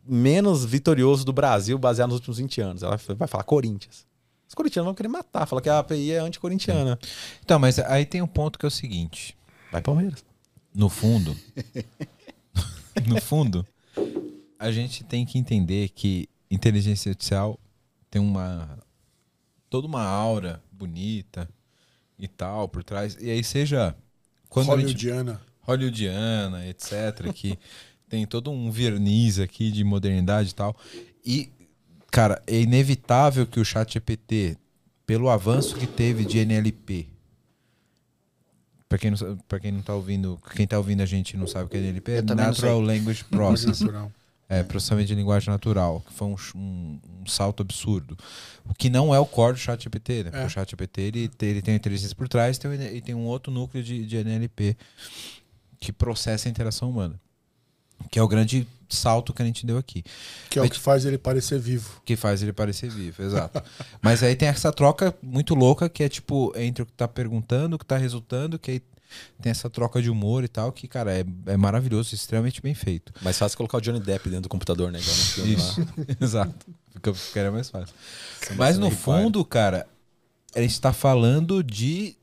[0.07, 2.83] menos vitorioso do Brasil baseado nos últimos 20 anos?
[2.83, 4.07] Ela vai falar Corinthians.
[4.47, 6.99] Os corintianos vão querer matar, falar que a API é anticorintiana.
[7.43, 9.37] Então, mas aí tem um ponto que é o seguinte.
[9.73, 10.25] Vai Palmeiras.
[10.73, 11.37] no fundo,
[13.07, 13.67] no fundo,
[14.59, 17.59] a gente tem que entender que inteligência artificial
[18.09, 18.79] tem uma
[19.69, 21.49] toda uma aura bonita
[22.17, 23.17] e tal por trás.
[23.21, 23.97] E aí seja
[24.49, 25.41] quando a gente Hollywoodiana.
[25.63, 27.59] hollywoodiana, etc, que
[28.15, 30.77] tem todo um verniz aqui de modernidade e tal.
[31.25, 31.51] E
[32.11, 34.57] cara, é inevitável que o chat GPT,
[35.05, 37.09] pelo avanço que teve de NLP,
[38.89, 41.49] Pra quem, não, pra quem não tá ouvindo, quem tá ouvindo a gente e não
[41.49, 43.87] sabe o que é NLP, é Natural Language Processing.
[43.87, 44.13] Natural.
[44.49, 48.17] É, processamento de linguagem natural, que foi um, um- um salto absurdo.
[48.65, 50.31] O que não é o core do ChatGPT, né?
[50.31, 50.47] Porque É.
[50.47, 53.51] o ChatGPT ele, tem- ele tem a inteligência por trás tem, e tem um outro
[53.53, 54.77] núcleo de, de NLP
[55.81, 57.19] que processa a interação humana.
[58.11, 60.05] Que é o grande salto que a gente deu aqui.
[60.49, 62.01] Que é o que faz ele parecer vivo.
[62.05, 63.63] Que faz ele parecer vivo, exato.
[64.01, 67.77] Mas aí tem essa troca muito louca que é tipo entre o que tá perguntando,
[67.77, 68.83] o que tá resultando, que aí
[69.41, 73.13] tem essa troca de humor e tal, que, cara, é, é maravilhoso, extremamente bem feito.
[73.23, 74.99] Mais fácil colocar o Johnny Depp dentro do computador, né?
[74.99, 75.87] Igual no filme Isso, lá.
[76.21, 76.67] exato.
[76.93, 77.95] Fica, ficaria mais fácil.
[78.57, 79.87] Mas no fundo, cara,
[80.55, 82.17] a gente está falando de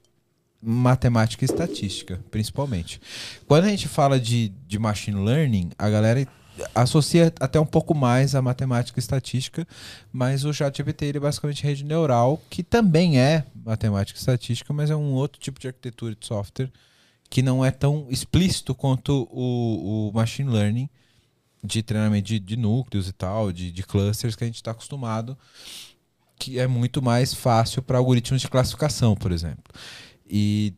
[0.61, 3.01] matemática e estatística, principalmente.
[3.47, 6.27] Quando a gente fala de, de machine learning, a galera
[6.75, 9.67] associa até um pouco mais a matemática e estatística,
[10.11, 14.89] mas o ChatGPT ele é basicamente rede neural, que também é matemática e estatística, mas
[14.89, 16.71] é um outro tipo de arquitetura de software
[17.29, 20.89] que não é tão explícito quanto o, o machine learning
[21.63, 25.37] de treinamento de, de núcleos e tal, de, de clusters que a gente está acostumado,
[26.37, 29.63] que é muito mais fácil para algoritmos de classificação, por exemplo.
[30.31, 30.73] E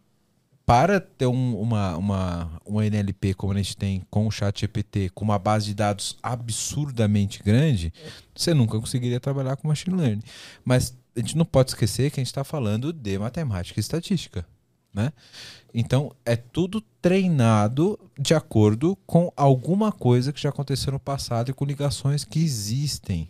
[0.65, 5.09] para ter um- uma, uma, uma NLP como a gente tem com o chat GPT,
[5.13, 7.93] com uma base de dados absurdamente grande,
[8.35, 10.23] você nunca conseguiria trabalhar com machine learning.
[10.63, 14.45] Mas a gente não pode esquecer que a gente está falando de matemática e estatística.
[14.93, 15.11] Né?
[15.73, 21.53] Então, é tudo treinado de acordo com alguma coisa que já aconteceu no passado e
[21.53, 23.27] com ligações que existem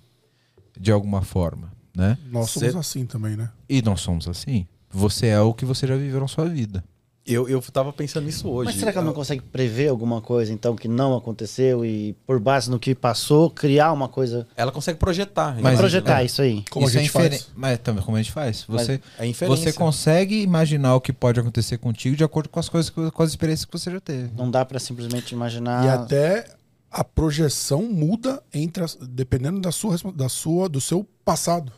[0.79, 1.71] de alguma forma.
[1.95, 2.17] Né?
[2.29, 3.49] Nós somos Cê- assim também, né?
[3.69, 4.67] E nós somos assim.
[4.93, 6.83] Você é o que você já viveu na sua vida.
[7.25, 8.65] Eu, eu tava pensando nisso hoje.
[8.65, 12.37] Mas será que ela não consegue prever alguma coisa, então, que não aconteceu e, por
[12.37, 14.45] base no que passou, criar uma coisa...
[14.57, 15.57] Ela consegue projetar.
[15.61, 16.25] Mas- projetar é.
[16.25, 16.65] isso aí.
[16.69, 17.47] Como Isso a gente é faz.
[17.55, 18.65] Mas também como a gente faz.
[18.67, 22.89] Você, É você consegue imaginar o que pode acontecer contigo de acordo com as coisas,
[22.89, 24.29] com as experiências que você já teve.
[24.35, 25.85] Não dá pra simplesmente imaginar...
[25.85, 26.45] E até
[26.91, 31.71] a projeção muda entre as- dependendo da sua, da sua do seu passado.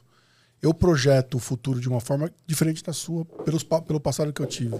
[0.65, 4.45] Eu projeto o futuro de uma forma diferente da sua pelos, pelo passado que eu
[4.45, 4.75] tive.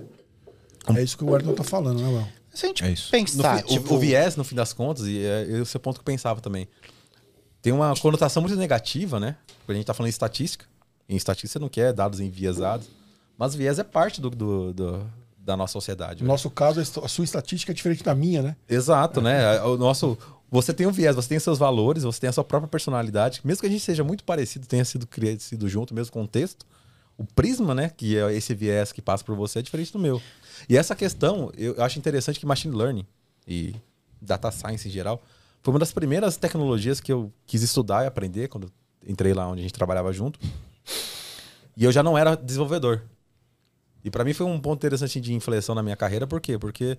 [0.95, 2.27] É isso que o Ayrton tá falando, né, Léo?
[2.53, 3.05] Se a gente É isso.
[3.07, 5.77] No pensar, fi- o- tipo, o, viés, no fim das contas, e é esse é
[5.77, 6.67] o ponto que eu pensava também.
[7.61, 9.35] Tem uma conotação muito negativa, né?
[9.65, 10.65] Quando a gente tá falando em estatística.
[11.09, 12.87] Em estatística você não quer dados enviesados.
[13.37, 15.05] Mas viés é parte do, do- do-
[15.37, 16.21] da nossa sociedade.
[16.23, 16.33] No né?
[16.33, 18.55] nosso caso, a sua estatística é diferente da minha, né?
[18.69, 19.61] Exato, né?
[19.61, 20.17] O nosso.
[20.49, 23.41] Você tem um viés, você tem seus valores, você tem a sua própria personalidade.
[23.43, 26.65] Mesmo que a gente seja muito parecido, tenha sido crescido junto, mesmo contexto,
[27.17, 27.89] o prisma, né?
[27.89, 30.21] Que é esse viés que passa por você, é diferente do meu.
[30.69, 33.05] E essa questão, eu acho interessante que machine learning
[33.47, 33.75] e
[34.21, 35.21] data science em geral
[35.61, 38.71] foi uma das primeiras tecnologias que eu quis estudar e aprender quando
[39.05, 40.39] entrei lá onde a gente trabalhava junto.
[41.75, 43.01] E eu já não era desenvolvedor.
[44.03, 46.57] E para mim foi um ponto interessante de inflexão na minha carreira, por quê?
[46.59, 46.97] Porque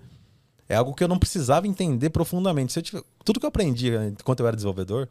[0.68, 2.72] é algo que eu não precisava entender profundamente.
[2.72, 5.08] Se eu tudo que eu aprendi enquanto eu era desenvolvedor,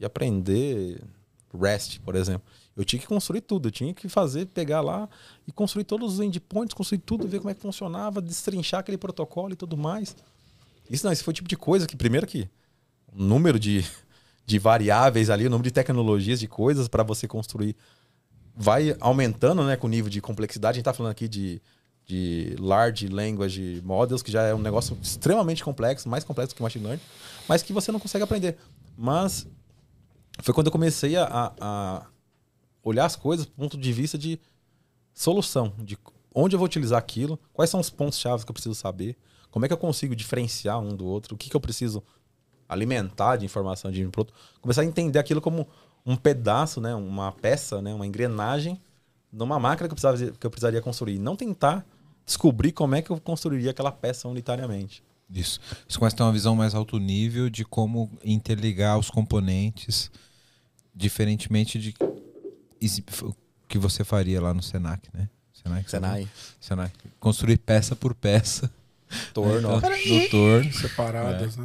[0.00, 1.00] e aprender
[1.52, 2.46] REST, por exemplo,
[2.76, 3.68] eu tinha que construir tudo.
[3.68, 5.08] Eu tinha que fazer, pegar lá
[5.46, 9.52] e construir todos os endpoints, construir tudo, ver como é que funcionava, destrinchar aquele protocolo
[9.52, 10.16] e tudo mais.
[10.90, 12.48] Isso não, isso foi o tipo de coisa que, primeiro que
[13.12, 13.84] o número de,
[14.44, 17.76] de variáveis ali, o número de tecnologias, de coisas para você construir
[18.56, 20.76] vai aumentando né, com o nível de complexidade.
[20.76, 21.60] A gente está falando aqui de,
[22.06, 26.84] de Large Language Models, que já é um negócio extremamente complexo, mais complexo que Machine
[26.84, 27.02] Learning,
[27.48, 28.58] mas que você não consegue aprender.
[28.96, 29.46] Mas
[30.42, 32.06] foi quando eu comecei a, a- a
[32.82, 34.38] olhar as coisas do ponto de vista de
[35.14, 35.96] solução, de
[36.34, 39.16] onde eu vou utilizar aquilo, quais são os pontos-chave que eu preciso saber,
[39.50, 42.02] como é que eu consigo diferenciar um do outro, o que, que eu preciso
[42.68, 45.66] alimentar de informação de um produto, começar a entender aquilo como
[46.04, 48.80] um pedaço, né, uma peça, né, uma engrenagem
[49.32, 51.18] numa máquina que eu, precisava, que eu precisaria construir.
[51.18, 51.86] Não tentar
[52.24, 55.02] descobrir como é que eu construiria aquela peça unitariamente.
[55.30, 55.60] Isso.
[55.88, 60.10] Você começa a ter uma visão mais alto nível de como interligar os componentes,
[60.94, 61.94] diferentemente de
[63.68, 65.28] que você faria lá no Senac, né?
[65.52, 65.90] Senac.
[65.90, 66.28] Senai,
[66.60, 66.92] Senac.
[67.18, 68.70] Construir peça por peça.
[69.32, 69.68] torno.
[69.80, 70.72] Então, no torno.
[70.72, 71.64] Separadas, né?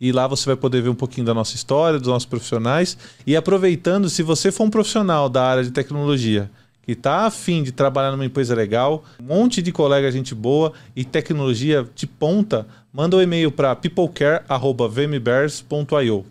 [0.00, 2.96] E lá você vai poder ver um pouquinho da nossa história, dos nossos profissionais.
[3.26, 6.50] E aproveitando, se você for um profissional da área de tecnologia
[6.82, 11.04] que está afim de trabalhar numa empresa legal, um monte de colega gente boa e
[11.04, 16.24] tecnologia de ponta, manda um e-mail para peoplecare.vmbears.io.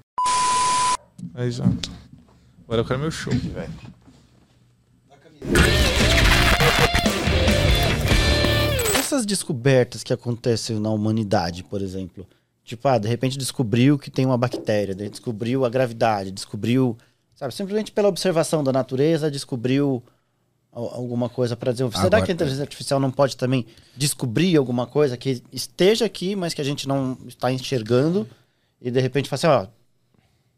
[1.36, 1.64] Aí já.
[2.66, 3.32] Agora eu quero meu show.
[9.18, 12.26] essas descobertas que acontecem na humanidade, por exemplo.
[12.68, 16.98] Tipo, ah, de repente descobriu que tem uma bactéria, descobriu a gravidade, descobriu,
[17.34, 20.04] sabe, simplesmente pela observação da natureza, descobriu
[20.74, 21.96] al- alguma coisa para desenvolver.
[21.96, 23.66] Será Agora- que a inteligência artificial não pode também
[23.96, 28.28] descobrir alguma coisa que esteja aqui, mas que a gente não está enxergando
[28.82, 29.68] e de repente fala assim, ó,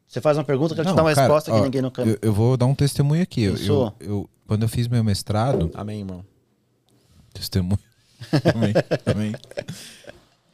[0.08, 1.84] você faz uma pergunta, eu quero te Não, dar uma cara, resposta ó, que ninguém
[1.84, 2.02] nunca...
[2.02, 3.44] Eu, eu vou dar um testemunho aqui.
[3.44, 6.26] Eu, eu- eu- quando eu fiz meu mestrado, Amém, irmão.
[7.32, 7.78] Testemunho.
[8.52, 8.74] Também,
[9.06, 9.34] também.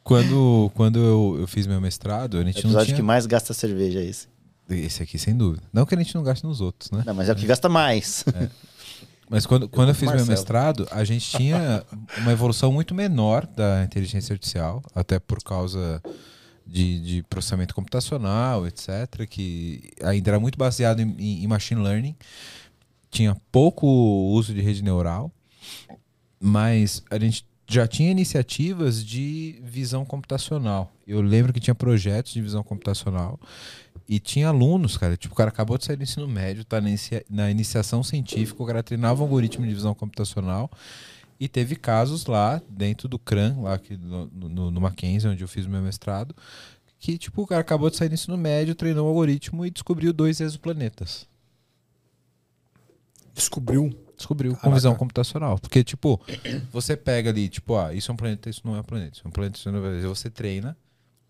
[0.06, 2.96] Quando, quando eu, eu fiz meu mestrado, a É o gente não episódio tinha...
[2.98, 4.28] que mais gasta cerveja é esse.
[4.70, 5.64] Esse aqui, sem dúvida.
[5.74, 7.04] Não que a gente não gaste nos outros, né?
[7.06, 8.24] Não, mas é o que gasta mais.
[9.28, 10.30] Mas quando, quando eu fiz meu Marcelo.
[10.30, 11.84] mestrado, a gente tinha
[12.20, 16.00] uma evolução muito menor da inteligência artificial, até por causa
[16.64, 22.16] de, de processamento computacional, etc., que ainda era muito baseado em, em- em machine learning.
[23.10, 25.32] Tinha pouco uso de rede neural,
[26.40, 30.92] mas a gente já tinha iniciativas de visão computacional.
[31.08, 33.40] Eu lembro que tinha projetos de visão computacional
[34.08, 35.18] e tinha alunos, cara.
[35.18, 38.62] Tipo, o cara acabou de sair do ensino médio, tá na, inicia- na iniciação científica,
[38.62, 40.70] o cara treinava um algoritmo de visão computacional
[41.40, 45.48] e teve casos lá dentro do CRAN, lá que no, no, no Mackenzie, onde eu
[45.48, 46.36] fiz o meu mestrado,
[47.00, 50.14] que tipo, o cara acabou de sair do ensino médio, treinou um algoritmo e descobriu
[50.14, 51.28] dois exoplanetas.
[53.34, 54.05] Descobriu.
[54.18, 55.60] Descobriu com visão computacional.
[55.60, 56.20] Porque, tipo,
[56.72, 59.14] você pega ali, tipo, ah, isso é um planeta, isso não é um planeta.
[59.18, 60.08] Isso é um planeta, isso não é um planeta.
[60.08, 60.78] Você treina,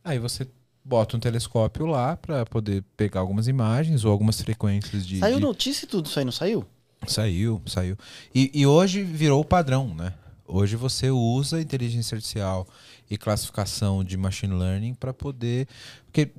[0.04, 0.48] aí você
[0.84, 5.20] bota um telescópio lá pra poder pegar algumas imagens ou algumas frequências de.
[5.20, 6.66] Saiu de- notícia e tudo isso aí, não saiu?
[7.08, 7.98] Saiu, saiu.
[8.34, 10.14] E, e hoje virou o padrão, né?
[10.48, 12.68] Hoje você usa inteligência artificial
[13.10, 15.68] e classificação de machine learning para poder.
[16.06, 16.30] Porque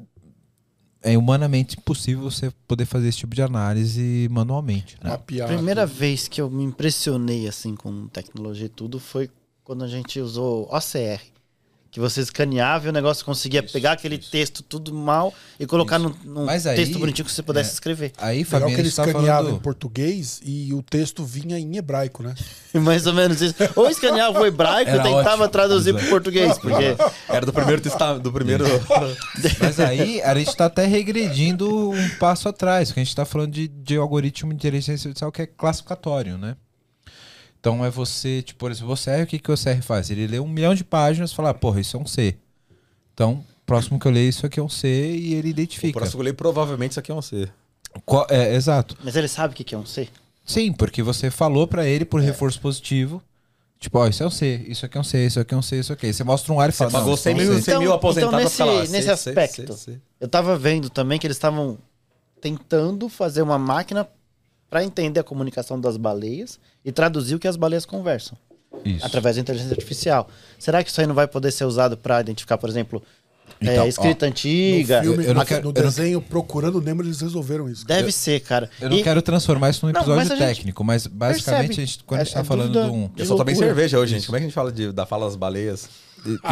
[1.07, 4.97] é humanamente impossível você poder fazer esse tipo de análise manualmente.
[5.03, 5.11] Né?
[5.11, 5.47] Mapear.
[5.47, 9.31] Primeira vez que eu me impressionei assim com tecnologia e tudo foi
[9.63, 11.23] quando a gente usou OCR.
[11.97, 14.31] Que você escaneava e o negócio conseguia Isso, pegar aquele isso.
[14.31, 17.73] texto tudo mal e colocar num, num Mas aí, texto bonitinho que você pudesse é,
[17.73, 18.13] escrever.
[18.19, 19.57] Aí, Fabiano, que ele escaneava falando...
[19.57, 22.35] em português e o texto vinha em hebraico, né?
[22.75, 23.55] Mais ou menos isso.
[23.75, 25.49] Ou escaneava o hebraico e tentava ótimo.
[25.49, 26.11] traduzir para Exato.
[26.11, 26.59] português.
[26.61, 26.97] Porque
[27.31, 28.67] Era do primeiro testa- do primeiro.
[29.59, 33.53] Mas aí a gente tá até regredindo um passo atrás, porque a gente tá falando
[33.53, 36.57] de, de algoritmo de inteligência artificial que é classificatório, né?
[37.67, 40.09] Então é você, tipo, por exemplo, você o que, que o CR faz?
[40.09, 42.37] Ele lê um milhão de páginas e fala, ah, porra, isso é um C.
[43.13, 45.99] Então, próximo que eu leio, isso aqui é um C e ele o identifica.
[45.99, 47.49] próximo que eu leio, provavelmente isso aqui é um C.
[48.05, 48.97] Qual- é, exato.
[49.03, 50.09] Mas ele sabe o que que é um C?
[50.45, 53.21] Sim, porque você falou pra ele por reforço positivo.
[53.81, 55.63] Tipo, ó, isso é um C, isso aqui é um C, isso aqui é um
[55.63, 56.13] C, isso aqui.
[56.13, 57.63] Você mostra um ar e Você fala, não, pagou isso é 100 um mil.
[57.63, 59.73] 100 mil Então- aposentados então pra nesse- nesse C, C, aspecto.
[59.73, 60.01] C, C.
[60.21, 61.77] Eu tava vendo também que eles estavam
[62.41, 64.07] tentando fazer uma máquina
[64.69, 68.37] para entender a comunicação das baleias e traduzir o que as baleias conversam
[68.85, 69.05] Isso.
[69.05, 70.29] através da inteligência artificial.
[70.59, 73.03] Será que isso aí não vai poder ser usado para identificar, por exemplo,
[73.61, 74.99] é, Então, ó, escrita antiga?
[74.99, 77.87] No filme, eu não no, quero- no eu não- desenho Procurando Nemo, eles resolveram isso.
[77.87, 78.69] Deve ser, cara.
[78.81, 81.67] Eu não E- quero transformar isso num Não, episódio mas a gente técnico, mas basicamente,
[81.69, 81.83] percebe.
[81.83, 83.09] a gente, quando a gente É- tá é falando de um.
[83.15, 84.27] de Eu só tomei cerveja hoje, gente.
[84.27, 85.89] Como é que a gente fala de, da fala das baleias?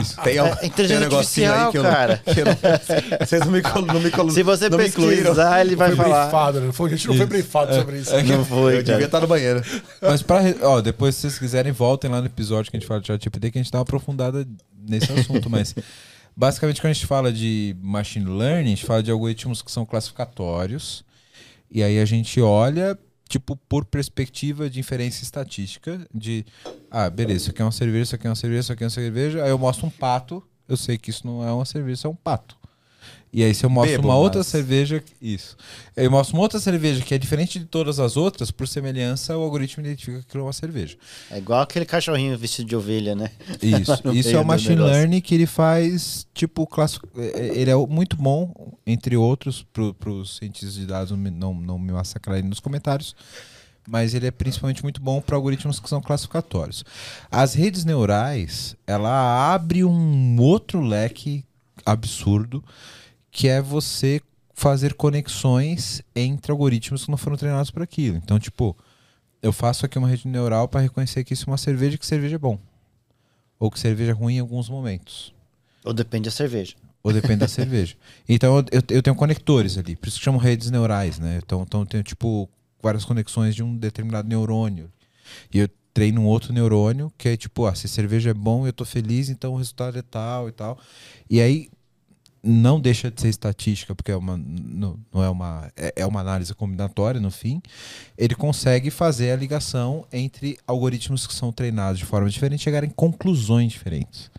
[0.00, 0.20] Isso.
[0.22, 3.40] Tem, um- É, tem um negocinho aí que eu não, artificial, que eu não- Vocês
[3.44, 3.60] não me,
[3.92, 6.20] não me col- Se você não pesquisar, ele vai foi falar.
[6.20, 6.70] briefado, né?
[6.72, 8.12] Foi, a gente não foi briefado sobre isso.
[8.22, 9.04] Não foi, Eu devia cara.
[9.06, 9.62] estar no banheiro.
[10.00, 10.42] Mas pra.
[10.62, 13.50] Ó, depois, se vocês quiserem, voltem lá no episódio que a gente fala de ChatGPT,
[13.50, 14.46] que a gente dá uma aprofundada
[14.86, 15.50] nesse assunto.
[15.50, 15.74] Mas,
[16.36, 19.84] basicamente, quando a gente fala de machine learning, a gente fala de algoritmos que são
[19.86, 21.04] classificatórios.
[21.70, 22.98] E aí a gente olha,
[23.28, 26.44] tipo, por perspectiva de inferência estatística, de.
[26.90, 28.86] Ah, beleza, isso aqui é uma cerveja, isso aqui é uma cerveja, isso aqui é
[28.86, 29.44] uma cerveja.
[29.44, 32.14] Aí eu mostro um pato, eu sei que isso não é uma cerveja, é um
[32.14, 32.56] pato.
[33.36, 34.46] E aí, se eu mostro Bebo uma outra mais.
[34.46, 35.02] cerveja.
[35.20, 35.56] Isso.
[35.96, 39.42] Eu mostro uma outra cerveja que é diferente de todas as outras, por semelhança, o
[39.42, 40.96] algoritmo identifica que é uma cerveja.
[41.28, 43.32] É igual aquele cachorrinho vestido de ovelha, né?
[43.60, 43.92] Isso.
[44.14, 47.08] Isso é o machine learning que ele faz, tipo, clássico.
[47.16, 51.78] Ele é muito bom, entre outros, para os cientistas de dados não, me- não, não
[51.78, 53.16] me massacrarem nos comentários.
[53.86, 56.84] Mas ele é principalmente muito bom para algoritmos que são classificatórios.
[57.30, 61.44] As redes neurais, ela abre um outro leque
[61.84, 62.64] absurdo,
[63.34, 64.20] que é você
[64.54, 68.16] fazer conexões entre algoritmos que não foram treinados para aquilo.
[68.16, 68.76] Então, tipo,
[69.42, 72.06] eu faço aqui uma rede neural para reconhecer que isso é uma cerveja e que
[72.06, 72.56] cerveja é bom.
[73.58, 75.34] Ou que cerveja é ruim em alguns momentos.
[75.84, 76.76] Ou depende da cerveja.
[77.02, 77.96] Ou depende da cerveja.
[78.28, 81.40] Então eu, eu- eu tenho conectores ali, por isso que chamam redes neurais, né?
[81.44, 82.48] Então, então eu tenho tipo
[82.80, 84.90] várias conexões de um determinado neurônio.
[85.52, 88.72] E eu treino um outro neurônio que é tipo, ah, se cerveja é bom, eu
[88.72, 90.78] tô feliz, então o resultado é tal e tal.
[91.28, 91.68] E aí
[92.44, 96.20] não deixa de ser estatística, porque é uma, não, não é uma é, é uma
[96.20, 97.62] análise combinatória no fim.
[98.18, 102.90] Ele consegue fazer a ligação entre algoritmos que são treinados de forma diferente e chegarem
[102.90, 104.30] em conclusões diferentes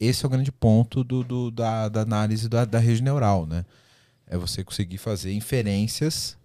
[0.00, 3.64] esse é o grande ponto do, do- da, da análise da, da rede neural, né?
[4.26, 6.36] É você conseguir fazer inferências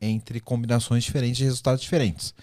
[0.00, 2.34] entre combinações diferentes de resultados diferentes.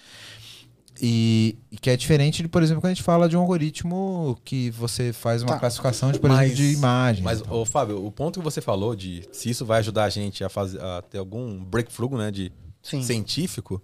[1.02, 4.38] E, e que é diferente de, por exemplo, quando a gente fala de um algoritmo
[4.46, 5.60] que você faz uma Tá.
[5.60, 7.24] classificação de, por Mas- exemplo, de imagem.
[7.24, 10.10] Mas, Então, ô, Fábio, o ponto que você falou de se isso vai ajudar a
[10.10, 12.52] gente a, fazer, a ter algum breakthrough, né, de
[12.82, 13.04] Sim.
[13.04, 13.82] científico,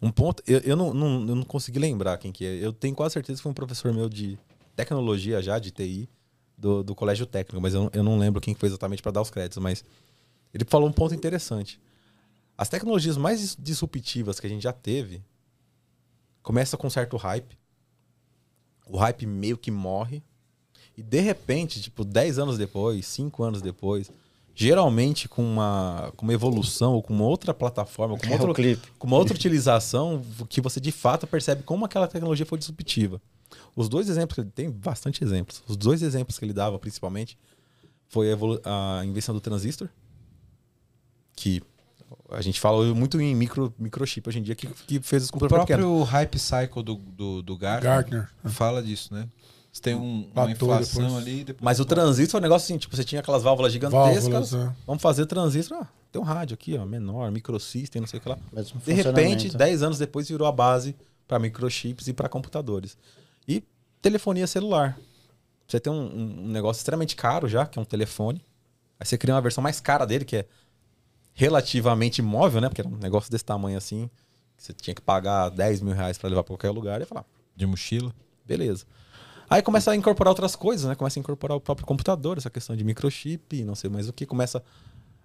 [0.00, 2.54] um ponto, eu, eu, não, não, eu não consegui lembrar quem que é.
[2.56, 4.36] Eu tenho quase certeza que foi um professor meu de
[4.74, 6.08] tecnologia já, de TI,
[6.58, 9.30] do, do colégio técnico, mas eu, eu não lembro quem foi exatamente para dar os
[9.30, 9.84] créditos, mas
[10.52, 11.80] ele falou um ponto interessante.
[12.58, 15.22] As tecnologias mais dis- disruptivas que a gente já teve
[16.42, 17.56] começa com certo hype.
[18.86, 20.22] O hype meio que morre.
[20.96, 24.10] E de repente, tipo, 10 anos depois, 5 anos depois,
[24.54, 28.48] geralmente com uma, com uma evolução ou com uma outra plataforma, com É uma, o
[28.48, 28.88] outra, clipe.
[28.98, 33.20] com uma outra utilização, que você de fato percebe como aquela tecnologia foi disruptiva.
[33.74, 35.62] Os dois exemplos que ele tem, bastante exemplos.
[35.66, 37.38] Os dois exemplos que ele dava, principalmente,
[38.08, 39.88] foi a, a invenção do transistor,
[41.34, 41.62] que
[42.30, 45.32] a gente fala muito em micro, microchip hoje em dia, que, que fez os o
[45.32, 45.84] computadores pequenos.
[45.84, 48.28] próprio hype cycle do, do, do Gartner, Gartner.
[48.44, 49.28] fala disso, né?
[49.72, 51.16] Você tem um- uma inflação depois.
[51.22, 51.44] ali.
[51.44, 54.50] Depois Mas o transistor é um negócio assim, tipo, você tinha aquelas válvulas gigantescas.
[54.50, 54.72] Válvulas, é.
[54.86, 55.78] Vamos fazer transistor.
[55.80, 58.36] Ah, tem um rádio aqui, ó, menor, microsystem, não sei o que lá.
[58.52, 59.56] Mesmo De repente, funcionamento.
[59.56, 60.94] 10 anos depois, virou a base
[61.26, 62.98] para microchips e para computadores.
[63.48, 63.62] E
[64.02, 64.98] telefonia celular.
[65.66, 68.44] Você tem um, um- um negócio extremamente caro já, que é um telefone.
[69.00, 70.46] Aí você cria uma versão mais cara dele, que é
[71.34, 72.68] relativamente móvel, né?
[72.68, 74.10] Porque era um negócio desse tamanho assim,
[74.56, 77.00] que você tinha que pagar 10 mil reais para levar para qualquer lugar.
[77.00, 77.24] E falar,
[77.56, 78.14] De mochila.
[78.44, 78.84] Beleza.
[79.48, 80.94] Aí começa a incorporar outras coisas, né?
[80.94, 84.24] Começa a incorporar o próprio computador, essa questão de microchip, não sei mais o que.
[84.24, 84.62] Começa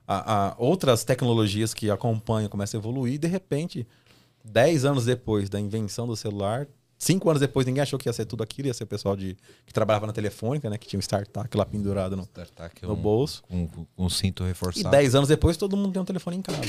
[0.08, 3.14] a, a outras tecnologias que acompanham, começam a evoluir.
[3.14, 3.88] E de repente,
[4.44, 6.68] 10 anos depois da invenção do celular,
[6.98, 9.38] cinco anos depois, ninguém achou que ia ser tudo aquilo, ia ser o pessoal de,
[9.66, 10.78] que trabalhava na telefônica, né?
[10.78, 12.28] Que tinha um StarTAC lá pendurado no,
[12.84, 13.44] no bolso.
[13.50, 13.64] Um,
[13.98, 14.90] um, um cinto E reforçado.
[14.90, 16.62] 10 anos depois, todo mundo tem um telefone em casa.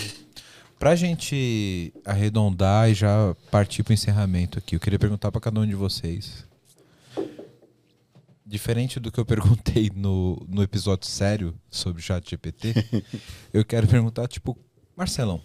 [0.78, 5.66] Pra gente arredondar e já partir pro encerramento aqui, eu queria perguntar pra cada um
[5.66, 6.46] de vocês.
[8.46, 12.74] Diferente do que eu perguntei no, no episódio sério sobre o chat GPT,
[13.52, 14.56] eu quero perguntar, tipo,
[14.96, 15.42] Marcelão,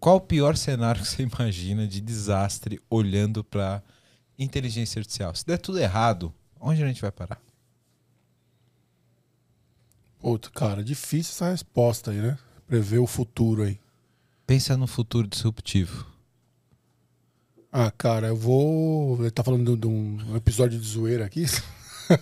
[0.00, 3.82] qual o pior cenário que você imagina de desastre olhando pra
[4.38, 5.34] inteligência artificial?
[5.34, 7.40] Se der tudo errado, onde a gente vai parar?
[10.22, 12.38] Outro, cara, difícil essa resposta aí, né?
[12.66, 13.78] Prever o futuro aí.
[14.46, 16.06] Pensa no futuro disruptivo.
[17.72, 19.20] Ah, cara, eu vou.
[19.20, 21.46] Ele tá falando de um episódio de zoeira aqui.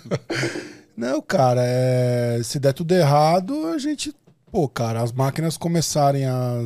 [0.97, 2.41] Não, cara, é...
[2.43, 4.15] se der tudo errado, a gente.
[4.51, 6.63] Pô, cara, as máquinas começarem a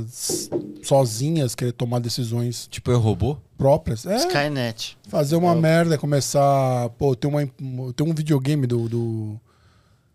[0.82, 3.38] sozinhas querer tomar decisões Tipo, eu robô?
[3.56, 4.04] próprias.
[4.06, 4.98] É, Skynet.
[5.08, 6.88] fazer uma merda, começar.
[6.90, 7.46] Pô, tem, uma,
[7.92, 9.40] tem um videogame do, do,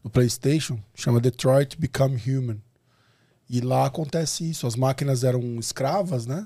[0.04, 2.62] do PlayStation, chama Detroit Become Human.
[3.50, 4.68] E lá acontece isso.
[4.68, 6.46] As máquinas eram escravas, né?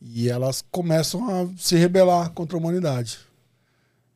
[0.00, 3.18] E elas começam a se rebelar contra a humanidade.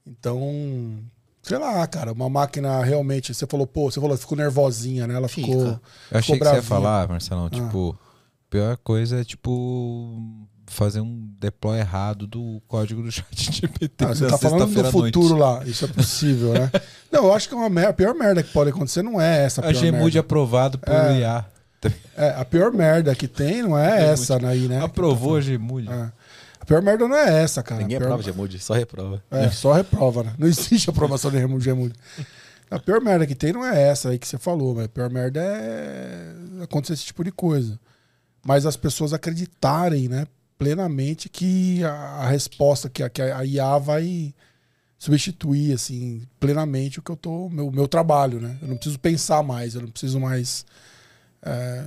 [0.06, 1.00] Então,
[1.48, 3.32] sei lá, cara, uma máquina realmente.
[3.34, 5.14] Você falou, pô, você falou, ficou nervosinha, né?
[5.14, 5.46] Ela Fica.
[5.48, 5.62] ficou.
[5.66, 5.80] Eu
[6.18, 7.98] achei ficou que você ia falar, Marcelão, tipo,
[8.46, 10.20] a pior coisa é, tipo,
[10.66, 15.36] fazer um deploy errado do código do chat GPT Ah, você tá falando do futuro
[15.36, 15.62] lá.
[15.64, 16.70] Isso é possível, né?
[17.10, 19.44] Não, eu acho que é uma mer- a pior merda que pode acontecer não é
[19.46, 19.62] essa.
[19.62, 20.20] A A Gmude merda.
[20.20, 21.20] aprovado por É.
[21.20, 21.46] IA.
[22.16, 24.82] É, a pior merda que tem não é essa aí, né?
[24.84, 25.88] Aprovou a Gmude.
[25.88, 26.10] É.
[26.68, 27.80] A pior merda não é essa, cara.
[27.80, 28.12] Ninguém a pior...
[28.12, 29.24] aprova Gmude, só reprova.
[29.30, 30.34] É, só reprova, né?
[30.36, 31.64] Não existe aprovação de Gemude.
[31.64, 31.94] Gemude.
[32.70, 35.08] A pior merda que tem não é essa aí que você falou, mas a pior
[35.08, 36.30] merda é
[36.62, 37.80] acontecer esse tipo de coisa.
[38.44, 40.26] Mas as pessoas acreditarem, né,
[40.58, 44.34] plenamente que a, a resposta, que a, que a IA vai
[44.98, 48.58] substituir, assim, plenamente o que eu tô, meu, meu trabalho, né?
[48.60, 50.66] Eu não preciso pensar mais, eu não preciso mais.
[51.40, 51.84] É,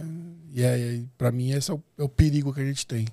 [0.55, 3.05] e é, para mim, esse é o, é o perigo que a gente tem.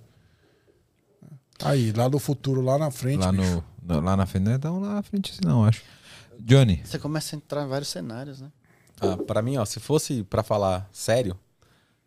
[1.64, 3.20] Aí, lá do futuro, lá na frente.
[3.20, 3.62] Lá, bicho.
[3.82, 5.82] no, no- lá na frente, não é tão lá na frente assim, não, acho.
[6.40, 8.48] Johnny, Você começa a entrar em vários cenários, né?
[9.00, 11.36] Ah, pra mim, ó, se fosse pra falar sério,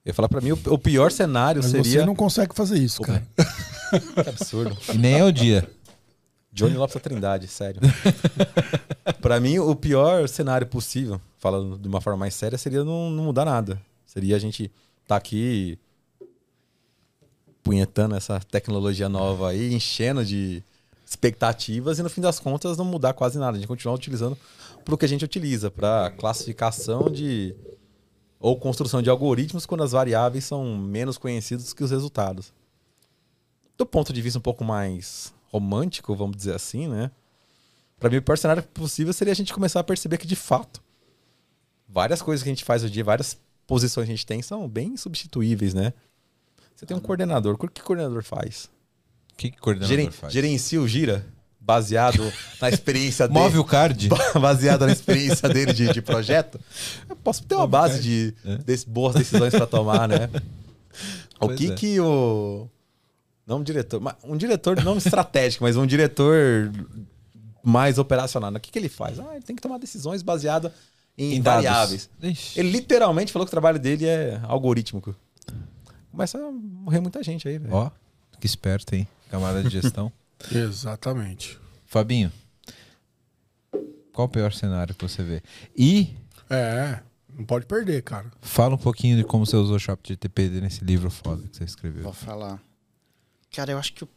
[0.05, 1.99] eu ia falar pra mim, o, o pior cenário Mas seria.
[2.01, 3.23] você não consegue fazer isso, cara.
[4.23, 4.77] Que absurdo.
[4.93, 5.69] e nem é o dia.
[6.53, 7.81] Johnny Lopes da Trindade, sério.
[9.21, 13.25] pra mim, o pior cenário possível, falando de uma forma mais séria, seria não, não
[13.25, 13.81] mudar nada.
[14.05, 14.71] Seria a gente
[15.07, 15.77] tá aqui
[17.63, 20.63] punhetando essa tecnologia nova aí, enchendo de
[21.05, 23.57] expectativas e no fim das contas não mudar quase nada.
[23.57, 24.37] A gente continuar utilizando
[24.85, 27.55] pro que a gente utiliza, para classificação de
[28.39, 32.51] ou construção de algoritmos quando as variáveis são menos conhecidas que os resultados.
[33.77, 37.11] Do ponto de vista um pouco mais romântico, vamos dizer assim, né?
[37.99, 40.81] Para mim, o pior cenário possível seria a gente começar a perceber que, de fato,
[41.87, 44.97] várias coisas que a gente faz hoje várias posições que a gente tem são bem
[44.97, 45.93] substituíveis, né?
[46.81, 47.53] Você tem um coordenador.
[47.53, 48.65] O que o coordenador faz?
[49.33, 50.33] O que, que o coordenador Geren- faz?
[50.33, 51.23] gerencia o gira
[51.59, 53.39] baseado na experiência dele.
[53.39, 54.09] Move o card?
[54.41, 56.59] baseado na experiência dele de, de projeto.
[57.07, 58.57] Eu posso ter uma base de É.
[58.57, 60.27] desse- boas decisões para tomar, né?
[61.39, 61.75] o Pois que é.
[61.75, 62.67] que o
[63.45, 66.71] não um diretor, mas um diretor não estratégico, mas um diretor
[67.63, 68.51] mais operacional.
[68.51, 69.19] O que que ele faz?
[69.19, 70.71] Ah, ele tem que tomar decisões baseadas
[71.15, 72.09] em, Em variáveis.
[72.23, 72.59] Ixi.
[72.59, 75.15] Ele literalmente falou que o trabalho dele é algorítmico.
[76.11, 77.73] Começa a morrer muita gente aí, velho.
[77.73, 77.89] Ó,
[78.39, 79.07] que esperto, hein?
[79.29, 80.11] Camada de gestão.
[80.51, 81.57] Exatamente.
[81.85, 82.31] Fabinho,
[84.13, 85.41] qual o pior cenário que você vê?
[85.77, 86.13] E
[86.49, 86.99] É,
[87.37, 88.25] não pode perder, cara.
[88.41, 91.57] fala um pouquinho de como você usou o Shop de TPD nesse livro foda que
[91.57, 92.03] você escreveu.
[92.03, 92.61] Vou falar.
[93.53, 94.09] Cara, eu acho que o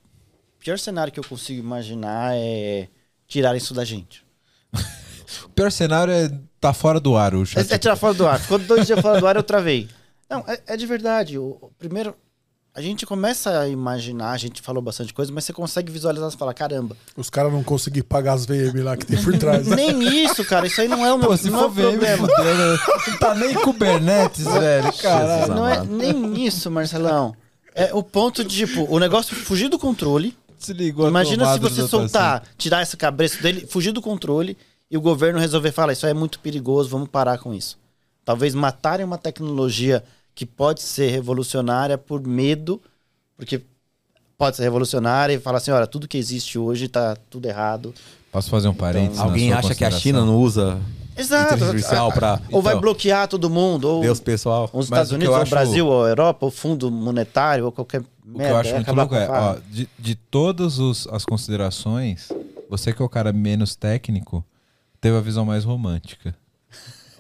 [0.58, 2.88] pior cenário que eu consigo imaginar é
[3.26, 4.24] tirarem isso da gente.
[5.46, 6.28] O pior cenário é
[6.60, 7.72] tá fora do ar o É, chat.
[7.72, 8.38] é tirar fora do ar.
[8.38, 9.88] Ficou dois dias fora do ar, eu travei.
[10.28, 11.38] Não, é, é de verdade.
[11.38, 12.14] O, o primeiro,
[12.74, 16.36] a gente começa a imaginar, a gente falou bastante coisa, mas você consegue visualizar e
[16.36, 16.96] falar, caramba.
[17.16, 19.64] Os caras não conseguiram pagar as VM lá que tem por trás.
[19.68, 20.66] Nem isso, cara.
[20.66, 22.26] Isso aí não é o meu Pô, se não for é o problema.
[22.26, 24.92] VM, não tá nem Kubernetes, velho.
[24.94, 25.40] Caralho.
[25.40, 27.36] Jesus Não é nem isso, Marcelão.
[27.76, 30.36] É o ponto de, tipo, o negócio fugir do controle.
[30.58, 34.56] Desligou a Imagina se você soltar, tirar esse cabresto dele, fugir do controle
[34.90, 37.78] e o governo resolver falar, isso aí é muito perigoso, vamos parar com isso.
[38.24, 40.02] Talvez matarem uma tecnologia
[40.34, 42.80] que pode ser revolucionária por medo,
[43.36, 43.60] porque
[44.36, 47.94] pode ser revolucionária e falar assim, olha, tudo que existe hoje tá tudo errado.
[48.32, 49.18] Posso fazer um parênteses?
[49.18, 50.80] na Alguém sua acha que a China não usa
[51.16, 51.52] Exato.
[51.62, 52.80] artificial pra Ou vai Então.
[52.80, 54.68] bloquear todo mundo, ou Deus pessoal?
[54.72, 58.00] os Estados Unidos, ou o acho- Brasil, ou a Europa, ou Fundo Monetário, ou qualquer
[58.00, 62.30] O que eu acho muito louco é, ó, de, de todas os- as considerações,
[62.68, 64.44] você que é o cara menos técnico,
[65.00, 66.34] teve a visão mais romântica.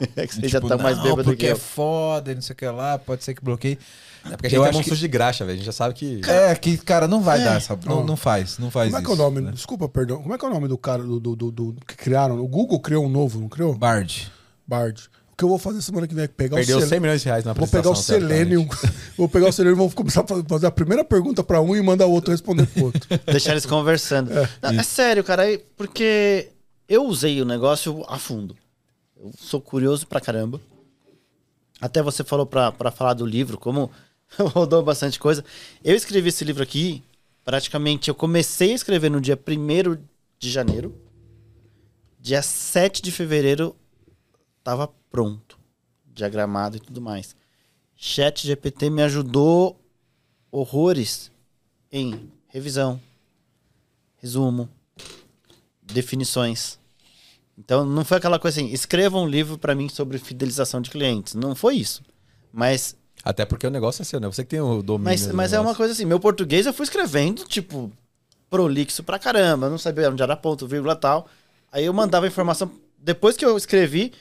[0.16, 1.56] é que você Tipo, já tá mais não, bêbado porque que é eu.
[1.58, 3.78] foda, e não sei o que lá, pode ser que bloqueie.
[4.24, 5.54] É porque a gente Eu é monstro que- de graxa, velho.
[5.54, 6.20] A gente já sabe que.
[6.26, 7.44] É, que, cara, não vai É.
[7.44, 7.78] dar essa.
[7.84, 9.06] Não, não faz, não faz Como é isso.
[9.06, 9.40] que é o nome?
[9.42, 9.50] né?
[9.52, 10.22] Desculpa, perdão.
[10.22, 12.40] Como é que é o nome do cara do, do, do- do- que criaram?
[12.42, 13.74] O Google criou um novo, não criou?
[13.74, 14.32] Bard.
[14.66, 15.10] Bard.
[15.32, 17.02] O que eu vou fazer semana que vem é pegar Perdeu o 100 Selenium.
[17.02, 18.68] milhões de reais na Vou pegar o Selenium.
[19.18, 21.82] vou pegar o Selenium e vou começar a fazer a primeira pergunta pra um e
[21.82, 23.00] mandar o outro responder pro outro.
[23.26, 24.30] Deixar eles conversando.
[24.62, 26.50] Não, É, sério, cara, aí- porque
[26.88, 28.56] eu usei o negócio a fundo.
[29.16, 30.60] Eu sou curioso pra caramba.
[31.80, 33.90] Até você falou pra, pra falar do livro, como
[34.38, 35.44] rodou bastante coisa.
[35.82, 37.02] Eu escrevi esse livro aqui,
[37.44, 40.02] praticamente, eu comecei a escrever no dia 1
[40.38, 40.94] de janeiro.
[42.18, 43.76] Dia 7 de fevereiro
[44.62, 45.58] tava pronto,
[46.06, 47.36] diagramado e tudo mais.
[47.94, 49.78] Chat GPT me ajudou
[50.50, 51.30] horrores
[51.92, 53.00] em revisão,
[54.16, 54.68] resumo,
[55.82, 56.78] definições.
[57.58, 61.34] Então não foi aquela coisa assim, escreva um livro para mim sobre fidelização de clientes.
[61.34, 62.02] Não foi isso.
[62.52, 64.26] Mas Até porque o negócio é seu, né?
[64.26, 65.04] Você que tem o domínio.
[65.04, 67.90] mas, do mas é uma coisa assim, meu português eu fui escrevendo, tipo,
[68.50, 71.28] prolixo pra caramba, não sabia onde era ponto, vírgula tal.
[71.72, 74.12] Aí eu mandava informação, depois que eu escrevi,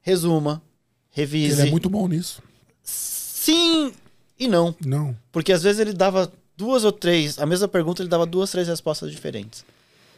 [0.00, 0.62] resuma,
[1.10, 1.60] revise.
[1.60, 2.42] Ele é muito bom nisso.
[2.82, 3.92] Sim
[4.38, 4.74] e não.
[4.84, 5.14] Não.
[5.30, 8.68] Porque às vezes ele dava duas ou três, a mesma pergunta ele dava duas, três
[8.68, 9.64] respostas diferentes.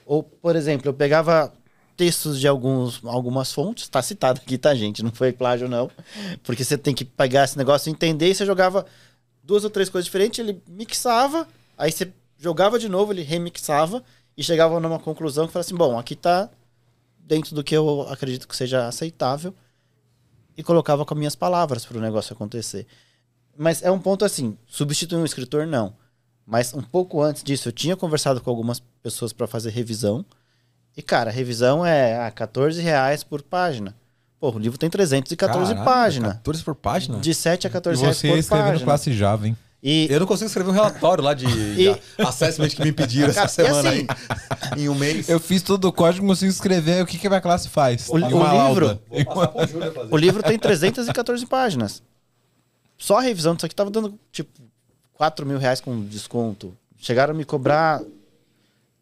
[0.06, 1.52] Ou, por exemplo, eu pegava
[1.96, 5.02] textos de alguns, algumas fontes, tá citado aqui, tá, gente?
[5.02, 5.90] Não foi plágio, não.
[6.42, 8.86] Porque você tem que pegar esse negócio entender, e você jogava
[9.42, 11.46] duas ou três coisas diferentes, ele mixava,
[11.76, 14.02] aí você jogava de novo, ele remixava
[14.36, 16.50] e chegava numa conclusão que falava assim: bom, aqui tá
[17.18, 19.54] dentro do que eu acredito que seja aceitável
[20.56, 22.86] e colocava com as minhas palavras para o negócio acontecer.
[23.56, 25.94] Mas é um ponto assim, substituir um escritor não.
[26.46, 30.24] Mas um pouco antes disso, eu tinha conversado com algumas pessoas para fazer revisão.
[30.96, 33.94] E, cara, a revisão é ah, 14 reais por página.
[34.38, 36.32] Pô, o livro tem 314 Caralho, páginas.
[36.34, 37.18] 14 por página?
[37.18, 38.84] De 7 a E 14 reais você por escrevendo página.
[38.84, 39.56] classe Java, hein?
[39.84, 41.46] E, Eu não consigo escrever um relatório lá de
[41.80, 44.06] E- assessment que me pediram Cara, essa e semana assim,
[44.74, 44.78] aí.
[44.84, 45.28] Em um mês.
[45.28, 48.08] Eu fiz todo o código, consigo escrever o que, que a minha classe faz.
[48.08, 49.00] O- o uma livro-
[50.10, 52.02] o livro tem 314 páginas.
[52.98, 54.50] Só a revisão disso aqui tava dando, tipo,
[55.14, 56.76] 4 mil reais com desconto.
[56.98, 58.00] Chegaram a me cobrar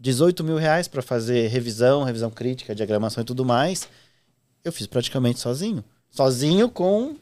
[0.01, 3.87] 18 mil reais para fazer revisão, revisão crítica, diagramação e tudo mais.
[4.65, 5.85] Eu fiz praticamente sozinho.
[6.11, 7.15] Sozinho com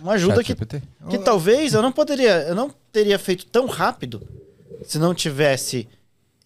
[0.00, 4.22] uma ajuda que, que talvez eu não poderia, eu não teria feito tão rápido
[4.86, 5.88] se não tivesse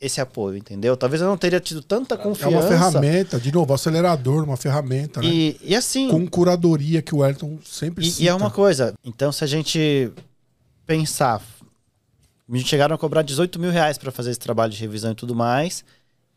[0.00, 0.96] esse apoio, entendeu?
[0.96, 2.48] Talvez eu não teria tido tanta É confiança.
[2.56, 5.26] uma ferramenta, de novo, acelerador, uma ferramenta, né?
[5.28, 8.22] E, e assim, Com curadoria que o Elton sempre E, cita.
[8.22, 10.10] e é uma coisa, então se a gente
[10.86, 11.42] pensar,
[12.48, 15.34] me chegaram a cobrar 18 mil reais para fazer esse trabalho de revisão e tudo
[15.34, 15.84] mais,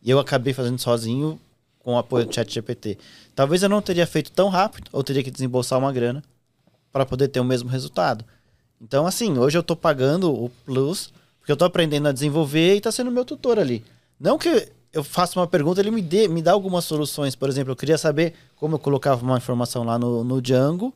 [0.01, 1.39] e eu acabei fazendo sozinho
[1.79, 2.97] com o apoio do chat GPT.
[3.33, 6.21] Talvez eu não teria feito tão rápido, ou teria que desembolsar uma grana
[6.91, 8.25] para poder ter o mesmo resultado.
[8.79, 12.81] Então, assim, hoje eu tô pagando o Plus, porque eu tô aprendendo a desenvolver e
[12.81, 13.83] tá sendo meu tutor ali.
[14.19, 17.35] Não que eu faça uma pergunta, ele me, dê, me dá algumas soluções.
[17.35, 20.93] Por exemplo, eu queria saber como eu colocava uma informação lá no, no Django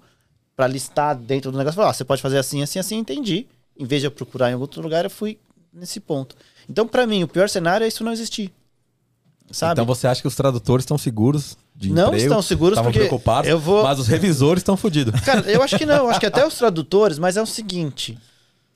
[0.56, 1.76] para listar dentro do negócio.
[1.76, 3.48] Falar, ah, você pode fazer assim, assim, assim, entendi.
[3.78, 5.38] Em vez de eu procurar em outro lugar, eu fui
[5.74, 6.36] nesse ponto.
[6.70, 8.54] Então, para mim, o pior cenário é isso não existir.
[9.52, 9.74] Sabe?
[9.74, 12.24] Então você acha que os tradutores estão seguros de Não emprego?
[12.24, 15.20] estão seguros porque preocupados, eu vou- mas os revisores estão fodidos.
[15.22, 15.98] Cara, eu acho que não.
[15.98, 18.18] Eu acho que até os tradutores, mas é o seguinte.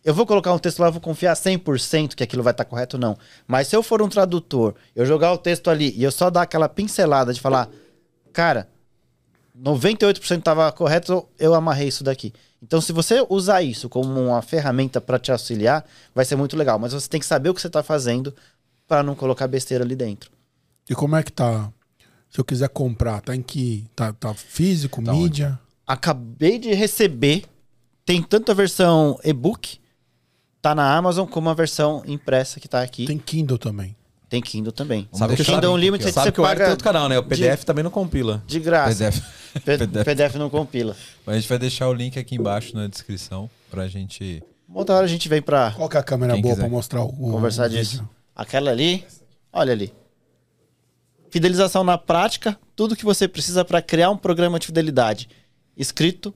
[0.05, 2.97] Eu vou colocar um texto lá, eu vou confiar 100% que aquilo vai estar correto,
[2.97, 3.17] não.
[3.47, 6.43] Mas se eu for um tradutor, eu jogar o texto ali e eu só dar
[6.43, 7.67] aquela pincelada de falar,
[8.31, 8.69] cara,
[9.63, 12.33] 98% estava correto, eu amarrei isso daqui.
[12.61, 16.77] Então, se você usar isso como uma ferramenta para te auxiliar, vai ser muito legal.
[16.77, 18.33] Mas você tem que saber o que você está fazendo
[18.87, 20.31] para não colocar besteira ali dentro.
[20.89, 21.71] E como é que tá?
[22.29, 23.85] Se eu quiser comprar, tá em que?
[23.95, 25.59] Tá, tá físico, Tá mídia?
[25.85, 27.45] Acabei de receber.
[28.05, 29.79] Tem tanto a versão e-book,
[30.61, 33.05] tá na Amazon, como a versão impressa que tá aqui.
[33.05, 33.95] Tem Kindle também.
[34.41, 35.09] Kindle também.
[35.11, 37.17] Sabe que Kindle sabe- Unlimited Sabe você que o Eric tem paga outro canal, né?
[37.17, 38.43] O PDF também não compila.
[38.45, 39.11] de graça.
[39.11, 39.21] PDF.
[39.65, 40.05] PDF.
[40.05, 40.95] PDF não compila.
[41.25, 44.43] Mas a gente vai deixar o link aqui embaixo na descrição pra gente.
[44.71, 46.63] Outra hora a gente vem pra Qual que é a câmera Quem boa quiser.
[46.63, 47.83] pra mostrar o, o conversar vídeo?
[47.83, 48.07] disso.
[48.35, 49.03] Aquela ali,
[49.51, 49.91] olha ali.
[51.31, 55.29] Fidelização na prática, tudo que você precisa para criar um programa de fidelidade
[55.77, 56.33] escrito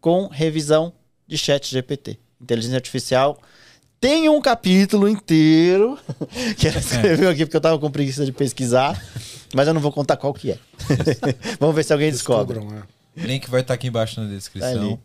[0.00, 0.92] com revisão
[1.26, 2.18] de chat GPT.
[2.40, 3.38] Inteligência artificial
[4.00, 5.98] Tem um capítulo inteiro
[6.56, 9.00] que ela escreveu aqui porque eu tava com preguiça de pesquisar,
[9.54, 10.58] mas eu não vou contar qual que é.
[11.58, 12.58] Vamos ver se alguém descobre.
[12.58, 12.78] Descubram,
[13.16, 13.26] é.
[13.26, 15.00] Link vai estar aqui embaixo na Tá descrição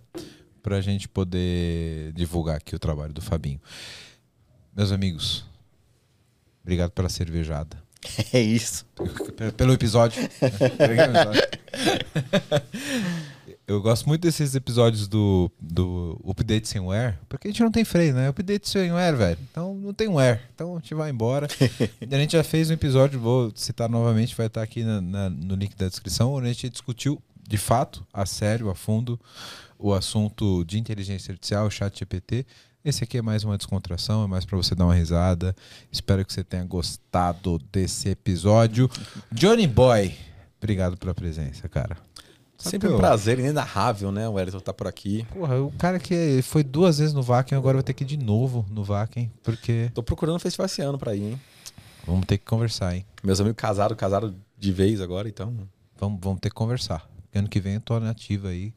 [0.62, 3.60] pra gente poder divulgar aqui o trabalho do Fabinho.
[4.76, 5.44] Meus amigos,
[6.62, 7.82] obrigado pela cervejada.
[8.34, 8.86] É isso.
[9.38, 10.22] P- Pelo episódio.
[13.66, 17.86] Eu gosto muito desses episódios do, do Update Sem Wear, porque a gente não tem
[17.86, 18.28] freio, né?
[18.28, 19.38] Update Sem Wear, velho.
[19.50, 20.42] Então não tem wear.
[20.54, 21.48] Então a gente vai embora.
[22.12, 25.56] a gente já fez um episódio, vou citar novamente, vai estar aqui na- na- no
[25.56, 29.18] link da descrição, onde a gente discutiu de fato, a sério, a fundo,
[29.80, 32.46] o assunto de inteligência artificial, chat GPT.
[32.84, 35.56] Esse aqui é mais uma descontração, é mais pra você dar uma risada.
[35.90, 38.90] Espero que você tenha gostado desse episódio.
[39.32, 40.14] Johnny Boy,
[40.58, 41.96] obrigado pela presença, cara.
[42.64, 44.28] Sempre Sabe, um prazer inenarrável, né?
[44.28, 45.26] O Wellington tá por aqui.
[45.34, 48.18] Porra, o cara que foi duas vezes no Vaken, agora vai ter que ir de
[48.18, 51.42] novo no Vaken, porque Tô procurando um festival esse ano pra ir, hein?
[52.08, 53.06] vamos ter que conversar, hein?
[53.24, 55.54] Meus amigos casaram, casaram de vez agora, então.
[55.98, 57.08] Vamos, vamos ter que conversar.
[57.34, 58.74] Ano que vem eu tô na ativa aí.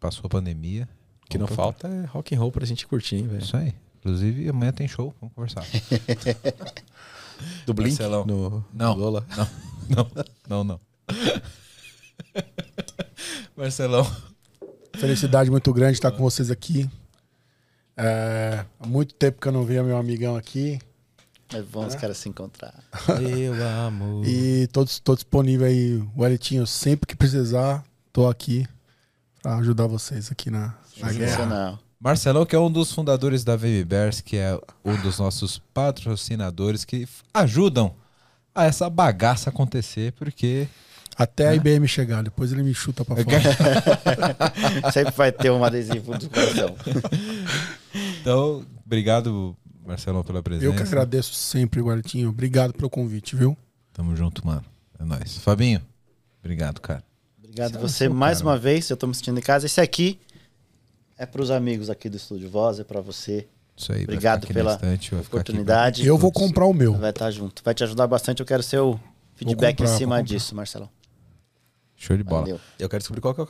[0.00, 0.88] Passou a pandemia.
[1.24, 3.42] O que não falta é rock and roll pra gente curtir, hein, velho.
[3.42, 3.74] Isso aí.
[4.00, 5.14] Inclusive, amanhã tem show.
[5.20, 5.64] Vamos conversar.
[7.66, 8.24] Do Blink Marcelão.
[8.24, 8.94] no Não.
[8.94, 9.24] Lola.
[9.88, 10.08] não,
[10.48, 10.80] não, não.
[13.56, 14.04] Marcelão.
[14.96, 16.88] Felicidade muito grande estar com vocês aqui.
[17.96, 20.78] É, há muito tempo que eu não via meu amigão aqui.
[21.52, 22.74] É bom os caras se encontrar.
[23.20, 24.22] Eu amo.
[24.24, 28.66] E tô, tô disponível aí, o Elitinho, sempre que precisar, tô aqui
[29.42, 31.78] pra ajudar vocês aqui na, na guerra.
[32.00, 36.84] Marcelão, que é um dos fundadores da Baby Bears, que é um dos nossos patrocinadores
[36.84, 37.94] que ajudam
[38.54, 40.66] a essa bagaça acontecer, porque
[41.16, 44.90] Até a IBM chegar, depois ele me chuta pra fora.
[44.92, 46.74] Sempre vai ter um adesivo do coração.
[48.20, 50.66] Então, obrigado, Marcelão, pela presença.
[50.66, 52.30] Eu que agradeço sempre, Guaritinho.
[52.30, 53.56] Obrigado pelo convite, viu?
[53.92, 54.64] Tamo junto, mano.
[54.98, 55.38] É nóis.
[55.38, 55.80] Fabinho,
[56.40, 57.04] obrigado, cara.
[57.38, 58.50] Obrigado Você é a você mais cara.
[58.50, 58.90] uma vez.
[58.90, 59.66] Eu tô me sentindo em casa.
[59.66, 60.18] Esse aqui
[61.16, 63.46] é pros amigos aqui do Estúdio Voz, é pra você.
[63.76, 64.02] Isso aí.
[64.04, 66.06] Obrigado pela aqui oportunidade.
[66.06, 66.94] Eu vou comprar o meu.
[66.94, 67.62] Vai estar junto.
[67.64, 68.40] Vai te ajudar bastante.
[68.40, 68.98] Eu quero seu
[69.36, 70.88] feedback comprar, em cima disso, Marcelão.
[72.04, 72.42] Show de bola.
[72.42, 72.60] Valeu.
[72.78, 73.48] Eu quero descobrir qual que, é o,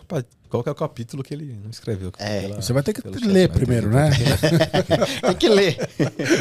[0.49, 2.13] qual que é o capítulo que ele não escreveu.
[2.19, 2.43] É.
[2.43, 4.11] Pela- Você vai ter que chat, ler primeiro, né?
[5.23, 5.77] Tem que ler.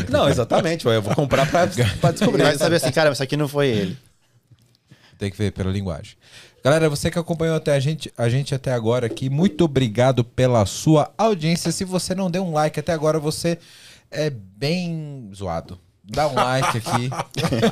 [0.10, 0.86] Não, exatamente.
[0.86, 1.68] Eu vou comprar pra,
[2.00, 2.44] pra descobrir.
[2.44, 3.98] Vai saber assim, cara, isso aqui não foi ele.
[5.18, 6.16] Tem que ver pela linguagem.
[6.64, 10.66] Galera, você que acompanhou até a gente, a gente até agora aqui, muito obrigado pela
[10.66, 11.72] sua audiência.
[11.72, 13.58] Se você não deu um like até agora, você
[14.12, 15.80] é bem zoado.
[16.14, 17.10] Dá um like aqui.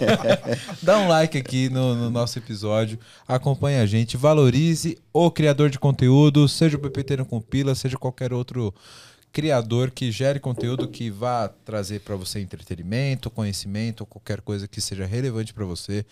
[0.82, 2.98] Dá um like aqui no, no nosso episódio.
[3.28, 4.18] Acompanhe a gente.
[4.18, 8.74] Valorize o criador de conteúdo, seja o PPT no Compila, seja qualquer outro
[9.32, 15.06] criador que gere conteúdo que vá trazer para você entretenimento, conhecimento, qualquer coisa que seja
[15.06, 16.06] relevante para você.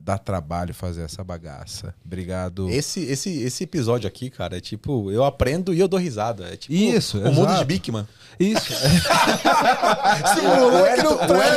[0.00, 1.92] Dá trabalho fazer essa bagaça.
[2.04, 2.70] Obrigado.
[2.70, 6.48] Esse, esse, esse episódio aqui, cara, é tipo, eu aprendo e eu dou risada.
[6.50, 7.58] É tipo Isso, o mundo exato.
[7.58, 8.06] de Bigman.
[8.38, 8.72] Isso.
[10.46, 10.86] o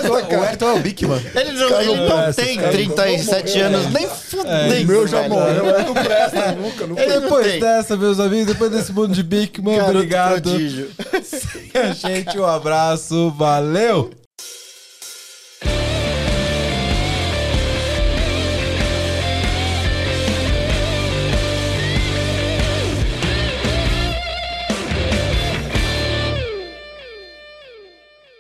[0.10, 1.22] o é o Bigman.
[1.36, 4.84] Ele não, ele não tem 37 anos, nem fudendo.
[4.84, 6.88] o meu já morreu, não presta nunca.
[6.88, 7.60] Não não depois tem.
[7.60, 9.24] dessa, meus amigos, depois desse mundo de
[9.78, 10.50] Garoto obrigado.
[11.96, 14.21] Gente, um abraço, valeu!